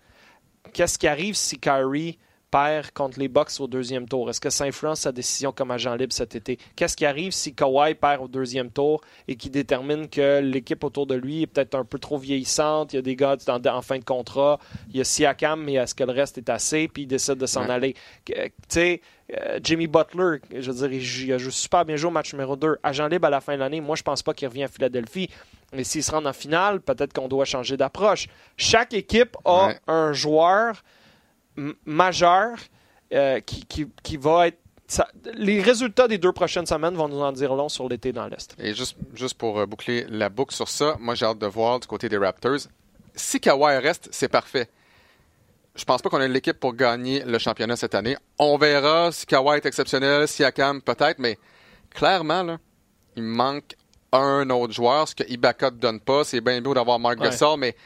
Qu'est-ce 0.72 0.98
qui 0.98 1.06
arrive 1.06 1.34
si 1.34 1.58
Kyrie 1.58 2.18
perd 2.56 2.90
contre 2.92 3.18
les 3.18 3.28
Bucks 3.28 3.60
au 3.60 3.66
deuxième 3.66 4.08
tour? 4.08 4.30
Est-ce 4.30 4.40
que 4.40 4.48
ça 4.48 4.64
influence 4.64 5.00
sa 5.00 5.12
décision 5.12 5.52
comme 5.52 5.70
agent 5.70 5.94
libre 5.94 6.14
cet 6.14 6.34
été? 6.36 6.58
Qu'est-ce 6.74 6.96
qui 6.96 7.04
arrive 7.04 7.32
si 7.32 7.54
Kawhi 7.54 7.94
perd 7.94 8.22
au 8.22 8.28
deuxième 8.28 8.70
tour 8.70 9.02
et 9.28 9.36
qui 9.36 9.50
détermine 9.50 10.08
que 10.08 10.40
l'équipe 10.40 10.82
autour 10.82 11.06
de 11.06 11.14
lui 11.14 11.42
est 11.42 11.46
peut-être 11.46 11.74
un 11.74 11.84
peu 11.84 11.98
trop 11.98 12.16
vieillissante? 12.16 12.94
Il 12.94 12.96
y 12.96 12.98
a 12.98 13.02
des 13.02 13.14
gars 13.14 13.36
en, 13.46 13.82
fin 13.82 13.98
de 13.98 14.04
contrat. 14.04 14.58
Il 14.88 14.96
y 14.96 15.02
a 15.02 15.04
Siakam, 15.04 15.64
mais 15.64 15.74
est-ce 15.74 15.94
que 15.94 16.04
le 16.04 16.12
reste 16.12 16.38
est 16.38 16.48
assez? 16.48 16.88
Puis 16.88 17.02
il 17.02 17.06
décide 17.06 17.34
de 17.34 17.44
s'en 17.44 17.68
aller. 17.68 17.94
Tu 18.24 18.34
sais, 18.68 19.02
euh, 19.36 19.60
Jimmy 19.62 19.86
Butler, 19.86 20.38
je 20.50 20.70
veux 20.70 20.88
dire, 20.88 20.98
il, 21.26 21.32
a 21.34 21.38
joué 21.38 21.50
super 21.50 21.84
bien 21.84 21.96
joué 21.96 22.08
au 22.08 22.12
match 22.12 22.32
numéro 22.32 22.56
2. 22.56 22.78
Agent 22.82 23.08
libre 23.08 23.26
à 23.26 23.30
la 23.30 23.42
fin 23.42 23.52
de 23.52 23.58
l'année, 23.58 23.82
moi, 23.82 23.96
je 23.96 24.02
pense 24.02 24.22
pas 24.22 24.32
qu'il 24.32 24.48
revient 24.48 24.64
à 24.64 24.68
Philadelphie. 24.68 25.28
Mais 25.74 25.84
s'il 25.84 26.02
se 26.02 26.10
rend 26.10 26.24
en 26.24 26.32
finale, 26.32 26.80
peut-être 26.80 27.12
qu'on 27.12 27.28
doit 27.28 27.44
changer 27.44 27.76
d'approche. 27.76 28.28
Chaque 28.56 28.94
équipe 28.94 29.36
a 29.44 29.74
un 29.88 30.14
joueur 30.14 30.82
majeur 31.84 32.58
euh, 33.12 33.40
qui, 33.40 33.66
qui, 34.02 34.16
va 34.16 34.48
être 34.48 34.58
les 35.34 35.60
résultats 35.60 36.08
des 36.08 36.18
deux 36.18 36.32
prochaines 36.32 36.66
semaines 36.66 36.94
vont 36.94 37.08
nous 37.08 37.20
en 37.20 37.32
dire 37.32 37.54
long 37.54 37.68
sur 37.68 37.88
l'été 37.88 38.12
dans 38.12 38.26
l'Est. 38.28 38.54
Et 38.58 38.74
juste, 38.74 38.96
juste 39.14 39.34
pour 39.34 39.58
euh, 39.58 39.66
boucler 39.66 40.06
la 40.08 40.28
boucle 40.28 40.54
sur 40.54 40.68
ça, 40.68 40.96
moi 41.00 41.14
j'ai 41.14 41.26
hâte 41.26 41.38
de 41.38 41.46
voir 41.46 41.80
du 41.80 41.86
côté 41.86 42.08
des 42.08 42.18
Raptors. 42.18 42.68
Si 43.14 43.40
Kawhi 43.40 43.78
reste, 43.78 44.08
c'est 44.12 44.28
parfait. 44.28 44.68
Je 45.74 45.84
pense 45.84 46.00
pas 46.00 46.08
qu'on 46.08 46.20
ait 46.20 46.28
l'équipe 46.28 46.58
pour 46.58 46.74
gagner 46.74 47.22
le 47.24 47.38
championnat 47.38 47.76
cette 47.76 47.94
année. 47.94 48.16
On 48.38 48.56
verra 48.56 49.12
si 49.12 49.26
Kawhi 49.26 49.56
est 49.56 49.66
exceptionnel, 49.66 50.26
si 50.28 50.44
Akam 50.44 50.80
peut-être, 50.80 51.18
mais 51.18 51.38
clairement, 51.90 52.42
là, 52.42 52.58
il 53.16 53.22
manque 53.22 53.74
un 54.12 54.48
autre 54.50 54.72
joueur, 54.72 55.08
ce 55.08 55.14
que 55.14 55.24
Ibaka 55.28 55.70
ne 55.70 55.76
donne 55.76 56.00
pas. 56.00 56.24
C'est 56.24 56.40
bien 56.40 56.60
beau 56.60 56.74
d'avoir 56.74 56.98
Marc 56.98 57.18
Gasol, 57.18 57.58
mais 57.58 57.76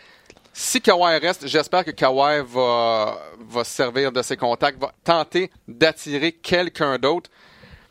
si 0.52 0.80
Kawhi 0.80 1.18
reste, 1.18 1.46
j'espère 1.46 1.84
que 1.84 1.90
Kawhi 1.90 2.42
va, 2.44 3.18
va 3.38 3.64
servir 3.64 4.12
de 4.12 4.22
ses 4.22 4.36
contacts, 4.36 4.80
va 4.80 4.92
tenter 5.04 5.50
d'attirer 5.68 6.32
quelqu'un 6.32 6.98
d'autre. 6.98 7.30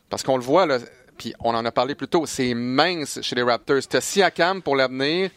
Parce 0.10 0.24
qu'on 0.24 0.38
le 0.38 0.44
voit, 0.44 0.66
là, 0.66 0.80
puis 1.18 1.34
on 1.40 1.54
en 1.54 1.64
a 1.66 1.72
parlé 1.72 1.96
plus 1.96 2.08
tôt, 2.08 2.26
c'est 2.26 2.54
mince 2.54 3.22
chez 3.22 3.36
les 3.36 3.44
Raptors. 3.44 3.88
T'as 3.88 4.02
Siakam 4.02 4.62
pour 4.62 4.76
l'avenir, 4.76 5.30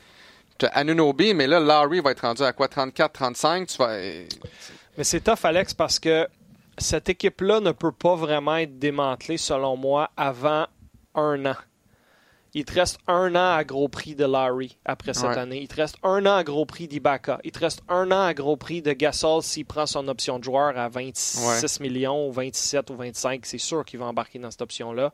t'as 0.59 0.69
Anunobi, 0.69 1.35
mais 1.35 1.47
là, 1.47 1.61
Larry 1.61 2.01
va 2.01 2.13
être 2.13 2.21
rendu 2.21 2.43
à 2.43 2.53
quoi, 2.53 2.69
34, 2.69 3.13
35? 3.13 3.67
Tu 3.67 3.77
vas... 3.77 3.99
Mais 4.97 5.05
c'est 5.05 5.21
tough, 5.21 5.45
Alex, 5.45 5.75
parce 5.75 5.99
que 5.99 6.27
cette 6.79 7.09
équipe-là 7.09 7.61
ne 7.61 7.73
peut 7.73 7.93
pas 7.93 8.15
vraiment 8.15 8.57
être 8.57 8.79
démantelée, 8.79 9.37
selon 9.37 9.77
moi, 9.77 10.11
avant 10.17 10.67
un 11.15 11.47
an. 11.47 11.57
Il 12.55 12.67
te 12.67 12.75
reste 12.75 12.99
un 13.07 13.35
an 13.35 13.57
à 13.57 13.65
gros 13.65 13.89
prix 13.89 14.15
de 14.15 14.27
Larry 14.27 14.77
après 14.85 15.15
cette 15.15 15.25
année. 15.39 15.61
Il 15.63 15.69
te 15.69 15.77
reste 15.77 15.97
un 16.03 16.27
an 16.27 16.35
à 16.37 16.45
gros 16.45 16.67
prix 16.67 16.87
d'Ibaka. 16.87 17.41
Il 17.45 17.53
te 17.53 17.61
reste 17.61 17.83
un 17.89 18.13
an 18.13 18.25
à 18.25 18.35
gros 18.35 18.57
prix 18.59 18.83
de 18.83 18.93
Gasol 18.93 19.43
s'il 19.43 19.65
prend 19.65 19.87
son 19.87 20.07
option 20.09 20.39
de 20.39 20.45
joueur 20.45 20.77
à 20.77 20.89
26 20.89 21.81
millions, 21.81 22.29
ou 22.29 22.33
27 22.33 22.91
ou 22.91 22.97
25. 22.97 23.47
C'est 23.47 23.57
sûr 23.57 23.85
qu'il 23.87 24.01
va 24.01 24.07
embarquer 24.07 24.39
dans 24.39 24.51
cette 24.51 24.63
option-là. 24.63 25.13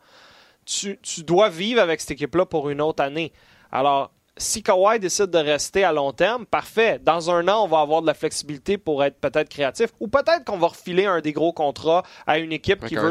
Tu, 0.64 0.98
tu 1.01 1.22
dois 1.22 1.48
vivre 1.48 1.81
avec 1.81 2.01
cette 2.01 2.11
équipe-là 2.11 2.44
pour 2.44 2.70
une 2.70 2.81
autre 2.81 3.03
année. 3.03 3.33
Alors, 3.70 4.11
si 4.38 4.62
Kawhi 4.62 4.98
décide 4.98 5.27
de 5.27 5.38
rester 5.38 5.85
à 5.85 5.92
long 5.92 6.12
terme, 6.12 6.46
parfait. 6.46 7.01
Dans 7.03 7.31
un 7.31 7.46
an, 7.48 7.64
on 7.64 7.68
va 7.68 7.81
avoir 7.81 8.03
de 8.03 8.07
la 8.07 8.14
flexibilité 8.14 8.79
pour 8.79 9.05
être 9.05 9.20
peut-être 9.20 9.48
créatif. 9.48 9.90
Ou 10.01 10.09
peut-être 10.09 10.44
qu'on 10.44 10.59
va 10.59 10.68
refiler 10.68 11.07
un 11.07 11.20
des 11.20 11.33
gros 11.33 11.53
contrats 11.53 12.03
à 12.27 12.38
une 12.38 12.53
équipe 12.53 12.85
qui 12.87 12.94
veut, 12.94 13.11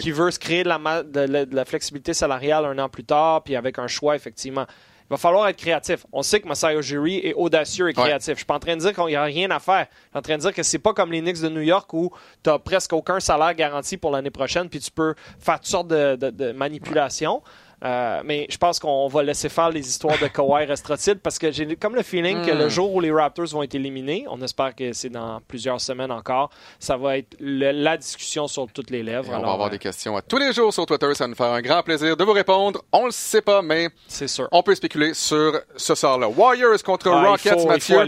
qui, 0.00 0.10
veut 0.10 0.30
se 0.30 0.38
créer 0.38 0.62
de 0.62 0.68
la, 0.68 1.02
de, 1.02 1.48
la, 1.50 1.64
flexibilité 1.64 2.14
salariale 2.14 2.64
un 2.64 2.78
an 2.78 2.88
plus 2.88 3.04
tard, 3.04 3.42
puis 3.42 3.56
avec 3.56 3.78
un 3.78 3.86
choix, 3.86 4.16
effectivement. 4.16 4.66
Il 5.04 5.10
va 5.10 5.16
falloir 5.18 5.48
être 5.48 5.58
créatif. 5.58 6.06
On 6.12 6.22
sait 6.22 6.40
que 6.40 6.48
Masai 6.48 6.78
Ujiri 6.78 7.18
est 7.18 7.34
audacieux 7.34 7.90
et 7.90 7.92
créatif. 7.92 8.28
Je 8.28 8.32
Je 8.32 8.38
suis 8.38 8.46
pas 8.46 8.54
en 8.54 8.58
train 8.58 8.74
de 8.74 8.80
dire 8.80 8.94
qu'il 8.94 9.04
n'y 9.04 9.16
a 9.16 9.22
rien 9.22 9.50
à 9.50 9.58
faire. 9.58 9.86
Je 9.90 10.08
suis 10.08 10.18
en 10.18 10.22
train 10.22 10.36
de 10.36 10.40
dire 10.40 10.54
que 10.54 10.62
c'est 10.62 10.78
pas 10.78 10.94
comme 10.94 11.12
les 11.12 11.20
Knicks 11.20 11.42
de 11.42 11.50
New 11.50 11.60
York 11.60 11.92
où 11.92 12.10
tu 12.42 12.48
n'as 12.48 12.58
presque 12.58 12.94
aucun 12.94 13.20
salaire 13.20 13.54
garanti 13.54 13.98
pour 13.98 14.10
l'année 14.10 14.30
prochaine, 14.30 14.70
puis 14.70 14.80
tu 14.80 14.90
peux 14.90 15.14
faire 15.38 15.60
toutes 15.60 15.68
sortes 15.68 15.88
de, 15.88 16.52
manipulations. 16.52 17.42
Euh, 17.84 18.22
mais 18.24 18.46
je 18.48 18.56
pense 18.56 18.78
qu'on 18.78 19.08
va 19.08 19.22
laisser 19.22 19.48
faire 19.48 19.70
les 19.70 19.86
histoires 19.86 20.18
de 20.18 20.26
Kawhi 20.26 20.64
restera-t-il 20.64 21.18
parce 21.18 21.38
que 21.38 21.50
j'ai 21.52 21.76
comme 21.76 21.94
le 21.94 22.02
feeling 22.02 22.44
que 22.44 22.50
le 22.50 22.66
hmm. 22.66 22.70
jour 22.70 22.94
où 22.94 23.00
les 23.00 23.10
Raptors 23.10 23.46
vont 23.48 23.62
être 23.62 23.74
éliminés, 23.74 24.24
on 24.30 24.40
espère 24.40 24.74
que 24.74 24.92
c'est 24.92 25.10
dans 25.10 25.40
plusieurs 25.46 25.80
semaines 25.80 26.10
encore, 26.10 26.50
ça 26.78 26.96
va 26.96 27.18
être 27.18 27.36
la 27.40 27.96
discussion 27.96 28.46
sur 28.46 28.66
toutes 28.72 28.90
les 28.90 29.02
lèvres. 29.02 29.30
on 29.32 29.42
va 29.42 29.52
avoir 29.52 29.70
des 29.70 29.78
questions 29.78 30.16
à 30.16 30.22
tous 30.22 30.38
les 30.38 30.52
jours 30.52 30.72
sur 30.72 30.86
Twitter. 30.86 31.12
Ça 31.14 31.24
va 31.24 31.28
nous 31.28 31.34
faire 31.34 31.52
un 31.52 31.60
grand 31.60 31.82
plaisir 31.82 32.16
de 32.16 32.24
vous 32.24 32.32
répondre. 32.32 32.82
On 32.92 33.06
le 33.06 33.10
sait 33.10 33.42
pas, 33.42 33.62
mais 33.62 33.88
c'est 34.08 34.28
sûr. 34.28 34.48
On 34.52 34.62
peut 34.62 34.74
spéculer 34.74 35.14
sur 35.14 35.60
ce 35.76 35.94
sort-là. 35.94 36.28
Warriors 36.28 36.82
contre 36.82 37.10
Rockets, 37.10 37.66
Mathieu. 37.66 37.98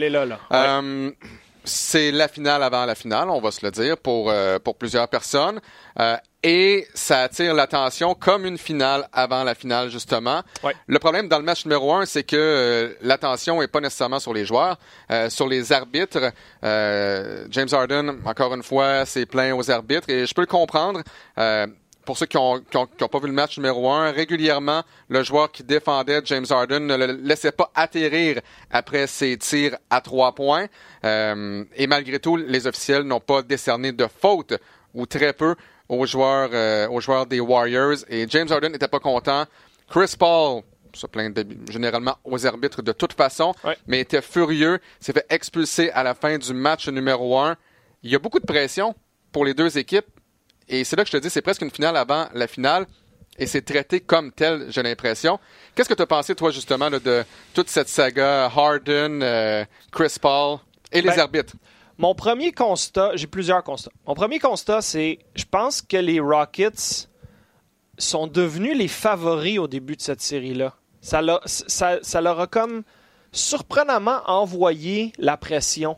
Euh, 0.53 1.11
c'est 1.67 2.13
la 2.13 2.29
finale 2.29 2.63
avant 2.63 2.87
la 2.87 2.95
finale, 2.95 3.29
on 3.29 3.41
va 3.41 3.51
se 3.51 3.65
le 3.65 3.73
dire, 3.73 3.99
pour, 3.99 4.31
euh, 4.31 4.59
pour 4.59 4.77
plusieurs 4.77 5.09
personnes. 5.09 5.61
Euh, 5.99 6.17
et 6.43 6.87
ça 6.95 7.23
attire 7.23 7.55
l'attention 7.55 8.15
comme 8.15 8.47
une 8.47 8.57
finale 8.57 9.09
avant 9.13 9.43
la 9.43 9.57
finale, 9.57 9.91
justement. 9.91 10.43
Le 10.87 10.99
problème 11.01 11.29
dans 11.29 11.39
le 11.39 11.45
match 11.45 11.65
numéro 11.65 11.93
un, 11.93 12.07
c'est 12.07 12.23
que 12.23 12.37
euh, 12.37 12.95
l'attention 13.03 13.61
est 13.63 13.69
pas 13.69 13.81
nécessairement 13.81 14.21
sur 14.21 14.33
les 14.33 14.45
joueurs, 14.45 14.79
sur 15.29 15.49
les 15.49 15.73
arbitres. 15.73 16.33
James 16.63 17.69
Harden, 17.73 18.21
encore 18.25 18.55
une 18.55 18.63
fois, 18.63 19.05
s'est 19.05 19.27
plaint 19.27 19.59
aux 19.59 19.71
arbitres 19.71 20.09
et 20.09 20.25
je 20.25 20.35
peux 20.35 20.43
le 20.43 20.47
comprendre 20.47 21.03
pour 22.07 22.17
ceux 22.17 22.27
qui 22.27 22.39
n'ont 22.39 22.61
pas 22.63 23.19
vu 23.19 23.27
le 23.27 23.33
match 23.33 23.59
numéro 23.59 23.91
un, 23.91 24.13
régulièrement, 24.13 24.83
le 25.09 25.23
joueur 25.23 25.51
qui 25.51 25.65
défendait 25.65 26.23
James 26.25 26.47
Harden 26.49 26.87
ne 26.87 26.97
le 26.97 27.07
laissait 27.13 27.53
pas 27.53 27.71
atterrir 27.75 28.41
après 28.71 29.07
ses 29.09 29.37
tirs 29.37 29.77
à 29.91 30.01
trois 30.01 30.35
points. 30.35 30.67
Euh, 31.05 31.65
et 31.75 31.87
malgré 31.87 32.21
tout, 32.21 32.37
les 32.37 32.67
officiels 32.67 33.03
n'ont 33.03 33.21
pas 33.21 33.43
décerné 33.43 33.93
de 33.93 34.07
faute, 34.07 34.55
ou 34.95 35.05
très 35.05 35.33
peu, 35.33 35.57
aux 35.89 36.07
joueurs, 36.07 36.51
euh, 36.53 36.89
aux 36.89 37.01
joueurs 37.01 37.27
des 37.27 37.41
Warriors. 37.41 37.99
Et 38.09 38.27
James 38.29 38.49
Harden 38.51 38.71
n'était 38.71 38.89
pas 38.89 39.01
content. 39.01 39.45
Chris 39.91 40.15
Paul 40.19 40.63
se 40.95 41.07
plaint 41.07 41.37
généralement 41.69 42.17
aux 42.25 42.47
arbitres 42.47 42.83
de 42.83 42.93
toute 42.93 43.13
façon, 43.13 43.53
mais 43.87 44.01
était 44.01 44.23
furieux, 44.23 44.79
s'est 45.01 45.13
fait 45.13 45.27
expulser 45.29 45.91
à 45.91 46.03
la 46.03 46.15
fin 46.15 46.39
du 46.39 46.55
match 46.55 46.89
numéro 46.89 47.39
un. 47.39 47.57
Il 48.03 48.11
y 48.11 48.15
a 48.15 48.19
beaucoup 48.19 48.41
de 48.41 48.47
pression 48.47 48.95
pour 49.33 49.45
les 49.45 49.53
deux 49.53 49.77
équipes 49.77 50.07
et 50.69 50.85
c'est 50.85 50.97
là 50.97 51.05
que 51.05 51.11
je 51.11 51.17
te 51.17 51.23
dis, 51.23 51.31
c'est 51.31 51.43
presque 51.43 51.63
une 51.63 51.71
finale 51.71 51.97
avant 51.97 52.27
la 52.35 52.47
finale. 52.47 52.87
Et 53.39 53.47
c'est 53.47 53.63
traité 53.63 54.01
comme 54.01 54.33
tel, 54.33 54.67
j'ai 54.71 54.83
l'impression. 54.83 55.39
Qu'est-ce 55.75 55.89
que 55.91 55.95
tu 55.95 56.03
as 56.03 56.07
pensé, 56.07 56.35
toi, 56.35 56.51
justement, 56.51 56.91
de 56.91 57.25
toute 57.53 57.69
cette 57.69 57.89
saga 57.89 58.47
Harden, 58.47 59.21
euh, 59.23 59.65
Chris 59.93 60.17
Paul 60.21 60.59
et 60.91 61.03
les 61.03 61.09
ben, 61.09 61.21
arbitres? 61.21 61.53
Mon 61.99 62.15
premier 62.15 62.53
constat, 62.53 63.13
j'ai 63.15 63.27
plusieurs 63.27 63.63
constats. 63.63 63.91
Mon 64.07 64.15
premier 64.15 64.39
constat, 64.39 64.81
c'est 64.81 65.19
je 65.35 65.45
pense 65.45 65.83
que 65.83 65.99
les 65.99 66.19
Rockets 66.19 67.11
sont 67.99 68.27
devenus 68.27 68.77
les 68.77 68.89
favoris 68.89 69.59
au 69.59 69.69
début 69.69 69.97
de 69.97 70.03
cette 70.03 70.23
série-là. 70.23 70.75
Ça, 71.03 71.21
ça, 71.45 71.99
ça 72.03 72.21
leur 72.21 72.41
a 72.41 72.47
comme 72.47 72.83
surprenamment 73.33 74.21
envoyé 74.27 75.13
la 75.19 75.37
pression. 75.37 75.97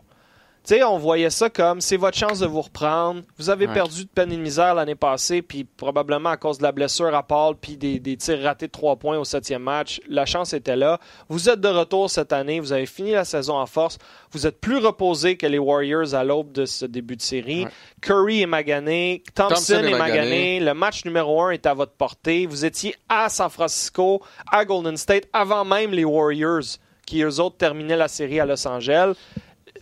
Tu 0.68 0.74
sais, 0.74 0.84
on 0.84 0.98
voyait 0.98 1.30
ça 1.30 1.48
comme 1.48 1.80
c'est 1.80 1.96
votre 1.96 2.18
chance 2.18 2.40
de 2.40 2.46
vous 2.46 2.60
reprendre. 2.60 3.22
Vous 3.38 3.48
avez 3.48 3.66
perdu 3.68 4.04
de 4.04 4.10
peine 4.10 4.30
et 4.32 4.36
de 4.36 4.42
misère 4.42 4.74
l'année 4.74 4.94
passée, 4.94 5.40
puis 5.40 5.64
probablement 5.64 6.28
à 6.28 6.36
cause 6.36 6.58
de 6.58 6.62
la 6.62 6.72
blessure 6.72 7.14
à 7.14 7.22
Paul, 7.22 7.54
puis 7.58 7.78
des, 7.78 8.16
tirs 8.18 8.42
ratés 8.42 8.66
de 8.66 8.72
trois 8.72 8.96
points 8.96 9.16
au 9.16 9.24
septième 9.24 9.62
match. 9.62 9.98
La 10.10 10.26
chance 10.26 10.52
était 10.52 10.76
là. 10.76 11.00
Vous 11.30 11.48
êtes 11.48 11.62
de 11.62 11.68
retour 11.68 12.10
cette 12.10 12.34
année. 12.34 12.60
Vous 12.60 12.74
avez 12.74 12.84
fini 12.84 13.12
la 13.12 13.24
saison 13.24 13.56
en 13.56 13.64
force. 13.64 13.96
Vous 14.32 14.46
êtes 14.46 14.60
plus 14.60 14.76
reposé 14.76 15.38
que 15.38 15.46
les 15.46 15.56
Warriors 15.56 16.14
à 16.14 16.22
l'aube 16.22 16.52
de 16.52 16.66
ce 16.66 16.84
début 16.84 17.16
de 17.16 17.22
série. 17.22 17.66
Curry 18.02 18.42
est 18.42 18.46
magané. 18.46 19.22
Thompson, 19.34 19.82
est, 19.82 19.96
magané. 19.96 20.60
Le 20.60 20.74
match 20.74 21.06
numéro 21.06 21.44
un 21.44 21.50
est 21.52 21.64
à 21.64 21.72
votre 21.72 21.92
portée. 21.92 22.44
Vous 22.44 22.66
étiez 22.66 22.94
à 23.08 23.30
San 23.30 23.48
Francisco, 23.48 24.20
à 24.52 24.66
Golden 24.66 24.98
State, 24.98 25.28
avant 25.32 25.64
même 25.64 25.92
les 25.92 26.04
Warriors, 26.04 26.76
qui 27.06 27.22
eux 27.22 27.40
autres 27.40 27.56
terminaient 27.56 27.96
la 27.96 28.08
série 28.08 28.38
à 28.38 28.44
Los 28.44 28.68
Angeles 28.68 29.14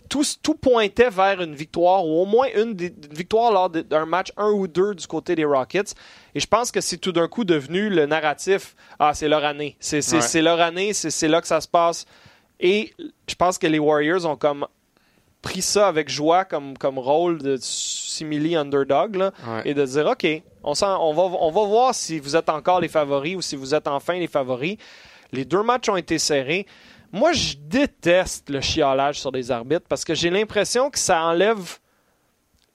tout, 0.07 0.55
pointait 0.55 1.09
vers 1.09 1.41
une 1.41 1.55
victoire 1.55 2.05
ou 2.05 2.21
au 2.21 2.25
moins 2.25 2.47
une, 2.55 2.75
victoire 3.11 3.51
lors 3.51 3.69
d'un 3.69 4.05
match 4.05 4.31
un 4.37 4.49
ou 4.49 4.67
deux 4.67 4.95
du 4.95 5.07
côté 5.07 5.35
des 5.35 5.45
Rockets. 5.45 5.93
Et 6.35 6.39
je 6.39 6.47
pense 6.47 6.71
que 6.71 6.81
c'est 6.81 6.97
tout 6.97 7.11
d'un 7.11 7.27
coup 7.27 7.43
devenu 7.43 7.89
le 7.89 8.05
narratif. 8.05 8.75
Ah, 8.99 9.13
c'est 9.13 9.27
leur 9.27 9.43
année. 9.45 9.75
C'est 9.79 10.41
leur 10.41 10.59
année, 10.61 10.93
c'est 10.93 11.27
là 11.27 11.41
que 11.41 11.47
ça 11.47 11.61
se 11.61 11.67
passe. 11.67 12.05
Et 12.59 12.93
je 13.27 13.35
pense 13.35 13.57
que 13.57 13.67
les 13.67 13.79
Warriors 13.79 14.25
ont 14.25 14.35
comme 14.35 14.65
pris 15.43 15.61
ça 15.61 15.87
avec 15.87 16.09
joie 16.09 16.43
comme, 16.45 16.77
comme 16.77 16.97
rôle 16.97 17.37
de 17.37 17.57
simili 17.61 18.55
underdog 18.55 19.15
là, 19.15 19.31
Ouais. 19.47 19.61
et 19.65 19.73
de 19.75 19.85
dire 19.85 20.07
OK, 20.07 20.25
on, 20.63 20.73
on, 20.81 21.13
va, 21.13 21.21
on 21.23 21.51
va 21.51 21.63
voir 21.65 21.93
si 21.95 22.19
vous 22.19 22.35
êtes 22.35 22.49
encore 22.49 22.81
les 22.81 22.87
favoris 22.87 23.35
ou 23.35 23.41
si 23.41 23.55
vous 23.55 23.75
êtes 23.75 23.87
enfin 23.87 24.15
les 24.15 24.27
favoris. 24.27 24.77
Les 25.31 25.45
deux 25.45 25.61
matchs 25.61 25.89
ont 25.89 25.95
été 25.95 26.17
serrés. 26.19 26.65
Moi, 27.11 27.31
je 27.33 27.55
déteste 27.57 28.49
le 28.49 28.61
chiolage 28.61 29.19
sur 29.19 29.31
les 29.31 29.49
arbitres 29.51 29.85
parce 29.87 30.03
que 30.03 30.13
j'ai 30.13 30.29
l'impression 30.29 30.89
que 30.89 30.99
ça 30.99 31.21
enlève 31.23 31.77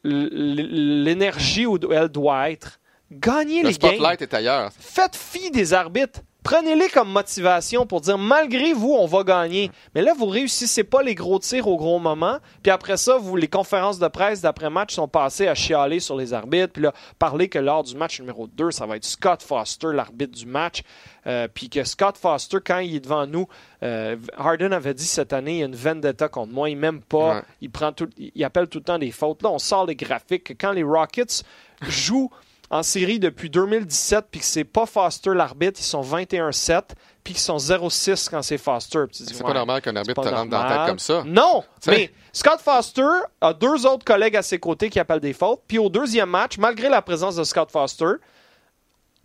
l'énergie 0.05 1.67
où 1.67 1.79
elle 1.93 2.09
doit 2.09 2.51
être. 2.51 2.79
Gagnez 3.11 3.63
Le 3.63 3.69
les 3.69 3.75
games 3.77 3.91
spotlight 3.93 4.23
est 4.23 4.35
ailleurs. 4.35 4.71
faites 4.79 5.17
fi 5.17 5.51
des 5.51 5.75
arbitres. 5.75 6.21
Prenez-les 6.43 6.89
comme 6.89 7.11
motivation 7.11 7.87
pour 7.87 8.01
dire 8.01 8.19
malgré 8.19 8.73
vous, 8.73 8.93
on 8.93 9.07
va 9.07 9.23
gagner. 9.23 9.71
Mais 9.95 10.03
là, 10.03 10.13
vous 10.17 10.27
réussissez 10.27 10.83
pas 10.83 11.03
les 11.03 11.15
gros 11.15 11.39
tirs 11.39 11.69
au 11.69 11.77
gros 11.77 11.99
moment. 11.99 12.39
Puis 12.63 12.73
après 12.73 12.97
ça, 12.97 13.17
vous, 13.17 13.37
les 13.37 13.49
conférences 13.49 13.99
de 13.99 14.09
presse 14.09 14.41
d'après-match 14.41 14.95
sont 14.95 15.09
passées 15.09 15.47
à 15.47 15.55
chialer 15.55 16.01
sur 16.01 16.17
les 16.17 16.33
arbitres. 16.35 16.73
Puis 16.73 16.83
là, 16.83 16.93
parler 17.19 17.49
que 17.49 17.59
lors 17.59 17.85
du 17.85 17.97
match 17.97 18.19
numéro 18.21 18.47
2, 18.47 18.71
ça 18.73 18.87
va 18.87 18.97
être 18.97 19.05
Scott 19.05 19.43
Foster, 19.43 19.89
l'arbitre 19.93 20.37
du 20.37 20.47
match. 20.47 20.83
Euh, 21.27 21.47
puis 21.53 21.69
que 21.69 21.85
Scott 21.85 22.17
Foster, 22.17 22.59
quand 22.65 22.79
il 22.79 22.97
est 22.97 23.01
devant 23.01 23.27
nous, 23.27 23.47
euh, 23.85 24.17
Harden 24.37 24.73
avait 24.73 24.95
dit 24.95 25.07
cette 25.07 25.33
année, 25.33 25.53
il 25.53 25.59
y 25.59 25.63
a 25.63 25.67
une 25.67 25.77
vendetta 25.77 26.29
contre 26.29 26.53
moi. 26.53 26.69
Il 26.69 26.77
m'aime 26.77 27.01
pas. 27.01 27.37
Ouais. 27.37 27.43
Il, 27.61 27.71
prend 27.71 27.93
tout, 27.93 28.09
il 28.19 28.43
appelle 28.43 28.67
tout 28.67 28.79
le 28.79 28.85
temps 28.85 28.99
des 28.99 29.13
fautes. 29.13 29.43
Là, 29.43 29.51
on 29.51 29.59
sort 29.59 29.87
les 29.87 29.95
graphiques. 29.95 30.45
que 30.45 30.53
Quand 30.55 30.73
les 30.73 30.83
Rockets 30.83 31.45
jouent 31.83 32.31
en 32.73 32.83
série 32.83 33.19
depuis 33.19 33.51
2017, 33.51 34.29
puis 34.31 34.41
que 34.41 34.47
c'est 34.47 34.65
pas 34.65 34.87
Foster 34.87 35.35
l'arbitre, 35.35 35.79
ils 35.79 35.85
sont 35.85 36.01
21-7, 36.01 36.83
puis 37.23 37.35
qu'ils 37.35 37.43
sont 37.43 37.59
0-6 37.59 38.31
quand 38.31 38.41
c'est 38.41 38.57
Foster. 38.57 39.05
C'est 39.13 39.31
ouais, 39.35 39.43
pas 39.43 39.53
normal 39.53 39.83
qu'un 39.83 39.95
arbitre 39.95 40.23
te 40.23 40.29
rentre 40.29 40.51
dans 40.51 40.63
la 40.63 40.69
tête 40.79 40.87
comme 40.89 40.99
ça. 40.99 41.23
Non, 41.27 41.65
mais 41.87 42.11
Scott 42.33 42.61
Foster 42.61 43.07
a 43.43 43.53
deux 43.53 43.85
autres 43.85 44.07
collègues 44.07 44.37
à 44.37 44.43
ses 44.43 44.59
côtés 44.59 44.89
qui 44.89 44.99
appellent 44.99 45.21
des 45.21 45.35
fautes. 45.35 45.61
Puis 45.69 45.79
au 45.79 45.91
deuxième 45.91 46.31
match, 46.31 46.57
malgré 46.57 46.89
la 46.89 47.03
présence 47.03 47.37
de 47.37 47.45
Scott 47.45 47.71
Foster, 47.71 48.15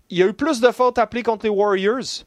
il 0.10 0.18
y 0.18 0.24
a 0.24 0.26
eu 0.26 0.34
plus 0.34 0.60
de 0.60 0.72
fautes 0.72 1.00
appelées 1.00 1.24
contre 1.24 1.46
les 1.46 1.50
Warriors 1.50 2.26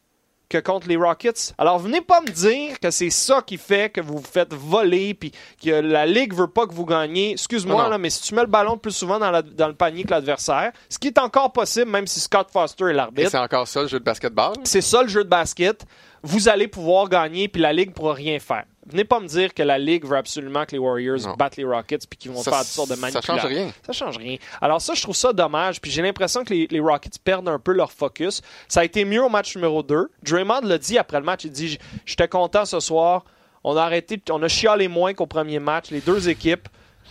que 0.51 0.59
contre 0.59 0.88
les 0.88 0.96
Rockets. 0.96 1.55
Alors 1.57 1.78
venez 1.78 2.03
pas 2.03 2.20
me 2.20 2.26
dire 2.28 2.78
que 2.80 2.90
c'est 2.90 3.09
ça 3.09 3.40
qui 3.40 3.57
fait 3.57 3.88
que 3.90 4.01
vous 4.03 4.18
vous 4.18 4.22
faites 4.30 4.53
voler 4.53 5.14
puis 5.14 5.32
que 5.62 5.70
la 5.70 6.05
ligue 6.05 6.34
veut 6.34 6.48
pas 6.48 6.66
que 6.66 6.74
vous 6.74 6.84
gagniez. 6.84 7.30
Excuse-moi 7.32 7.84
non. 7.84 7.88
là, 7.88 7.96
mais 7.98 8.11
si 8.11 8.20
tu 8.22 8.34
mets 8.34 8.42
le 8.42 8.48
ballon 8.48 8.76
plus 8.76 8.90
souvent 8.92 9.18
dans, 9.18 9.30
la- 9.30 9.40
dans 9.42 9.68
le 9.68 9.74
panier 9.74 10.05
que 10.05 10.11
l'adversaire, 10.11 10.72
ce 10.88 10.98
qui 10.98 11.07
est 11.07 11.18
encore 11.18 11.53
possible 11.53 11.90
même 11.90 12.07
si 12.07 12.20
Scott 12.20 12.48
Foster 12.53 12.86
est 12.86 12.90
Et 12.90 12.92
l'arbitre, 12.94 13.30
c'est 13.30 13.38
encore 13.38 13.66
ça, 13.68 13.82
le 13.82 13.88
jeu 13.88 14.01
de 14.01 14.05
basketball. 14.05 14.53
c'est 14.64 14.80
ça 14.82 15.03
le 15.03 15.09
jeu 15.09 15.24
de 15.24 15.28
basket. 15.30 15.86
Vous 16.22 16.48
allez 16.51 16.68
pouvoir 16.68 17.09
gagner, 17.09 17.48
puis 17.48 17.62
la 17.62 17.72
Ligue 17.72 17.92
pourra 17.94 18.12
rien 18.12 18.38
faire. 18.40 18.64
Venez 18.87 19.05
pas 19.05 19.20
me 19.20 19.26
dire 19.26 19.53
que 19.53 19.62
la 19.62 19.78
Ligue 19.78 20.07
veut 20.07 20.16
absolument 20.16 20.64
que 20.64 20.72
les 20.72 20.78
Warriors 20.78 21.18
Non. 21.20 21.35
battent 21.35 21.57
les 21.59 21.64
Rockets 21.64 22.07
puis 22.09 22.16
qu'ils 22.18 22.31
vont 22.31 22.43
Ça, 22.43 22.51
faire 22.51 22.61
toutes 22.61 22.68
sortes 22.68 22.89
de 22.91 22.95
ça 22.95 23.01
manipulations. 23.01 23.37
change 23.37 23.45
rien. 23.47 23.70
Ça 23.87 23.93
change 23.93 24.16
rien. 24.16 24.37
Alors 24.62 24.81
ça, 24.81 24.95
je 24.95 25.03
trouve 25.03 25.14
ça 25.14 25.33
dommage. 25.35 25.81
Puis 25.83 25.91
j'ai 25.91 26.01
l'impression 26.03 26.45
que 26.45 26.55
les, 26.55 26.66
les 26.70 26.81
Rockets 26.81 27.18
perdent 27.22 27.49
un 27.49 27.59
peu 27.59 27.72
leur 27.72 27.93
focus. 27.93 28.41
Ça 28.68 28.81
a 28.81 28.85
été 28.85 29.05
mieux 29.05 29.22
au 29.22 29.28
match 29.28 29.55
numéro 29.55 29.83
2. 29.83 30.11
Draymond 30.22 30.61
l'a 30.62 30.78
dit 30.78 30.97
après 30.97 31.18
le 31.18 31.24
match. 31.26 31.45
Il 31.45 31.51
dit 31.53 31.78
J'étais 32.07 32.26
content 32.28 32.64
ce 32.64 32.81
soir. 32.81 33.24
On 33.64 33.76
a 33.76 33.83
arrêté, 33.83 34.18
on 34.31 34.43
a 34.43 34.49
chialé 34.49 34.89
moins 34.89 35.12
qu'au 35.12 35.26
premier 35.26 35.59
match. 35.59 35.91
Les 35.91 36.01
deux 36.01 36.28
équipes. 36.31 36.66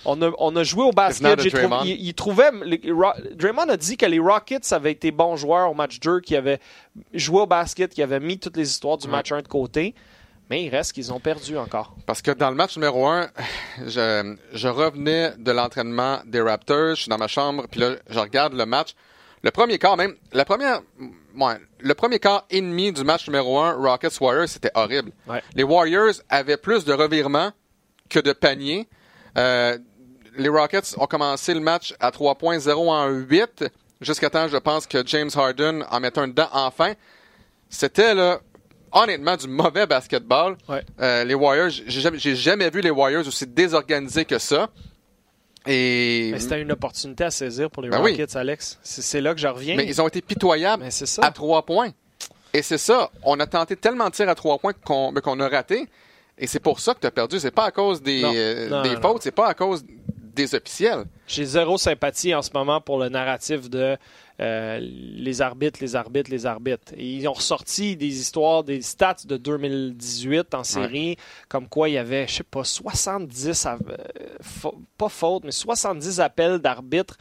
On 0.05 0.21
a, 0.21 0.31
on 0.39 0.55
a 0.55 0.63
joué 0.63 0.83
au 0.85 0.91
basket. 0.91 1.39
J'ai 1.41 1.51
il, 1.83 2.07
il 2.07 2.13
trouvait. 2.13 2.51
les 2.63 2.81
Ro- 2.89 3.11
Draymond 3.35 3.67
a 3.69 3.75
dit 3.77 3.97
que 3.97 4.05
les 4.05 4.17
Rockets 4.17 4.71
avaient 4.71 4.93
été 4.93 5.11
bons 5.11 5.35
joueurs 5.35 5.69
au 5.69 5.73
match 5.73 5.99
2, 5.99 6.21
qui 6.21 6.35
avaient 6.37 6.59
joué 7.13 7.41
au 7.41 7.45
basket, 7.47 7.93
qui 7.93 8.01
avaient 8.01 8.21
mis 8.21 8.39
toutes 8.39 8.55
les 8.55 8.69
histoires 8.71 8.97
du 8.97 9.07
match 9.09 9.31
1 9.33 9.41
de 9.41 9.47
côté. 9.49 9.93
Mais 10.49 10.63
il 10.63 10.69
reste 10.69 10.93
qu'ils 10.93 11.13
ont 11.13 11.19
perdu 11.19 11.57
encore. 11.57 11.95
Parce 12.05 12.21
que 12.21 12.31
dans 12.31 12.49
le 12.49 12.55
match 12.55 12.75
numéro 12.75 13.05
1, 13.05 13.29
je, 13.85 14.35
je 14.53 14.67
revenais 14.67 15.33
de 15.37 15.51
l'entraînement 15.51 16.21
des 16.25 16.41
Raptors, 16.41 16.95
je 16.95 17.01
suis 17.01 17.09
dans 17.09 17.17
ma 17.17 17.27
chambre, 17.27 17.67
puis 17.69 17.79
là, 17.79 17.95
je 18.09 18.19
regarde 18.19 18.53
le 18.53 18.65
match. 18.65 18.95
Le 19.43 19.51
premier 19.51 19.77
quart, 19.77 19.95
même, 19.95 20.15
la 20.33 20.43
première, 20.43 20.81
ouais, 21.35 21.57
le 21.79 21.93
premier 21.93 22.19
quart 22.19 22.45
et 22.49 22.59
demi 22.59 22.91
du 22.91 23.03
match 23.03 23.27
numéro 23.27 23.59
1, 23.59 23.73
Rockets 23.73 24.19
Warriors, 24.19 24.49
c'était 24.49 24.71
horrible. 24.73 25.11
Ouais. 25.27 25.41
Les 25.55 25.63
Warriors 25.63 26.15
avaient 26.29 26.57
plus 26.57 26.83
de 26.83 26.93
revirements 26.93 27.51
que 28.09 28.19
de 28.19 28.33
paniers. 28.33 28.89
Euh, 29.37 29.77
les 30.37 30.49
Rockets 30.49 30.95
ont 30.97 31.05
commencé 31.05 31.53
le 31.53 31.59
match 31.59 31.93
à 31.99 32.11
3 32.11 32.35
points, 32.35 32.59
0 32.59 32.91
en 32.91 33.07
8, 33.07 33.65
jusqu'à 34.01 34.29
temps, 34.29 34.47
je 34.47 34.57
pense, 34.57 34.87
que 34.87 35.05
James 35.05 35.29
Harden 35.33 35.85
en 35.89 35.99
mette 35.99 36.17
un 36.17 36.27
dedans 36.27 36.49
enfin. 36.51 36.93
C'était, 37.69 38.15
là, 38.15 38.39
honnêtement, 38.91 39.35
du 39.37 39.47
mauvais 39.47 39.85
basketball. 39.87 40.55
Ouais. 40.67 40.83
Euh, 40.99 41.23
les 41.23 41.33
Warriors, 41.33 41.69
j'ai 41.69 42.35
jamais, 42.35 42.69
vu 42.69 42.81
les 42.81 42.89
Warriors 42.89 43.27
aussi 43.27 43.45
désorganisés 43.47 44.25
que 44.25 44.37
ça. 44.39 44.69
Et 45.67 46.29
Mais 46.31 46.39
c'était 46.39 46.61
une 46.61 46.71
opportunité 46.71 47.25
à 47.25 47.31
saisir 47.31 47.69
pour 47.69 47.83
les 47.83 47.89
Ben 47.89 48.01
oui. 48.01 48.11
Rockets, 48.11 48.35
Alex. 48.35 48.79
C'est 48.81 49.21
là 49.21 49.33
que 49.33 49.39
je 49.39 49.47
reviens. 49.47 49.75
mais 49.75 49.85
ils 49.85 50.01
ont 50.01 50.07
été 50.07 50.21
pitoyables 50.21 50.83
Mais 50.83 50.91
c'est 50.91 51.05
ça. 51.05 51.21
à 51.23 51.31
trois 51.31 51.65
points. 51.65 51.89
Et 52.53 52.61
c'est 52.61 52.77
ça. 52.77 53.11
On 53.23 53.39
a 53.39 53.45
tenté 53.45 53.75
tellement 53.75 54.05
de 54.07 54.11
tirs 54.11 54.29
à 54.29 54.35
trois 54.35 54.57
points 54.57 54.73
qu'on 54.73 55.13
qu'on 55.13 55.39
a 55.39 55.47
raté. 55.49 55.87
Et 56.37 56.47
c'est 56.47 56.61
pour 56.61 56.79
ça 56.79 56.93
que 56.93 56.99
tu 57.01 57.07
as 57.07 57.11
perdu. 57.11 57.39
C'est 57.39 57.51
pas 57.51 57.65
à 57.65 57.71
cause 57.71 58.01
des, 58.01 58.21
Non. 58.21 58.31
euh, 58.33 58.69
Non, 58.69 58.81
des 58.83 58.95
non, 58.95 59.01
fautes, 59.01 59.21
c'est 59.23 59.31
pas 59.35 59.47
à 59.49 59.53
cause 59.53 59.83
des 60.39 60.55
officiels. 60.55 61.05
J'ai 61.27 61.45
zéro 61.45 61.77
sympathie 61.77 62.33
en 62.33 62.41
ce 62.41 62.49
moment 62.53 62.81
pour 62.81 62.97
le 62.99 63.09
narratif 63.09 63.69
de 63.69 63.97
euh, 64.41 64.79
les 64.81 65.41
arbitres, 65.41 65.79
les 65.81 65.95
arbitres, 65.95 66.31
les 66.31 66.45
arbitres. 66.45 66.93
Et 66.95 67.05
ils 67.05 67.27
ont 67.27 67.33
ressorti 67.33 67.95
des 67.97 68.19
histoires, 68.21 68.63
des 68.63 68.81
stats 68.81 69.17
de 69.25 69.35
2018 69.37 70.53
en 70.55 70.63
série, 70.63 71.17
comme 71.49 71.67
quoi 71.67 71.89
il 71.89 71.93
y 71.93 71.97
avait, 71.97 72.25
je 72.27 72.35
sais 72.35 72.43
pas, 72.43 72.63
70, 72.63 73.65
av- 73.65 73.79
euh, 73.89 73.95
fa- 74.41 74.71
pas 74.97 75.09
faute, 75.09 75.43
mais 75.43 75.51
70 75.51 76.19
appels 76.21 76.59
d'arbitres 76.59 77.17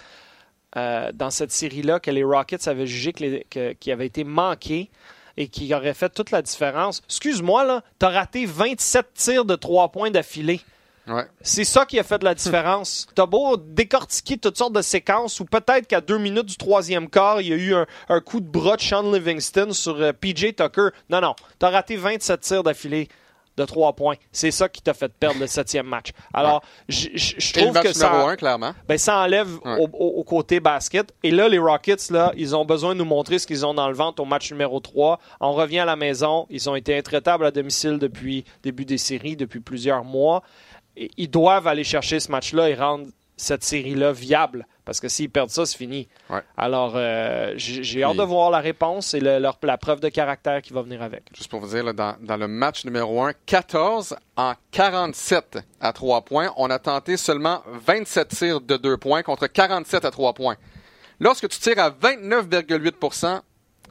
euh, 0.76 1.10
dans 1.12 1.30
cette 1.30 1.50
série-là 1.50 1.98
que 1.98 2.10
les 2.10 2.22
Rockets 2.22 2.68
avaient 2.68 2.86
jugé 2.86 3.12
qui 3.12 3.90
avaient 3.92 4.06
été 4.06 4.22
manqués 4.22 4.90
et 5.36 5.48
qui 5.48 5.72
auraient 5.74 5.94
fait 5.94 6.10
toute 6.10 6.30
la 6.30 6.42
différence. 6.42 7.00
Excuse-moi, 7.08 7.64
là, 7.64 7.82
t'as 7.98 8.10
raté 8.10 8.44
27 8.44 9.06
tirs 9.14 9.44
de 9.44 9.54
3 9.56 9.88
points 9.90 10.10
d'affilée. 10.10 10.60
Ouais. 11.09 11.24
C'est 11.40 11.64
ça 11.64 11.86
qui 11.86 11.98
a 11.98 12.02
fait 12.02 12.18
de 12.18 12.24
la 12.24 12.34
différence. 12.34 13.06
T'as 13.14 13.26
beau 13.26 13.56
décortiquer 13.56 14.36
toutes 14.38 14.59
sortes 14.59 14.74
de 14.74 14.82
séquences 14.82 15.40
où 15.40 15.44
peut-être 15.44 15.86
qu'à 15.86 16.00
deux 16.00 16.18
minutes 16.18 16.46
du 16.46 16.56
troisième 16.56 17.09
quart, 17.09 17.40
il 17.40 17.48
y 17.48 17.52
a 17.52 17.56
eu 17.56 17.74
un, 17.74 17.86
un 18.09 18.20
coup 18.20 18.40
de 18.40 18.46
bras 18.48 18.76
de 18.76 18.82
Sean 18.82 19.11
Livingston 19.11 19.72
sur 19.72 19.96
euh, 20.00 20.12
PJ 20.12 20.54
Tucker. 20.56 20.88
Non, 21.11 21.20
non. 21.20 21.34
T'as 21.59 21.70
raté 21.70 21.96
27 21.96 22.40
tirs 22.40 22.62
d'affilée 22.62 23.09
de 23.56 23.64
trois 23.64 23.92
points. 23.92 24.14
C'est 24.30 24.52
ça 24.52 24.68
qui 24.68 24.80
t'a 24.80 24.94
fait 24.94 25.12
perdre 25.12 25.40
le 25.40 25.48
septième 25.48 25.86
match. 25.86 26.11
Alors, 26.32 26.62
je 26.88 27.52
trouve 27.59 27.74
que 27.80 27.92
ça, 27.92 28.12
un, 28.24 28.36
clairement. 28.36 28.72
ben, 28.86 28.96
ça 28.98 29.18
enlève 29.18 29.48
Ouais. 29.64 29.78
au, 29.80 29.88
au- 29.92 30.20
au 30.20 30.22
côté 30.22 30.61
basket. 30.61 31.12
Et 31.24 31.32
là, 31.32 31.48
les 31.48 31.59
Rockets, 31.59 32.11
là, 32.11 32.30
ils 32.36 32.54
ont 32.54 32.64
besoin 32.64 32.94
de 32.94 33.00
nous 33.00 33.04
montrer 33.04 33.40
ce 33.40 33.48
qu'ils 33.48 33.66
ont 33.66 33.74
dans 33.74 33.88
le 33.88 33.94
ventre 33.94 34.22
au 34.22 34.26
match 34.26 34.52
numéro 34.52 34.78
3. 34.78 35.18
On 35.40 35.54
revient 35.54 35.80
à 35.80 35.84
la 35.84 35.96
maison. 35.96 36.46
Ils 36.50 36.70
ont 36.70 36.76
été 36.76 36.96
intraitables 36.96 37.44
à 37.44 37.50
domicile 37.50 37.98
depuis 37.98 38.44
début 38.62 38.84
des 38.84 38.96
séries, 38.98 39.34
depuis 39.34 39.59
plusieurs 39.59 40.04
mois. 40.04 40.44
Ils 41.16 41.28
doivent 41.30 41.66
aller 41.66 41.84
chercher 41.84 42.20
ce 42.20 42.30
match-là 42.30 42.68
et 42.70 42.74
rendre 42.74 43.07
cette 43.36 43.62
série-là 43.62 44.12
viable. 44.12 44.66
Parce 44.84 45.01
que 45.01 45.09
s'ils 45.09 45.28
perdent 45.30 45.51
ça, 45.51 45.66
c'est 45.66 45.76
fini. 45.76 46.09
Ouais. 46.30 46.40
Alors, 46.57 46.94
euh, 46.96 47.53
j'ai 47.57 48.03
hâte 48.03 48.16
de 48.16 48.22
voir 48.22 48.51
la 48.51 48.59
réponse 48.59 49.12
et 49.12 49.20
le- 49.20 49.38
leur- 49.38 49.59
la 49.62 49.76
preuve 49.76 50.01
de 50.01 50.09
caractère 50.09 50.62
qui 50.62 50.72
va 50.72 50.80
venir 50.82 51.03
avec. 51.03 51.24
Juste 51.36 51.51
pour 51.51 51.61
vous 51.61 51.68
dire, 51.68 51.84
là, 51.84 51.92
dans, 51.92 52.16
dans 52.20 52.36
le 52.38 52.49
match 52.49 52.84
numéro 52.86 53.22
1, 53.22 53.32
14 53.46 54.16
en 54.36 54.55
47 54.70 55.59
à 55.80 55.92
3 55.92 56.22
points. 56.22 56.53
On 56.57 56.70
a 56.70 56.78
tenté 56.78 57.16
seulement 57.18 57.62
27 57.86 58.28
tirs 58.28 58.61
de 58.62 58.76
2 58.78 58.96
points 58.96 59.22
contre 59.22 59.46
47 59.46 60.07
à 60.07 60.11
3 60.11 60.32
points. 60.32 60.57
Lorsque 61.20 61.49
tu 61.51 61.59
tires 61.61 61.78
à 61.78 61.90
29,8% 61.90 63.40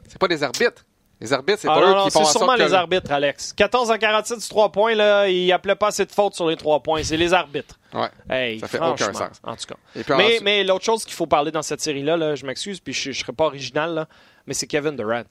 c'est 0.08 0.18
pas 0.18 0.28
des 0.28 0.42
arbitres. 0.42 0.84
Les 1.20 1.32
arbitres, 1.32 1.58
c'est 1.62 1.68
Ah 1.68 1.74
pas 1.74 1.80
non, 1.80 1.86
eux 1.88 1.94
non, 1.96 2.04
qui 2.04 2.10
font 2.12 2.24
c'est 2.24 2.36
en 2.36 2.38
sûrement 2.38 2.54
que... 2.54 2.62
les 2.62 2.74
arbitres, 2.74 3.10
Alex. 3.10 3.52
14 3.54 3.90
en 3.90 3.98
47 3.98 4.40
sur 4.40 4.50
3 4.50 4.70
points, 4.72 4.94
là, 4.94 5.28
ils 5.28 5.50
appelaient 5.52 5.74
pas 5.74 5.88
assez 5.88 6.06
de 6.06 6.12
fautes 6.12 6.34
sur 6.34 6.48
les 6.48 6.56
3 6.56 6.80
points. 6.80 7.02
C'est 7.02 7.16
les 7.16 7.32
arbitres. 7.34 7.76
Ouais. 7.92 8.08
Hey, 8.30 8.60
Ça 8.60 8.68
fait 8.68 8.78
aucun 8.80 9.12
sens. 9.12 9.40
En 9.42 9.56
tout 9.56 9.66
cas. 9.66 9.74
Et 9.96 10.04
puis 10.04 10.14
Mais, 10.42 10.62
l'autre 10.62 10.84
chose 10.84 11.04
qu'il 11.04 11.14
faut 11.14 11.26
parler 11.26 11.50
dans 11.50 11.62
cette 11.62 11.80
série-là, 11.80 12.16
là, 12.16 12.34
je 12.36 12.46
m'excuse, 12.46 12.78
puis 12.80 12.92
je 12.92 13.08
ne 13.08 13.14
serai 13.14 13.32
pas 13.32 13.46
original, 13.46 13.94
là, 13.94 14.08
mais 14.46 14.54
c'est 14.54 14.66
Kevin 14.68 14.94
Durant. 14.96 15.24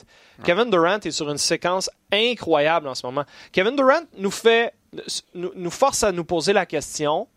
Kevin 0.44 0.70
Durant 0.70 1.00
est 1.00 1.12
sur 1.12 1.30
une 1.30 1.38
séquence 1.38 1.90
incroyable 2.12 2.88
en 2.90 2.96
ce 2.96 3.06
moment. 3.06 3.24
Kevin 3.54 3.76
Durant 3.76 4.02
nous 4.18 4.32
fait, 4.32 4.74
nous, 5.34 5.52
nous 5.56 5.72
force 5.72 6.04
à 6.04 6.12
nous 6.12 6.26
poser 6.26 6.52
la 6.54 6.66
question 6.66 7.28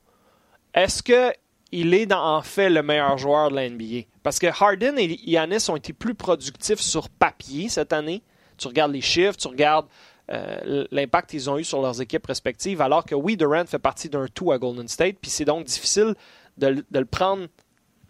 est-ce 0.74 1.02
que 1.02 1.32
il 1.72 1.94
est 1.94 2.06
dans- 2.06 2.36
en 2.36 2.42
fait 2.42 2.68
le 2.68 2.82
meilleur 2.82 3.16
joueur 3.16 3.50
de 3.50 3.54
la 3.56 3.68
NBA 3.68 4.06
Parce 4.24 4.38
que 4.40 4.48
Harden 4.48 4.98
et 4.98 5.16
Giannis 5.24 5.66
ont 5.68 5.76
été 5.76 5.92
plus 5.92 6.14
productifs 6.14 6.80
sur 6.80 7.08
papier 7.08 7.68
cette 7.68 7.92
année. 7.92 8.22
Tu 8.60 8.68
regardes 8.68 8.92
les 8.92 9.00
chiffres, 9.00 9.36
tu 9.36 9.48
regardes 9.48 9.86
euh, 10.30 10.86
l'impact 10.92 11.30
qu'ils 11.30 11.50
ont 11.50 11.58
eu 11.58 11.64
sur 11.64 11.82
leurs 11.82 12.00
équipes 12.00 12.26
respectives, 12.26 12.80
alors 12.80 13.04
que 13.04 13.14
oui, 13.14 13.36
Durant 13.36 13.64
fait 13.66 13.78
partie 13.80 14.08
d'un 14.08 14.26
tout 14.28 14.52
à 14.52 14.58
Golden 14.58 14.86
State, 14.86 15.16
puis 15.20 15.30
c'est 15.30 15.44
donc 15.44 15.64
difficile 15.64 16.14
de, 16.56 16.84
le- 16.92 17.04
prendre 17.04 17.46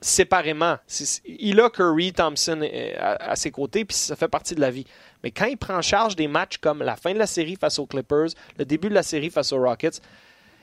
séparément. 0.02 0.76
Il 1.24 1.60
a 1.60 1.70
Curry, 1.70 2.12
Thompson 2.12 2.60
euh, 2.62 2.92
à, 2.98 3.36
ses 3.36 3.50
côtés, 3.50 3.84
puis 3.84 3.96
ça 3.96 4.16
fait 4.16 4.28
partie 4.28 4.54
de 4.54 4.60
la 4.60 4.70
vie. 4.70 4.84
Mais 5.22 5.30
quand 5.30 5.46
il 5.46 5.56
prend 5.56 5.80
charge 5.80 6.16
des 6.16 6.28
matchs 6.28 6.58
comme 6.58 6.82
la 6.82 6.96
fin 6.96 7.12
de 7.14 7.18
la 7.18 7.26
série 7.26 7.56
face 7.56 7.78
aux 7.78 7.86
Clippers, 7.86 8.28
le 8.58 8.64
début 8.64 8.88
de 8.88 8.94
la 8.94 9.02
série 9.02 9.30
face 9.30 9.52
aux 9.52 9.62
Rockets, 9.62 10.00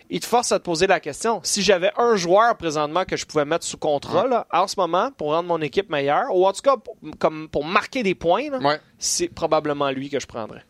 il 0.09 0.19
te 0.19 0.25
force 0.25 0.51
à 0.51 0.59
te 0.59 0.63
poser 0.63 0.87
la 0.87 0.99
question. 0.99 1.41
Si 1.43 1.61
j'avais 1.61 1.91
un 1.97 2.15
joueur 2.15 2.55
présentement 2.57 3.03
que 3.05 3.17
je 3.17 3.25
pouvais 3.25 3.45
mettre 3.45 3.65
sous 3.65 3.77
contrat 3.77 4.27
là, 4.27 4.47
en 4.53 4.67
ce 4.67 4.75
moment 4.79 5.11
pour 5.11 5.33
rendre 5.33 5.47
mon 5.49 5.61
équipe 5.61 5.89
meilleure, 5.89 6.33
ou 6.35 6.45
en 6.47 6.53
tout 6.53 6.61
cas 6.61 6.77
pour, 6.77 6.95
comme 7.19 7.49
pour 7.49 7.65
marquer 7.65 8.03
des 8.03 8.15
points, 8.15 8.49
là, 8.49 8.59
Ouais. 8.59 8.79
c'est 8.99 9.27
probablement 9.27 9.89
lui 9.91 10.09
que 10.09 10.19
je 10.19 10.27
prendrais. 10.27 10.63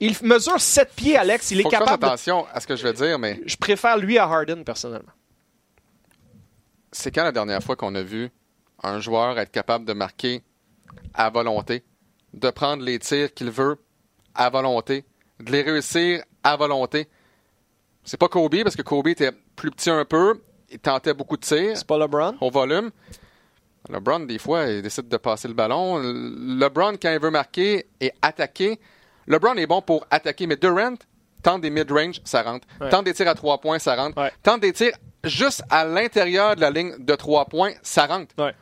Il 0.00 0.16
mesure 0.22 0.60
7 0.60 0.92
pieds, 0.94 1.16
Alex. 1.16 1.50
Il 1.52 1.60
est 1.60 1.62
Faut 1.62 1.68
que 1.68 1.74
je 1.76 1.78
fasse 1.78 1.86
capable. 1.86 2.02
de- 2.02 2.06
attention 2.08 2.46
à 2.52 2.60
ce 2.60 2.66
que 2.66 2.74
je 2.76 2.82
vais 2.82 2.92
dire, 2.92 3.18
mais 3.18 3.40
Je 3.46 3.56
préfère 3.56 3.96
lui 3.98 4.18
à 4.18 4.24
Harden, 4.24 4.64
personnellement. 4.64 5.12
c'est 6.92 7.10
quand 7.10 7.24
la 7.24 7.32
dernière 7.32 7.62
fois 7.62 7.76
qu'on 7.76 7.94
a 7.94 8.02
vu 8.02 8.30
un 8.82 9.00
joueur 9.00 9.38
être 9.38 9.50
capable 9.52 9.84
de 9.84 9.92
marquer 9.92 10.42
à 11.14 11.30
volonté, 11.30 11.82
de 12.34 12.50
prendre 12.50 12.82
les 12.82 12.98
tirs 12.98 13.32
qu'il 13.32 13.50
veut 13.50 13.78
à 14.34 14.50
volonté, 14.50 15.04
de 15.40 15.52
les 15.52 15.62
réussir 15.62 16.22
à 16.42 16.56
volonté? 16.56 17.08
C'est 18.04 18.16
pas 18.18 18.28
Kobe, 18.28 18.62
parce 18.62 18.76
que 18.76 18.82
Kobe 18.82 19.08
était 19.08 19.30
plus 19.56 19.70
petit 19.70 19.90
un 19.90 20.04
peu, 20.04 20.40
il 20.70 20.78
tentait 20.78 21.14
beaucoup 21.14 21.36
de 21.36 21.42
tirs 21.42 21.76
C'est 21.76 21.86
pas 21.86 21.98
LeBron? 21.98 22.36
au 22.40 22.50
volume. 22.50 22.90
LeBron, 23.88 24.20
des 24.20 24.38
fois, 24.38 24.66
il 24.66 24.82
décide 24.82 25.08
de 25.08 25.16
passer 25.16 25.48
le 25.48 25.54
ballon. 25.54 25.98
LeBron, 25.98 26.92
quand 27.00 27.12
il 27.12 27.18
veut 27.20 27.30
marquer 27.30 27.86
et 28.00 28.12
attaquer, 28.22 28.78
LeBron 29.26 29.54
est 29.54 29.66
bon 29.66 29.82
pour 29.82 30.06
attaquer, 30.10 30.46
mais 30.46 30.56
Durant 30.56 30.94
tente 31.42 31.62
des 31.62 31.70
mid-range, 31.70 32.20
ça 32.24 32.42
rentre. 32.42 32.66
Ouais. 32.80 32.88
Tente 32.88 33.04
des 33.04 33.14
tirs 33.14 33.28
à 33.28 33.34
trois 33.34 33.58
points, 33.60 33.80
ça 33.80 33.96
rentre. 33.96 34.16
Ouais. 34.20 34.30
Tente 34.44 34.60
des 34.60 34.72
tirs 34.72 34.96
juste 35.24 35.62
à 35.70 35.84
l'intérieur 35.84 36.54
de 36.54 36.60
la 36.60 36.70
ligne 36.70 36.94
de 36.98 37.14
trois 37.16 37.46
points, 37.46 37.72
ça 37.82 38.06
rentre. 38.06 38.32
Ouais. 38.38 38.54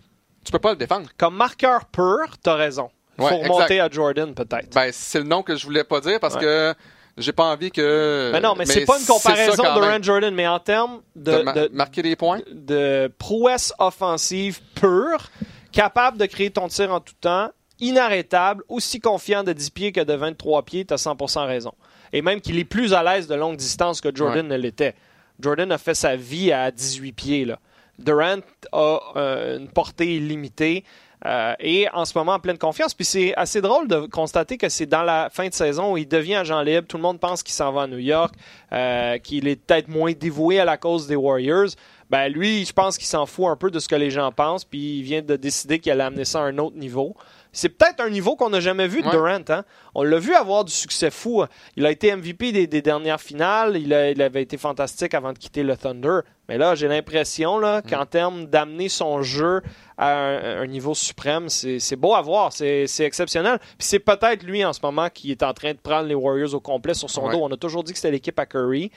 Tu 0.45 0.51
peux 0.51 0.59
pas 0.59 0.70
le 0.70 0.76
défendre. 0.76 1.07
Comme 1.18 1.36
marqueur 1.36 1.84
pur, 1.86 2.38
t'as 2.43 2.55
raison. 2.55 2.91
Il 3.18 3.24
faut 3.28 3.34
Ouais, 3.34 3.43
remonter 3.43 3.80
à 3.80 3.91
Jordan, 3.91 4.34
peut-être. 4.34 4.72
Ben, 4.74 4.91
c'est 4.93 5.18
le 5.18 5.24
nom 5.26 5.43
que 5.43 5.55
je 5.57 5.66
voulais 5.66 5.84
pas 5.84 6.01
dire 6.01 6.18
parce 6.18 6.36
Ouais. 6.36 6.41
que 6.41 6.74
j'ai 7.16 7.32
pas 7.32 7.44
envie 7.44 7.70
que. 7.70 8.30
mais 8.32 8.40
non, 8.40 8.54
mais, 8.56 8.66
c'est 8.66 8.84
pas 8.84 8.98
une 8.98 9.06
comparaison 9.06 9.62
quand 9.62 9.80
même. 9.80 10.00
Durant-Jordan, 10.00 10.34
mais 10.34 10.46
en 10.46 10.58
termes 10.58 11.00
de, 11.16 11.32
De 11.38 11.42
ma- 11.42 11.52
de- 11.52 11.68
marquer 11.72 12.02
des 12.02 12.16
points? 12.16 12.40
de 12.50 13.11
prouesse 13.18 13.72
offensive 13.78 14.61
pure, 14.74 15.30
capable 15.72 16.18
de 16.18 16.26
créer 16.26 16.50
ton 16.50 16.68
tir 16.68 16.92
en 16.92 17.00
tout 17.00 17.14
temps, 17.20 17.50
inarrêtable, 17.80 18.62
aussi 18.68 19.00
confiant 19.00 19.42
de 19.42 19.52
10 19.52 19.70
pieds 19.70 19.92
que 19.92 20.00
de 20.00 20.14
23 20.14 20.62
pieds, 20.64 20.84
tu 20.84 20.94
as 20.94 20.98
100% 20.98 21.46
raison. 21.46 21.72
Et 22.12 22.22
même 22.22 22.40
qu'il 22.40 22.58
est 22.58 22.64
plus 22.64 22.92
à 22.92 23.02
l'aise 23.02 23.26
de 23.26 23.34
longue 23.34 23.56
distance 23.56 24.00
que 24.00 24.14
Jordan 24.14 24.46
ne 24.46 24.56
l'était. 24.56 24.94
Jordan 25.40 25.70
a 25.72 25.78
fait 25.78 25.94
sa 25.94 26.16
vie 26.16 26.52
à 26.52 26.70
18 26.70 27.12
pieds. 27.12 27.44
Là. 27.44 27.58
Durant 27.98 28.38
a 28.72 29.00
euh, 29.16 29.58
une 29.58 29.68
portée 29.68 30.16
illimitée. 30.16 30.84
Euh, 31.26 31.54
et 31.60 31.88
en 31.92 32.04
ce 32.04 32.16
moment 32.16 32.32
en 32.32 32.38
pleine 32.38 32.58
confiance. 32.58 32.94
Puis 32.94 33.04
c'est 33.04 33.34
assez 33.34 33.60
drôle 33.60 33.88
de 33.88 34.06
constater 34.06 34.56
que 34.56 34.68
c'est 34.68 34.86
dans 34.86 35.02
la 35.02 35.28
fin 35.30 35.48
de 35.48 35.54
saison 35.54 35.92
où 35.92 35.96
il 35.96 36.08
devient 36.08 36.36
agent 36.36 36.60
libre. 36.62 36.86
Tout 36.86 36.96
le 36.96 37.02
monde 37.02 37.20
pense 37.20 37.42
qu'il 37.42 37.54
s'en 37.54 37.72
va 37.72 37.82
à 37.82 37.86
New 37.86 37.98
York, 37.98 38.34
euh, 38.72 39.18
qu'il 39.18 39.46
est 39.48 39.56
peut-être 39.56 39.88
moins 39.88 40.12
dévoué 40.12 40.60
à 40.60 40.64
la 40.64 40.76
cause 40.76 41.06
des 41.06 41.16
Warriors. 41.16 41.70
Ben 42.08 42.28
lui, 42.28 42.64
je 42.64 42.72
pense 42.72 42.98
qu'il 42.98 43.06
s'en 43.06 43.26
fout 43.26 43.46
un 43.46 43.56
peu 43.56 43.70
de 43.70 43.78
ce 43.78 43.86
que 43.86 43.94
les 43.94 44.10
gens 44.10 44.32
pensent, 44.32 44.64
puis 44.64 44.98
il 44.98 45.02
vient 45.02 45.22
de 45.22 45.36
décider 45.36 45.78
qu'il 45.78 45.92
allait 45.92 46.02
amener 46.02 46.24
ça 46.24 46.40
à 46.40 46.42
un 46.42 46.58
autre 46.58 46.76
niveau. 46.76 47.14
C'est 47.53 47.68
peut-être 47.70 48.01
un 48.01 48.11
niveau 48.11 48.36
qu'on 48.36 48.51
n'a 48.51 48.61
jamais 48.61 48.86
vu 48.86 49.01
de 49.03 49.07
Ouais. 49.07 49.12
Durant. 49.12 49.40
Hein? 49.48 49.64
On 49.94 50.03
l'a 50.05 50.18
vu 50.18 50.34
avoir 50.34 50.64
du 50.64 50.72
succès 50.72 51.11
fou. 51.11 51.44
Il 51.76 51.84
a 51.84 51.90
été 51.90 52.14
MVP 52.14 52.53
des, 52.53 52.66
des 52.66 52.80
dernières 52.82 53.20
finales. 53.20 53.76
Il, 53.76 53.92
a- 53.92 54.11
il 54.11 54.22
avait 54.22 54.42
été 54.42 54.57
fantastique 54.57 55.14
avant 55.14 55.32
de 55.32 55.38
quitter 55.38 55.62
le 55.62 55.76
Thunder. 55.76 56.20
Mais 56.48 56.59
là, 56.59 56.74
j'ai 56.74 56.86
l'impression 56.88 57.59
là, 57.59 57.82
qu'en 57.82 58.07
termes 58.07 58.46
d'amener 58.46 58.88
son 58.88 59.22
jeu 59.22 59.62
à 59.98 60.16
un, 60.16 60.62
un 60.62 60.66
niveau 60.66 60.94
suprême, 60.94 61.48
c'est 61.48 61.78
c'est 61.80 61.96
beau 61.96 62.14
à 62.14 62.22
voir. 62.22 62.53
C'est 62.53 62.86
c'est 62.86 63.05
exceptionnel. 63.05 63.59
Puis 63.61 63.86
c'est 63.88 63.98
peut-être 64.01 64.42
lui 64.44 64.64
en 64.64 64.72
ce 64.72 64.80
moment 64.82 65.09
qui 65.11 65.30
est 65.32 65.42
en 65.42 65.53
train 65.53 65.72
de 65.72 65.78
prendre 65.78 66.07
les 66.09 66.14
Warriors 66.14 66.55
au 66.55 66.61
complet 66.61 66.94
sur 66.94 67.11
son 67.11 67.26
Ouais. 67.26 67.32
dos. 67.32 67.40
On 67.42 67.51
a 67.53 67.57
toujours 67.57 67.82
dit 67.84 67.92
que 67.92 67.98
c'était 67.98 68.11
l'équipe 68.12 68.38
à 68.38 68.46
Curry. 68.46 68.90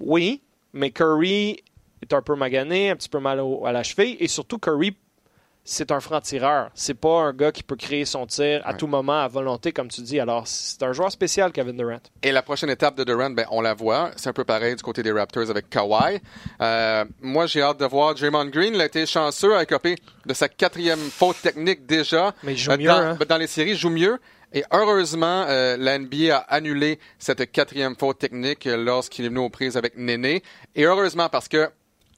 Oui, 0.00 0.42
mais 0.72 0.90
Curry 0.90 1.62
est 2.02 2.12
un 2.12 2.22
peu 2.22 2.34
magané, 2.34 2.90
un 2.90 2.96
petit 2.96 3.08
peu 3.08 3.18
mal 3.18 3.40
à 3.64 3.72
la 3.72 3.82
cheville. 3.82 4.16
Et 4.20 4.28
surtout, 4.28 4.58
Curry, 4.58 4.96
c'est 5.66 5.90
un 5.90 6.00
franc-tireur. 6.00 6.70
C'est 6.74 6.94
pas 6.94 7.20
un 7.22 7.32
gars 7.34 7.52
qui 7.52 7.62
peut 7.62 7.76
créer 7.76 8.04
son 8.06 8.24
tir 8.26 8.62
à 8.64 8.70
Ouais. 8.70 8.76
tout 8.78 8.86
moment, 8.86 9.20
à 9.20 9.28
volonté, 9.28 9.72
comme 9.72 9.88
tu 9.88 10.00
dis. 10.00 10.18
Alors, 10.20 10.46
c'est 10.46 10.82
un 10.82 10.92
joueur 10.92 11.10
spécial, 11.12 11.52
Kevin 11.52 11.76
Durant. 11.76 11.98
Et 12.22 12.32
la 12.32 12.40
prochaine 12.42 12.70
étape 12.70 12.94
de 12.96 13.04
Durant, 13.04 13.30
ben, 13.30 13.44
on 13.50 13.60
la 13.60 13.74
voit. 13.74 14.12
C'est 14.16 14.28
un 14.30 14.32
peu 14.32 14.44
pareil 14.44 14.76
du 14.76 14.82
côté 14.82 15.02
des 15.02 15.12
Raptors 15.12 15.50
avec 15.50 15.68
Kawhi. 15.68 16.20
Euh, 16.62 17.04
moi, 17.20 17.46
j'ai 17.46 17.60
hâte 17.60 17.78
de 17.80 17.84
voir 17.84 18.14
Draymond 18.14 18.46
Green. 18.46 18.74
Il 18.74 18.80
a 18.80 18.86
été 18.86 19.04
chanceux 19.04 19.54
à 19.56 19.62
écoper 19.64 19.96
de 20.24 20.32
sa 20.32 20.48
quatrième 20.48 20.98
faute 21.00 21.36
technique 21.42 21.84
déjà. 21.84 22.32
Mais 22.44 22.52
il 22.52 22.58
joue 22.58 22.70
Euh, 22.70 22.76
mieux, 22.78 22.86
dans, 22.86 22.96
hein. 22.96 23.18
dans 23.28 23.36
les 23.38 23.46
séries, 23.48 23.72
il 23.72 23.76
joue 23.76 23.90
mieux. 23.90 24.18
Et 24.52 24.62
heureusement, 24.72 25.44
euh, 25.48 25.76
la 25.76 25.98
NBA 25.98 26.36
a 26.36 26.38
annulé 26.54 27.00
cette 27.18 27.50
quatrième 27.50 27.96
faute 27.96 28.18
technique 28.18 28.66
euh, 28.68 28.76
lorsqu'il 28.76 29.24
est 29.24 29.28
venu 29.28 29.40
aux 29.40 29.50
prises 29.50 29.76
avec 29.76 29.96
Néné. 29.98 30.42
Et 30.76 30.84
heureusement 30.84 31.28
parce 31.28 31.48
que 31.48 31.68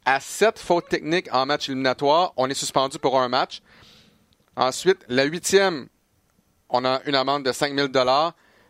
à 0.08 0.20
sept 0.20 0.58
fautes 0.58 0.88
techniques 0.88 1.28
en 1.34 1.44
match 1.44 1.68
éliminatoire, 1.68 2.32
on 2.38 2.48
est 2.48 2.54
suspendu 2.54 2.98
pour 2.98 3.20
un 3.20 3.28
match. 3.28 3.60
Ensuite, 4.56 5.04
la 5.08 5.24
huitième, 5.24 5.88
on 6.70 6.82
a 6.86 7.02
une 7.04 7.14
amende 7.14 7.44
de 7.44 7.52
5 7.52 7.74
000 7.74 7.88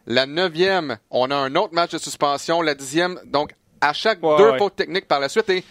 La 0.07 0.27
neuvième, 0.27 0.99
on 1.11 1.31
a 1.31 1.37
un 1.37 1.55
autre 1.55 1.75
match 1.75 1.93
de 1.93 1.99
suspension. 1.99 2.61
La 2.61 2.75
dixième, 2.75 3.21
donc 3.25 3.53
à 3.81 3.93
chaque 3.93 4.21
Ouais, 4.21 4.37
deux 4.37 4.51
ouais. 4.51 4.59
fautes 4.59 4.75
techniques 4.75 5.07
par 5.07 5.21
la 5.21 5.29
suite. 5.29 5.49
Et 5.51 5.63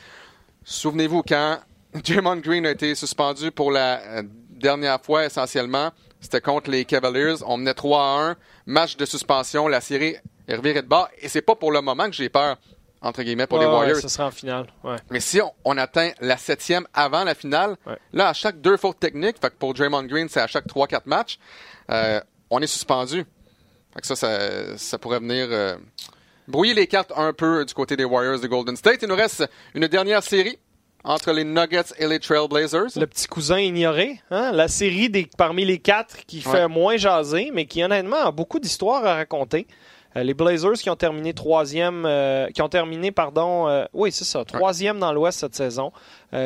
souvenez-vous, 0.63 1.21
quand 1.23 1.59
Draymond 1.93 2.37
Green 2.37 2.65
a 2.65 2.71
été 2.71 2.95
suspendu 2.95 3.51
pour 3.51 3.69
la 3.69 3.99
euh, 3.99 4.23
dernière 4.51 5.01
fois, 5.01 5.25
essentiellement, 5.25 5.91
c'était 6.21 6.39
contre 6.39 6.71
les 6.71 6.85
Cavaliers. 6.85 7.43
On 7.45 7.57
menait 7.57 7.73
3 7.73 8.01
à 8.01 8.29
1. 8.29 8.37
Match 8.67 8.95
de 8.95 9.03
suspension. 9.03 9.67
La 9.67 9.81
série 9.81 10.15
est 10.47 10.55
revirée 10.55 10.81
de 10.81 10.87
bas. 10.87 11.09
Et 11.19 11.27
c'est 11.27 11.41
pas 11.41 11.55
pour 11.55 11.73
le 11.73 11.81
moment 11.81 12.05
que 12.05 12.13
j'ai 12.15 12.29
peur, 12.29 12.55
entre 13.01 13.21
guillemets, 13.23 13.47
pour 13.47 13.59
les 13.59 13.65
Ouais, 13.65 13.71
ouais, 13.71 13.77
Warriors. 13.77 13.97
ce 13.97 14.07
sera 14.07 14.27
en 14.27 14.31
finale. 14.31 14.67
Ouais. 14.83 14.95
Mais 15.11 15.19
si 15.19 15.39
on, 15.41 15.51
on 15.65 15.77
atteint 15.77 16.11
la 16.19 16.37
septième 16.37 16.87
avant 16.93 17.23
la 17.23 17.35
finale, 17.35 17.75
là, 18.13 18.29
à 18.29 18.33
chaque 18.33 18.59
deux 18.61 18.77
fautes 18.77 18.99
techniques, 18.99 19.37
fait 19.41 19.49
que 19.49 19.55
pour 19.55 19.73
Draymond 19.73 20.03
Green, 20.03 20.27
c'est 20.29 20.41
à 20.41 20.47
chaque 20.47 20.65
3-4 20.67 21.01
matchs, 21.05 21.37
euh, 21.91 22.19
on 22.49 22.59
est 22.61 22.67
suspendu. 22.67 23.25
Fait 23.93 24.01
que 24.01 24.07
ça, 24.07 24.15
ça, 24.15 24.77
ça 24.77 24.97
pourrait 24.97 25.19
venir 25.19 25.47
euh, 25.49 25.75
brouiller 26.47 26.73
les 26.73 26.87
cartes 26.87 27.11
un 27.15 27.33
peu 27.33 27.65
du 27.65 27.73
côté 27.73 27.95
des 27.95 28.03
Warriors 28.05 28.39
de 28.39 28.47
Golden 28.47 28.75
State. 28.75 28.99
Il 29.01 29.07
nous 29.09 29.15
reste 29.15 29.47
une 29.73 29.87
dernière 29.87 30.23
série 30.23 30.57
entre 31.03 31.31
les 31.31 31.43
Nuggets 31.45 31.93
et 31.99 32.07
les 32.07 32.19
Trailblazers. 32.19 32.97
Le 32.97 33.05
petit 33.05 33.27
cousin 33.27 33.59
ignoré, 33.59 34.19
hein? 34.31 34.51
la 34.51 34.67
série 34.67 35.09
des, 35.09 35.29
parmi 35.37 35.63
les 35.63 35.79
quatre 35.79 36.25
qui 36.25 36.41
fait 36.41 36.67
moins 36.67 36.97
jaser, 36.97 37.51
mais 37.53 37.65
qui 37.65 37.81
honnêtement 37.83 38.17
a 38.25 38.31
beaucoup 38.31 38.59
d'histoires 38.59 39.05
à 39.05 39.15
raconter. 39.15 39.67
Euh, 40.15 40.23
les 40.23 40.33
Blazers 40.33 40.73
qui 40.73 40.89
ont 40.89 40.95
terminé 40.95 41.33
troisième, 41.33 42.05
euh, 42.05 42.47
qui 42.49 42.61
ont 42.61 42.69
terminé, 42.69 43.11
pardon, 43.11 43.67
euh, 43.67 43.85
oui 43.93 44.11
c'est 44.11 44.23
ça, 44.25 44.45
troisième 44.45 44.99
dans 44.99 45.11
l'Ouest 45.11 45.39
cette 45.39 45.55
saison, 45.55 45.91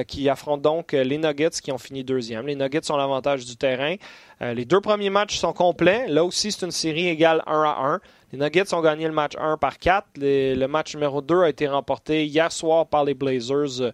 qui 0.08 0.30
affrontent 0.30 0.62
donc 0.62 0.92
les 0.94 1.18
Nuggets 1.18 1.50
qui 1.62 1.72
ont 1.72 1.78
fini 1.78 2.04
deuxième. 2.04 2.46
Les 2.48 2.56
Nuggets 2.56 2.92
ont 2.92 2.98
l'avantage 2.98 3.46
du 3.46 3.56
terrain. 3.58 3.96
Les 4.40 4.64
deux 4.66 4.80
premiers 4.82 5.10
matchs 5.10 5.38
sont 5.38 5.54
complets. 5.54 6.06
Là 6.08 6.24
aussi, 6.24 6.52
c'est 6.52 6.66
une 6.66 6.72
série 6.72 7.08
égale 7.08 7.42
1 7.48 7.62
à 7.64 7.78
1. 7.94 8.00
Les 8.32 8.38
Nuggets 8.40 8.74
ont 8.76 8.82
gagné 8.82 9.08
le 9.08 9.14
match 9.14 9.34
1 9.40 9.58
par 9.58 9.80
4. 9.80 10.06
Les- 10.18 10.56
le 10.56 10.68
match 10.68 10.94
numéro 10.94 11.22
2 11.22 11.42
a 11.42 11.50
été 11.50 11.68
remporté 11.68 12.26
hier 12.26 12.52
soir 12.52 12.86
par 12.88 13.04
les 13.04 13.14
Blazers. 13.16 13.92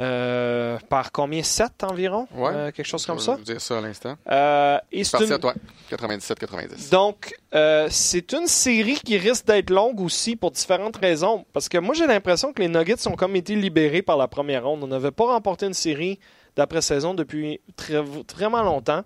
Euh, 0.00 0.78
par 0.88 1.12
combien? 1.12 1.42
7 1.42 1.84
environ? 1.84 2.26
Ouais. 2.34 2.50
Euh, 2.52 2.70
Quelque 2.72 2.86
chose 2.86 3.06
comme 3.06 3.18
Je 3.18 3.24
ça? 3.24 3.32
vais 3.32 3.38
vous 3.38 3.44
dire 3.44 3.60
ça 3.60 3.78
à 3.78 3.80
l'instant. 3.80 4.16
Euh, 4.30 4.78
une- 4.92 5.32
à 5.32 5.38
toi. 5.38 5.54
97-90. 5.90 6.90
Donc, 6.90 7.34
euh, 7.54 7.86
c'est 7.90 8.32
une 8.32 8.46
série 8.46 8.96
qui 8.96 9.16
risque 9.18 9.46
d'être 9.46 9.70
longue 9.70 10.00
aussi 10.00 10.34
pour 10.36 10.50
différentes 10.50 10.96
raisons. 10.96 11.44
Parce 11.52 11.68
que 11.68 11.78
moi, 11.78 11.94
j'ai 11.94 12.06
l'impression 12.06 12.52
que 12.52 12.60
les 12.62 12.68
Nuggets 12.68 13.06
ont 13.06 13.14
comme 13.16 13.36
été 13.36 13.54
libérés 13.54 14.02
par 14.02 14.16
la 14.16 14.26
première 14.28 14.64
ronde. 14.64 14.82
On 14.82 14.88
n'avait 14.88 15.10
pas 15.12 15.26
remporté 15.26 15.66
une 15.66 15.74
série 15.74 16.18
d'après-saison 16.56 17.14
depuis 17.14 17.60
très, 17.76 18.02
vraiment 18.34 18.62
longtemps. 18.62 19.02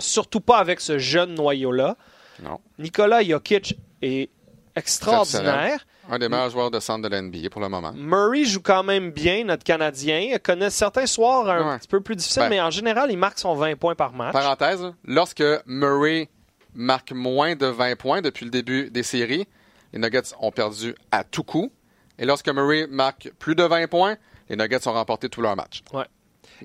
Surtout 0.00 0.40
pas 0.40 0.58
avec 0.58 0.80
ce 0.80 0.98
jeune 0.98 1.34
noyau-là. 1.34 1.96
Non. 2.42 2.58
Nicolas 2.78 3.22
Jokic 3.22 3.78
est 4.00 4.30
extraordinaire. 4.74 5.86
Un 6.14 6.18
des 6.18 6.28
meilleurs 6.28 6.50
joueurs 6.50 6.70
de 6.70 6.78
centre 6.78 7.02
de 7.02 7.08
la 7.08 7.22
NBA 7.22 7.48
pour 7.50 7.62
le 7.62 7.70
moment. 7.70 7.92
Murray 7.96 8.44
joue 8.44 8.60
quand 8.60 8.82
même 8.82 9.10
bien, 9.12 9.44
notre 9.44 9.64
Canadien. 9.64 10.18
Il 10.32 10.38
connaît 10.40 10.68
certains 10.68 11.06
soirs 11.06 11.48
un 11.48 11.70
Ouais. 11.72 11.78
petit 11.78 11.88
peu 11.88 12.02
plus 12.02 12.16
difficiles, 12.16 12.42
Ben. 12.42 12.48
mais 12.50 12.60
en 12.60 12.70
général, 12.70 13.10
il 13.10 13.16
marque 13.16 13.38
son 13.38 13.54
20 13.54 13.76
points 13.76 13.94
par 13.94 14.12
match. 14.12 14.34
Parenthèse, 14.34 14.92
lorsque 15.04 15.42
Murray 15.64 16.28
marque 16.74 17.12
moins 17.12 17.56
de 17.56 17.64
20 17.66 17.96
points 17.96 18.20
depuis 18.20 18.44
le 18.44 18.50
début 18.50 18.90
des 18.90 19.02
séries, 19.02 19.46
les 19.94 19.98
Nuggets 19.98 20.34
ont 20.38 20.50
perdu 20.52 20.94
à 21.10 21.24
tout 21.24 21.44
coup. 21.44 21.72
Et 22.18 22.26
lorsque 22.26 22.48
Murray 22.50 22.86
marque 22.90 23.30
plus 23.38 23.54
de 23.54 23.62
20 23.62 23.86
points, 23.88 24.16
les 24.50 24.56
Nuggets 24.56 24.86
ont 24.86 24.92
remporté 24.92 25.30
tous 25.30 25.40
leurs 25.40 25.56
matchs. 25.56 25.82
Ouais. 25.94 26.04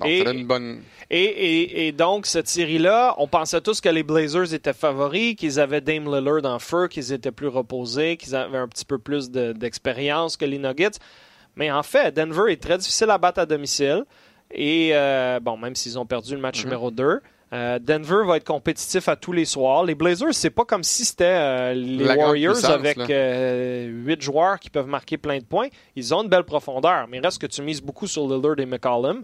Et- 0.05 0.23
une 0.29 0.45
bonne. 0.47 0.81
Et, 1.09 1.23
et- 1.23 1.87
et 1.87 1.91
donc, 1.93 2.25
cette 2.25 2.47
série-là, 2.47 3.15
on 3.17 3.27
pensait 3.27 3.61
tous 3.61 3.79
que 3.81 3.89
les 3.89 4.03
Blazers 4.03 4.53
étaient 4.53 4.73
favoris, 4.73 5.35
qu'ils 5.35 5.59
avaient 5.59 5.79
Dame 5.81 6.05
Lillard 6.13 6.43
en 6.45 6.59
feu, 6.59 6.87
qu'ils 6.87 7.13
étaient 7.13 7.31
plus 7.31 7.47
reposés, 7.47 8.17
qu'ils 8.17 8.35
avaient 8.35 8.57
un 8.57 8.67
petit 8.67 8.85
peu 8.85 8.97
plus 8.97 9.31
de- 9.31 9.53
d'expérience 9.53 10.35
que 10.37 10.45
les 10.45 10.57
Nuggets. 10.57 10.97
Mais 11.55 11.71
en 11.71 11.83
fait, 11.83 12.13
Denver 12.15 12.51
est 12.51 12.61
très 12.61 12.77
difficile 12.77 13.09
à 13.09 13.17
battre 13.17 13.39
à 13.39 13.45
domicile. 13.45 14.03
Et, 14.51 14.89
euh, 14.93 15.39
bon, 15.41 15.57
même 15.57 15.75
s'ils 15.75 15.97
ont 15.97 16.05
perdu 16.05 16.33
le 16.35 16.41
match 16.41 16.57
numéro 16.65 16.91
2, 16.91 17.19
Euh, 17.53 17.79
Denver 17.79 18.25
va 18.27 18.35
être 18.35 18.43
compétitif 18.43 19.07
à 19.07 19.15
tous 19.15 19.31
les 19.31 19.45
soirs. 19.45 19.85
Les 19.85 19.95
Blazers, 19.95 20.33
c'est 20.33 20.49
pas 20.49 20.65
comme 20.65 20.83
si 20.83 21.05
c'était 21.05 21.23
euh, 21.23 21.73
les 21.73 22.03
Warriors 22.17 22.55
avec 22.73 22.97
huit 24.05 24.21
joueurs 24.21 24.59
qui 24.59 24.69
peuvent 24.69 24.87
marquer 24.87 25.17
plein 25.17 25.37
de 25.37 25.45
points. 25.45 25.69
Ils 25.95 26.13
ont 26.13 26.23
une 26.23 26.27
belle 26.29 26.43
profondeur, 26.43 27.07
mais 27.07 27.19
il 27.19 27.23
reste 27.23 27.39
que 27.39 27.47
tu 27.47 27.61
mises 27.61 27.81
beaucoup 27.81 28.05
sur 28.05 28.27
Lillard 28.27 28.59
et 28.59 28.65
McCollum. 28.65 29.23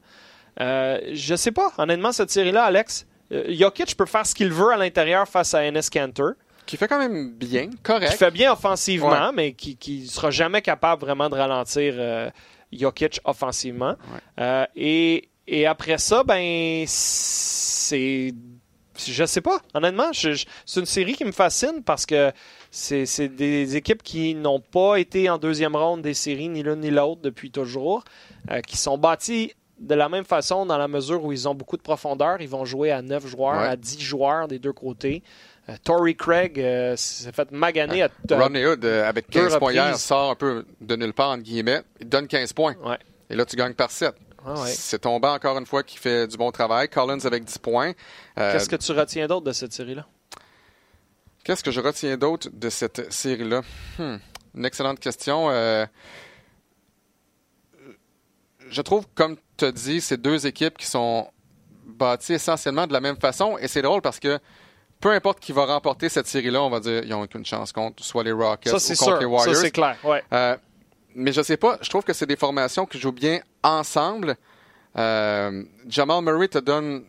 Je 0.60 1.36
sais 1.36 1.52
pas, 1.52 1.72
honnêtement, 1.78 2.12
cette 2.12 2.30
série-là, 2.30 2.64
Alex, 2.64 3.06
Jokic 3.32 3.96
peut 3.96 4.06
faire 4.06 4.26
ce 4.26 4.36
qu'il 4.36 4.52
veut 4.52 4.72
à 4.72 4.78
l'intérieur 4.78 5.28
face 5.28 5.54
à 5.54 5.64
Enes 5.66 5.82
Kanter. 5.92 6.32
Qui 6.66 6.78
fait 6.78 6.88
quand 6.88 7.00
même 7.00 7.32
bien, 7.34 7.70
correct. 7.82 8.12
Qui 8.12 8.18
fait 8.18 8.32
bien 8.32 8.54
offensivement, 8.54 9.32
mais 9.34 9.54
qui 9.54 10.02
ne 10.04 10.08
sera 10.08 10.32
jamais 10.32 10.62
capable 10.62 11.02
vraiment 11.02 11.30
de 11.30 11.36
ralentir 11.36 12.32
Jokic 12.72 13.20
offensivement. 13.26 13.96
et, 14.76 15.30
et 15.48 15.66
après 15.66 15.98
ça, 15.98 16.24
ben 16.24 16.86
c'est 16.88 18.34
je 19.08 19.26
sais 19.26 19.42
pas, 19.42 19.60
honnêtement. 19.74 20.12
c'est 20.14 20.80
une 20.80 20.86
série 20.86 21.14
qui 21.14 21.26
me 21.26 21.32
fascine 21.32 21.82
parce 21.84 22.06
que 22.06 22.32
c'est 22.72 23.28
des 23.28 23.76
équipes 23.76 24.04
qui 24.04 24.36
n'ont 24.36 24.60
pas 24.60 24.98
été 24.98 25.30
en 25.30 25.38
deuxième 25.38 25.76
ronde 25.76 26.02
des 26.02 26.14
séries, 26.14 26.50
ni 26.50 26.64
l'une 26.64 26.80
ni 26.80 26.92
l'autre, 26.92 27.22
depuis 27.22 27.52
toujours, 27.52 28.04
euh, 28.52 28.62
qui 28.62 28.78
sont 28.78 28.98
bâties 28.98 29.54
de 29.80 29.96
la 29.96 30.10
même 30.10 30.26
façon 30.26 30.66
dans 30.66 30.78
la 30.78 30.88
mesure 30.88 31.24
où 31.24 31.32
ils 31.32 31.48
ont 31.48 31.56
beaucoup 31.56 31.78
de 31.78 31.82
profondeur. 31.82 32.42
Ils 32.42 32.50
vont 32.50 32.66
jouer 32.66 32.92
à 32.92 33.02
9 33.02 33.28
joueurs, 33.28 33.60
à 33.60 33.76
10 33.76 34.00
joueurs 34.00 34.48
des 34.48 34.60
deux 34.60 34.74
côtés. 34.74 35.24
Euh, 35.70 35.76
Tory 35.84 36.16
Craig 36.16 36.60
euh, 36.60 36.96
s'est 36.98 37.32
fait 37.32 37.52
maganer 37.52 38.04
à, 38.04 38.10
Rodney 38.32 38.66
Hood, 38.66 38.84
avec 38.86 39.30
15 39.30 39.58
points 39.60 39.74
hier, 39.74 39.98
sort 39.98 40.32
un 40.32 40.36
peu 40.36 40.66
de 40.82 40.96
nulle 40.96 41.14
part, 41.14 41.32
entre 41.32 41.44
guillemets. 41.44 41.82
Il 42.00 42.10
donne 42.10 42.28
15 42.28 42.54
points. 42.54 42.76
Et 43.30 43.36
là, 43.36 43.46
tu 43.46 43.56
gagnes 43.56 43.74
par 43.74 43.92
7. 43.92 44.14
Ah 44.46 44.56
c'est 44.68 45.00
tombé 45.00 45.28
encore 45.30 45.58
une 45.58 45.66
fois 45.66 45.84
qui 45.84 45.98
fait 45.98 46.28
du 46.28 46.38
bon 46.38 46.52
travail. 46.52 46.90
Collins 46.90 47.20
avec 47.24 47.46
10 47.46 47.60
points. 47.60 47.94
Euh, 48.38 48.52
Qu'est-ce 48.52 48.70
que 48.70 48.76
tu 48.76 48.92
retiens 48.92 49.26
d'autre 49.28 49.46
de 49.46 49.54
cette 49.54 49.74
série-là? 49.74 50.06
Qu'est-ce 51.44 51.64
que 51.64 51.72
je 51.72 51.80
retiens 51.80 52.18
d'autre 52.18 52.50
de 52.52 52.70
cette 52.70 53.12
série-là? 53.12 53.62
Hmm, 53.98 54.18
une 54.56 54.66
excellente 54.66 55.00
question. 55.00 55.50
Je 58.74 58.82
trouve, 58.82 59.06
comme 59.14 59.38
tu 59.58 59.66
as 59.66 59.72
dit, 59.72 60.02
ces 60.02 60.18
deux 60.18 60.48
équipes 60.48 60.78
qui 60.78 60.88
sont 60.88 61.28
bâties 61.86 62.34
essentiellement 62.34 62.88
de 62.88 62.94
la 62.94 63.02
même 63.02 63.18
façon. 63.18 63.58
Et 63.60 63.68
c'est 63.68 63.82
drôle 63.82 64.02
parce 64.02 64.20
que 64.20 64.40
peu 65.00 65.12
importe 65.12 65.40
qui 65.40 65.52
va 65.52 65.66
remporter 65.66 66.10
cette 66.10 66.28
série-là, 66.28 66.64
on 66.64 66.70
va 66.70 66.80
dire 66.80 67.02
qu'ils 67.02 67.10
n'ont 67.12 67.22
aucune 67.22 67.46
chance 67.46 67.72
contre 67.72 68.04
soit 68.04 68.24
les 68.24 68.32
Rockets 68.32 68.74
ou 68.74 68.96
contre 68.96 69.20
les 69.20 69.26
Warriors. 69.26 69.56
Ça, 69.56 69.62
c'est 69.62 69.72
clair. 69.72 69.98
Ouais. 70.04 70.24
Euh, 70.34 70.58
mais 71.14 71.32
je 71.32 71.42
sais 71.42 71.58
pas, 71.58 71.78
je 71.82 71.90
trouve 71.90 72.04
que 72.04 72.14
c'est 72.14 72.26
des 72.26 72.36
formations 72.36 72.86
qui 72.86 73.00
jouent 73.00 73.12
bien 73.12 73.42
ensemble. 73.62 74.36
Euh, 74.98 75.64
Jamal 75.88 76.24
Murray 76.24 76.48
te 76.48 76.58
donne 76.58 77.04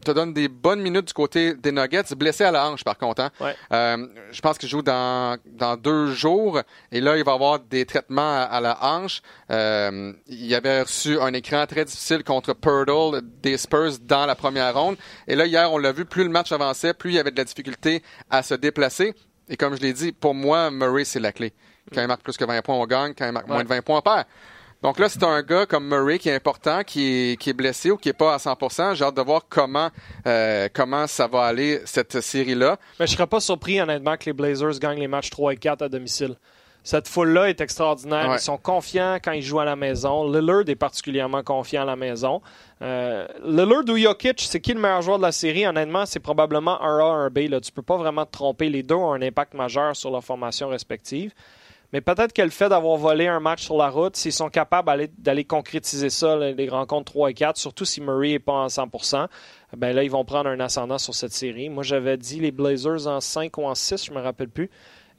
te 0.00 0.10
donne 0.10 0.32
des 0.32 0.48
bonnes 0.48 0.80
minutes 0.80 1.08
du 1.08 1.12
côté 1.12 1.54
des 1.54 1.72
Nuggets, 1.72 2.14
blessé 2.16 2.44
à 2.44 2.50
la 2.50 2.68
hanche 2.68 2.84
par 2.84 2.98
contre. 2.98 3.22
Hein. 3.22 3.30
Euh, 3.72 4.06
je 4.32 4.40
pense 4.40 4.58
qu'il 4.58 4.68
joue 4.68 4.82
dans, 4.82 5.38
dans 5.46 5.76
deux 5.76 6.12
jours 6.12 6.60
et 6.90 7.00
là 7.00 7.16
il 7.16 7.24
va 7.24 7.32
avoir 7.32 7.60
des 7.60 7.86
traitements 7.86 8.42
à, 8.42 8.60
la 8.60 8.78
hanche. 8.82 9.22
Euh, 9.50 10.12
il 10.26 10.54
avait 10.54 10.82
reçu 10.82 11.18
un 11.20 11.32
écran 11.32 11.66
très 11.66 11.84
difficile 11.84 12.24
contre 12.24 12.54
Purdle 12.54 13.22
des 13.42 13.56
Spurs 13.56 13.98
dans 14.02 14.26
la 14.26 14.34
première 14.34 14.74
ronde 14.74 14.96
et 15.26 15.34
là 15.34 15.46
hier 15.46 15.72
on 15.72 15.78
l'a 15.78 15.92
vu, 15.92 16.04
plus 16.04 16.24
le 16.24 16.30
match 16.30 16.52
avançait, 16.52 16.94
plus 16.94 17.10
il 17.10 17.16
y 17.16 17.18
avait 17.18 17.30
de 17.30 17.36
la 17.36 17.44
difficulté 17.44 18.02
à 18.28 18.42
se 18.42 18.54
déplacer 18.54 19.14
et 19.48 19.56
comme 19.56 19.76
je 19.76 19.80
l'ai 19.80 19.92
dit, 19.92 20.12
pour 20.12 20.34
moi 20.34 20.70
Murray 20.70 21.04
c'est 21.04 21.20
la 21.20 21.32
clé. 21.32 21.52
Quand 21.92 22.00
il 22.00 22.06
marque 22.06 22.22
plus 22.22 22.36
que 22.36 22.44
20 22.44 22.62
points, 22.62 22.76
on 22.76 22.86
gagne. 22.86 23.14
Quand 23.14 23.26
il 23.26 23.32
marque 23.32 23.48
moins 23.48 23.64
de 23.64 23.68
20 23.68 23.82
points, 23.82 23.98
on 23.98 24.02
perd. 24.02 24.24
Donc 24.82 24.98
là, 24.98 25.10
c'est 25.10 25.22
un 25.22 25.42
gars 25.42 25.66
comme 25.66 25.86
Murray 25.86 26.18
qui 26.18 26.30
est 26.30 26.34
important, 26.34 26.82
qui 26.84 27.32
est, 27.32 27.36
qui 27.40 27.50
est 27.50 27.54
blessé 27.54 27.90
ou 27.90 27.98
qui 27.98 28.08
est 28.08 28.14
pas 28.14 28.34
à 28.34 28.38
100%. 28.38 28.94
J'ai 28.94 29.04
hâte 29.04 29.16
de 29.16 29.22
voir 29.22 29.42
comment, 29.48 29.90
euh, 30.26 30.68
comment 30.72 31.06
ça 31.06 31.26
va 31.26 31.42
aller, 31.42 31.80
cette 31.84 32.20
série-là. 32.20 32.78
Mais 32.98 33.06
je 33.06 33.12
serais 33.12 33.26
pas 33.26 33.40
surpris, 33.40 33.80
honnêtement, 33.80 34.16
que 34.16 34.24
les 34.24 34.32
Blazers 34.32 34.78
gagnent 34.78 35.00
les 35.00 35.08
matchs 35.08 35.28
3 35.30 35.52
et 35.52 35.56
4 35.56 35.82
à 35.82 35.88
domicile. 35.88 36.36
Cette 36.82 37.08
foule-là 37.08 37.50
est 37.50 37.60
extraordinaire. 37.60 38.32
Ils 38.32 38.40
sont 38.40 38.56
confiants 38.56 39.18
quand 39.22 39.32
ils 39.32 39.42
jouent 39.42 39.60
à 39.60 39.66
la 39.66 39.76
maison. 39.76 40.30
Lillard 40.32 40.66
est 40.66 40.76
particulièrement 40.76 41.42
confiant 41.42 41.82
à 41.82 41.84
la 41.84 41.96
maison. 41.96 42.40
Euh, 42.80 43.26
Lillard 43.44 43.84
ou 43.86 43.98
Jokic, 43.98 44.40
c'est 44.40 44.60
qui 44.60 44.72
le 44.72 44.80
meilleur 44.80 45.02
joueur 45.02 45.18
de 45.18 45.22
la 45.22 45.32
série? 45.32 45.66
Honnêtement, 45.66 46.06
c'est 46.06 46.20
probablement 46.20 46.80
un 46.82 46.98
A, 47.00 47.04
un 47.04 47.28
B. 47.28 47.50
Là. 47.50 47.60
Tu 47.60 47.70
peux 47.70 47.82
pas 47.82 47.98
vraiment 47.98 48.24
te 48.24 48.32
tromper. 48.32 48.70
Les 48.70 48.82
deux 48.82 48.94
ont 48.94 49.12
un 49.12 49.20
impact 49.20 49.52
majeur 49.52 49.94
sur 49.94 50.10
leur 50.10 50.24
formation 50.24 50.68
respective. 50.68 51.34
Mais 51.92 52.00
peut-être 52.00 52.32
que 52.32 52.42
le 52.42 52.50
fait 52.50 52.68
d'avoir 52.68 52.96
volé 52.96 53.26
un 53.26 53.40
match 53.40 53.64
sur 53.64 53.76
la 53.76 53.90
route, 53.90 54.16
s'ils 54.16 54.32
sont 54.32 54.48
capables 54.48 55.08
d'aller 55.18 55.44
concrétiser 55.44 56.10
ça, 56.10 56.36
les 56.36 56.68
rencontres 56.68 57.12
3 57.12 57.30
et 57.30 57.34
4, 57.34 57.56
surtout 57.56 57.84
si 57.84 58.00
Murray 58.00 58.28
n'est 58.28 58.38
pas 58.38 58.52
en 58.52 58.68
100% 58.68 59.26
ben 59.76 59.94
là, 59.94 60.02
ils 60.02 60.10
vont 60.10 60.24
prendre 60.24 60.48
un 60.48 60.58
ascendant 60.60 60.98
sur 60.98 61.14
cette 61.14 61.32
série. 61.32 61.68
Moi, 61.68 61.84
j'avais 61.84 62.16
dit 62.16 62.40
les 62.40 62.50
Blazers 62.50 63.06
en 63.06 63.20
5 63.20 63.56
ou 63.58 63.66
en 63.66 63.74
6, 63.74 64.06
je 64.06 64.12
me 64.12 64.20
rappelle 64.20 64.48
plus. 64.48 64.70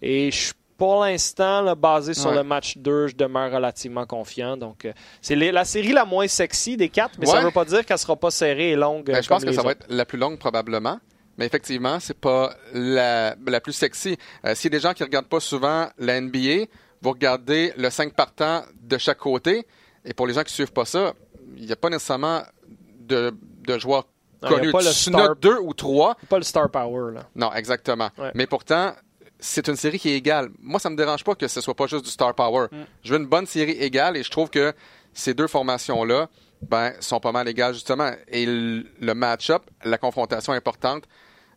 Et 0.02 0.32
je 0.32 0.54
pour 0.82 1.04
l'instant, 1.04 1.76
basé 1.76 2.16
sur 2.16 2.32
le 2.32 2.42
match 2.42 2.76
2, 2.80 3.10
je 3.10 3.16
demeure 3.16 3.52
relativement 3.52 4.08
confiant. 4.08 4.58
Donc, 4.58 4.86
euh, 4.86 4.94
c'est 5.22 5.36
la 5.36 5.64
série 5.64 5.92
la 5.92 6.06
moins 6.06 6.28
sexy 6.28 6.76
des 6.76 6.90
quatre, 6.90 7.20
mais 7.20 7.28
ça 7.28 7.40
ne 7.40 7.46
veut 7.46 7.52
pas 7.52 7.66
dire 7.66 7.86
qu'elle 7.86 7.94
ne 7.94 8.00
sera 8.00 8.16
pas 8.16 8.32
serrée 8.32 8.72
et 8.72 8.76
longue. 8.76 9.06
Ben, 9.06 9.22
je 9.22 9.30
pense 9.30 9.46
que 9.46 9.52
ça 9.52 9.62
va 9.62 9.74
être 9.74 9.86
la 9.90 10.06
plus 10.06 10.18
longue 10.18 10.40
probablement. 10.40 10.98
Mais 11.42 11.48
effectivement, 11.48 12.00
c'est 12.00 12.20
pas 12.20 12.54
la, 12.72 13.36
plus 13.64 13.74
sexy. 13.74 14.16
Euh, 14.46 14.54
S'il 14.54 14.72
y 14.72 14.76
a 14.76 14.78
des 14.78 14.84
gens 14.84 14.94
qui 14.94 15.02
regardent 15.02 15.26
pas 15.26 15.39
souvent 15.39 15.89
la 15.98 16.22
NBA, 16.22 16.68
vous 17.02 17.10
regardez 17.10 17.74
le 17.78 17.89
5 17.89 18.14
partants 18.14 18.62
de 18.80 19.00
chaque 19.00 19.18
côté. 19.18 19.66
Et 20.06 20.14
pour 20.14 20.28
les 20.28 20.36
gens 20.36 20.44
qui 20.44 20.54
suivent 20.54 20.72
pas 20.72 20.86
ça, 20.86 21.14
il 21.58 21.66
n'y 21.66 21.72
a 21.72 21.76
pas 21.76 21.89
nécessairement 21.89 22.44
de, 23.00 23.34
de 23.68 23.80
joueurs 23.80 24.06
connus. 24.48 24.72
Pas 24.72 24.82
le 24.82 25.34
deux 25.34 25.58
ou 25.58 25.74
trois. 25.74 26.16
Pas 26.30 26.38
le 26.38 26.44
star 26.44 26.70
power. 26.70 27.12
Là. 27.16 27.28
Non, 27.36 27.52
exactement. 27.54 28.12
Mais 28.36 28.46
pourtant, 28.46 28.94
c'est 29.39 29.68
une 29.68 29.78
série 29.78 29.98
qui 29.98 30.10
est 30.10 30.18
égale. 30.18 30.52
Moi, 30.60 30.80
ça 30.80 30.92
me 30.92 30.96
dérange 30.96 31.24
pas 31.24 31.34
que 31.34 31.48
ce 31.48 31.60
soit 31.60 31.74
pas 31.74 31.88
juste 31.88 32.06
du 32.06 32.12
star 32.12 32.36
power. 32.36 32.68
Mm. 32.72 32.78
Je 33.04 33.14
veux 33.16 33.20
une 33.20 33.26
bonne 33.26 33.48
série 33.48 33.72
égale 33.72 34.16
et 34.16 34.22
je 34.22 34.30
trouve 34.30 34.52
que 34.52 34.76
ces 35.12 35.34
deux 35.34 35.48
formations-là, 35.48 36.30
ben, 36.62 36.94
sont 37.00 37.20
pas 37.20 37.32
mal 37.32 37.48
égales, 37.48 37.74
justement. 37.74 38.12
Et 38.28 38.46
le, 38.46 39.14
match-up, 39.14 39.64
la 39.84 39.98
confrontation 39.98 40.54
importante, 40.54 41.04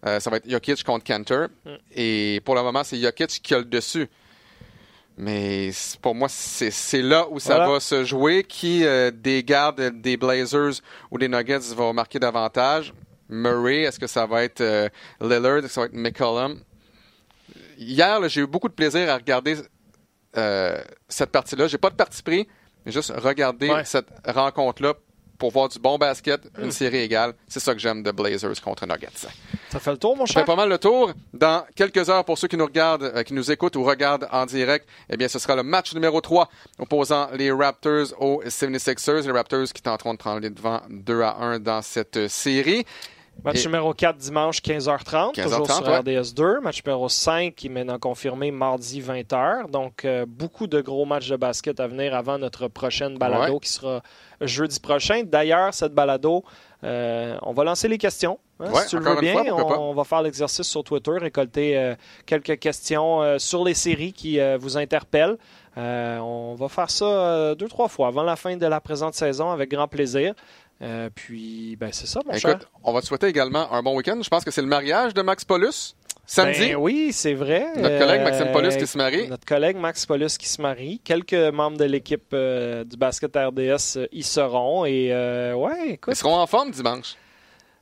euh, 0.06 0.20
ça 0.20 0.30
va 0.30 0.36
être 0.36 0.48
Jokic 0.48 0.84
contre 0.84 1.04
Kanter. 1.04 1.46
Mm. 1.64 1.70
Et 1.94 2.42
pour 2.44 2.54
le 2.54 2.62
moment, 2.62 2.84
c'est 2.84 2.98
Jokic 2.98 3.40
qui 3.42 3.54
a 3.54 3.58
le 3.58 3.64
dessus. 3.64 4.08
Mais 5.16 5.70
pour 6.02 6.14
moi, 6.14 6.28
c'est 6.28 7.02
là 7.02 7.26
où 7.30 7.38
ça 7.38 7.58
va 7.66 7.78
se 7.80 8.04
jouer. 8.04 8.42
Qui 8.42 8.84
euh, 8.84 9.12
des 9.12 9.44
gardes 9.44 10.00
des 10.00 10.16
Blazers 10.16 10.80
ou 11.10 11.18
des 11.18 11.28
Nuggets 11.28 11.74
va 11.74 11.92
marquer 11.92 12.18
davantage? 12.18 12.92
Murray, 13.28 13.82
est-ce 13.82 13.98
que 13.98 14.08
ça 14.08 14.26
va 14.26 14.42
être 14.42 14.60
euh, 14.60 14.88
Lillard? 15.20 15.58
Est-ce 15.58 15.66
que 15.66 15.72
ça 15.72 15.80
va 15.82 15.86
être 15.86 15.94
McCollum? 15.94 16.60
Hier, 17.78 18.28
j'ai 18.28 18.40
eu 18.40 18.46
beaucoup 18.46 18.68
de 18.68 18.74
plaisir 18.74 19.08
à 19.08 19.14
regarder 19.14 19.56
cette 21.08 21.30
partie-là. 21.30 21.68
J'ai 21.68 21.78
pas 21.78 21.90
de 21.90 21.94
parti 21.94 22.20
pris, 22.22 22.48
mais 22.84 22.90
juste 22.90 23.12
regarder 23.16 23.70
cette 23.84 24.08
rencontre-là 24.26 24.94
pour 25.38 25.50
voir 25.50 25.68
du 25.68 25.78
bon 25.78 25.98
basket, 25.98 26.42
une 26.58 26.68
hmm. 26.68 26.72
série 26.72 26.98
égale. 26.98 27.34
C'est 27.48 27.60
ça 27.60 27.74
que 27.74 27.80
j'aime 27.80 28.02
de 28.02 28.10
Blazers 28.10 28.60
contre 28.62 28.86
Nuggets. 28.86 29.28
Ça 29.70 29.80
fait 29.80 29.90
le 29.90 29.98
tour, 29.98 30.16
mon 30.16 30.26
cher. 30.26 30.34
Ça 30.34 30.40
fait 30.40 30.46
pas 30.46 30.56
mal 30.56 30.68
le 30.68 30.78
tour. 30.78 31.12
Dans 31.32 31.64
quelques 31.74 32.08
heures, 32.08 32.24
pour 32.24 32.38
ceux 32.38 32.48
qui 32.48 32.56
nous 32.56 32.66
regardent, 32.66 33.02
euh, 33.02 33.22
qui 33.22 33.34
nous 33.34 33.50
écoutent 33.50 33.76
ou 33.76 33.84
regardent 33.84 34.28
en 34.30 34.46
direct, 34.46 34.88
eh 35.10 35.16
bien, 35.16 35.28
ce 35.28 35.38
sera 35.38 35.56
le 35.56 35.62
match 35.62 35.94
numéro 35.94 36.20
3 36.20 36.48
opposant 36.78 37.28
les 37.34 37.50
Raptors 37.50 38.14
aux 38.20 38.42
76ers. 38.44 39.24
Les 39.24 39.32
Raptors 39.32 39.66
qui 39.74 39.82
tenteront 39.82 40.14
de 40.14 40.18
prendre 40.18 40.40
les 40.40 40.50
devants 40.50 40.82
2 40.90 41.22
à 41.22 41.36
1 41.40 41.58
dans 41.58 41.82
cette 41.82 42.28
série. 42.28 42.84
Match 43.42 43.64
numéro 43.66 43.92
4 43.92 44.16
dimanche 44.16 44.60
15h30, 44.60 45.42
toujours 45.42 45.66
sur 45.70 45.86
RDS2. 45.86 46.60
Match 46.60 46.82
numéro 46.84 47.08
5 47.08 47.54
qui 47.54 47.66
est 47.66 47.70
maintenant 47.70 47.98
confirmé 47.98 48.50
mardi 48.50 49.02
20h. 49.02 49.70
Donc, 49.70 50.04
euh, 50.04 50.24
beaucoup 50.26 50.66
de 50.66 50.80
gros 50.80 51.04
matchs 51.04 51.28
de 51.28 51.36
basket 51.36 51.78
à 51.80 51.86
venir 51.86 52.14
avant 52.14 52.38
notre 52.38 52.68
prochaine 52.68 53.18
balado 53.18 53.58
qui 53.58 53.68
sera 53.68 54.02
jeudi 54.40 54.80
prochain. 54.80 55.24
D'ailleurs, 55.24 55.74
cette 55.74 55.92
balado, 55.92 56.44
euh, 56.84 57.36
on 57.42 57.52
va 57.52 57.64
lancer 57.64 57.88
les 57.88 57.98
questions. 57.98 58.38
Hein, 58.60 58.70
si 58.82 58.90
tu 58.90 58.98
le 58.98 59.04
veux 59.04 59.20
bien, 59.20 59.42
on, 59.52 59.92
va 59.94 60.04
faire 60.04 60.22
l'exercice 60.22 60.66
sur 60.66 60.84
Twitter, 60.84 61.10
récolter 61.10 61.76
euh, 61.76 61.94
quelques 62.24 62.58
questions 62.58 63.38
sur 63.38 63.64
les 63.64 63.74
séries 63.74 64.12
qui 64.12 64.38
vous 64.58 64.78
interpellent. 64.78 65.36
on 65.76 66.54
va 66.56 66.68
faire 66.68 66.88
ça 66.88 67.54
deux, 67.56 67.68
trois 67.68 67.88
fois 67.88 68.08
avant 68.08 68.22
la 68.22 68.36
fin 68.36 68.56
de 68.56 68.66
la 68.66 68.80
présente 68.80 69.14
saison 69.14 69.50
avec 69.50 69.70
grand 69.70 69.88
plaisir. 69.88 70.34
Euh, 70.82 71.08
puis, 71.14 71.76
ben, 71.76 71.90
c'est 71.92 72.06
ça, 72.06 72.20
mon 72.26 72.32
Écoute, 72.32 72.68
on 72.82 72.92
va 72.92 73.00
te 73.00 73.06
souhaiter 73.06 73.26
également 73.26 73.72
un 73.72 73.82
bon 73.82 73.96
week-end. 73.96 74.18
Je 74.22 74.28
pense 74.28 74.44
que 74.44 74.50
c'est 74.50 74.60
le 74.60 74.66
mariage 74.66 75.14
de 75.14 75.22
Max 75.22 75.44
Paulus. 75.44 75.94
Samedi. 76.26 76.70
Ben 76.70 76.76
oui, 76.76 77.10
c'est 77.12 77.34
vrai. 77.34 77.66
Notre 77.76 77.98
collègue 77.98 78.22
Maxime 78.22 78.52
Paulus 78.52 78.76
qui 78.76 78.86
se 78.86 78.96
marie. 78.96 79.28
Notre 79.28 79.44
collègue 79.44 79.76
Max 79.76 80.06
Paulus 80.06 80.38
qui 80.38 80.48
se 80.48 80.62
marie. 80.62 81.00
Quelques 81.04 81.34
membres 81.34 81.76
de 81.76 81.84
l'équipe 81.84 82.32
euh, 82.32 82.82
du 82.84 82.96
basket 82.96 83.36
RDS 83.36 83.98
euh, 83.98 84.06
y 84.10 84.22
seront. 84.22 84.86
Et 84.86 85.12
ouais, 85.54 85.90
écoute. 85.90 86.14
Ils 86.14 86.16
seront 86.16 86.36
en 86.36 86.46
forme 86.46 86.70
dimanche. 86.70 87.16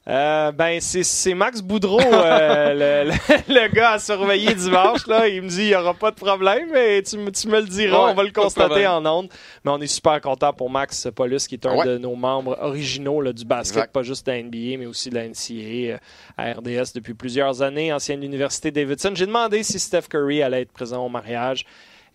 Euh, 0.09 0.51
ben, 0.51 0.81
c'est 0.81 1.35
Max 1.35 1.63
Boudreau, 1.63 2.01
euh, 2.01 3.05
le, 3.05 3.35
le, 3.49 3.69
gars 3.69 3.93
à 3.93 3.99
surveiller 4.01 4.53
dimanche. 4.53 5.07
Là. 5.07 5.29
Il 5.29 5.43
me 5.43 5.49
dit 5.49 5.63
il 5.63 5.69
n'y 5.69 5.75
aura 5.77 5.95
pas 5.95 6.11
de 6.11 6.17
problème, 6.17 6.71
mais 6.73 7.03
tu, 7.03 7.17
tu 7.31 7.49
me 7.49 7.61
le 7.61 7.67
diras, 7.67 8.11
on 8.11 8.15
va 8.15 8.25
le 8.25 8.33
constater 8.33 8.85
en 8.85 9.07
ondes. 9.07 9.29
Mais 9.65 9.71
on 9.71 9.81
est 9.81 9.87
super 9.87 10.21
content 10.21 10.53
pour 10.53 10.71
Max 10.71 11.07
Paulus, 11.15 11.47
qui 11.47 11.55
est 11.55 11.67
un 11.67 11.85
de 11.85 11.99
nos 11.99 12.17
membres 12.17 12.59
originaux 12.61 13.21
là, 13.21 13.33
du 13.33 13.45
basket, 13.45 13.93
pas 13.93 14.03
juste 14.03 14.27
de 14.27 14.33
la 14.33 14.43
NBA, 14.43 14.79
mais 14.79 14.87
aussi 14.87 15.09
de 15.09 15.15
la 15.15 15.29
NCAA, 15.29 15.95
euh, 15.95 15.99
à 16.37 16.53
RDS 16.53 16.93
depuis 16.95 17.15
plusieurs 17.15 17.63
années, 17.63 17.93
ancienne 17.93 18.19
de 18.19 18.25
l'Université 18.25 18.73
Davidson. 18.73 19.13
J'ai 19.15 19.27
demandé 19.27 19.63
si 19.63 19.79
Steph 19.79 20.09
Curry 20.11 20.43
allait 20.43 20.63
être 20.63 20.73
présent 20.73 21.07
au 21.07 21.09
mariage. 21.09 21.65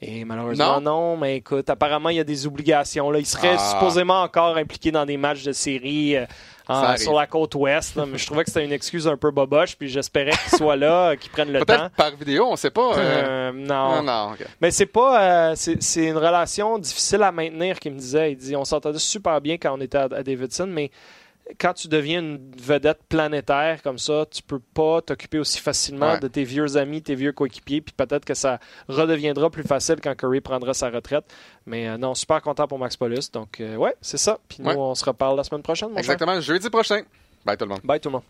Et 0.01 0.25
malheureusement, 0.25 0.79
non. 0.79 1.17
mais 1.17 1.37
écoute, 1.37 1.69
apparemment, 1.69 2.09
il 2.09 2.17
y 2.17 2.19
a 2.19 2.23
des 2.23 2.45
obligations. 2.45 3.09
Là. 3.09 3.17
Il 3.17 3.25
serait 3.25 3.55
ah. 3.57 3.73
supposément 3.73 4.21
encore 4.21 4.55
impliqué 4.57 4.91
dans 4.91 5.05
des 5.05 5.17
matchs 5.17 5.43
de 5.43 5.51
série 5.51 6.15
euh, 6.15 6.97
sur 6.97 7.13
la 7.13 7.25
côte 7.25 7.55
ouest. 7.55 7.95
mais 7.95 8.17
je 8.17 8.25
trouvais 8.27 8.43
que 8.43 8.51
c'était 8.51 8.65
une 8.65 8.71
excuse 8.71 9.07
un 9.07 9.17
peu 9.17 9.31
boboche, 9.31 9.75
puis 9.75 9.89
j'espérais 9.89 10.31
qu'il 10.31 10.57
soit 10.57 10.75
là, 10.75 11.15
qu'il 11.15 11.31
prenne 11.31 11.51
le 11.51 11.65
temps. 11.65 11.89
par 11.97 12.15
vidéo, 12.15 12.45
on 12.47 12.55
sait 12.55 12.69
pas. 12.69 12.95
Euh, 12.95 12.97
euh, 12.97 13.51
non. 13.51 14.03
non, 14.03 14.35
Mais 14.61 14.69
c'est 14.69 14.85
pas. 14.85 15.55
c'est 15.55 16.05
une 16.05 16.17
relation 16.17 16.77
difficile 16.77 17.23
à 17.23 17.31
maintenir, 17.31 17.79
qu'il 17.79 17.93
me 17.93 17.99
disait. 17.99 18.33
Il 18.33 18.37
dit 18.37 18.55
on 18.55 18.65
s'entendait 18.65 18.99
super 18.99 19.41
bien 19.41 19.57
quand 19.57 19.75
on 19.75 19.81
était 19.81 19.97
à 19.97 20.07
Davidson, 20.23 20.67
mais 20.67 20.91
quand 21.59 21.73
tu 21.73 21.87
deviens 21.87 22.19
une 22.19 22.51
vedette 22.61 22.99
planétaire 23.09 23.81
comme 23.81 23.97
ça, 23.97 24.25
tu 24.29 24.41
peux 24.41 24.59
pas 24.59 25.01
t'occuper 25.01 25.39
aussi 25.39 25.59
facilement 25.59 26.17
de 26.17 26.27
tes 26.27 26.43
vieux 26.43 26.77
amis, 26.77 27.01
tes 27.01 27.15
vieux 27.15 27.31
coéquipiers, 27.31 27.81
puis 27.81 27.93
peut-être 27.95 28.25
que 28.25 28.33
ça 28.33 28.59
redeviendra 28.87 29.49
plus 29.49 29.63
facile 29.63 29.97
quand 30.01 30.15
Curry 30.15 30.41
prendra 30.41 30.73
sa 30.73 30.89
retraite. 30.89 31.25
Mais 31.65 31.87
euh, 31.87 31.97
non, 31.97 32.15
super 32.15 32.41
content 32.41 32.67
pour 32.67 32.79
Max 32.79 32.95
Paulus. 32.95 33.31
Donc, 33.31 33.59
euh, 33.59 33.75
ouais, 33.75 33.95
c'est 34.01 34.17
ça. 34.17 34.39
Puis 34.47 34.59
nous, 34.61 34.71
on 34.71 34.95
se 34.95 35.05
reparle 35.05 35.37
la 35.37 35.43
semaine 35.43 35.63
prochaine. 35.63 35.97
Exactement, 35.97 36.39
jeudi 36.39 36.69
prochain. 36.69 37.01
Bye 37.45 37.57
tout 37.57 37.65
le 37.65 37.69
monde. 37.69 37.81
Bye 37.83 37.99
tout 37.99 38.09
le 38.09 38.13
monde. 38.13 38.23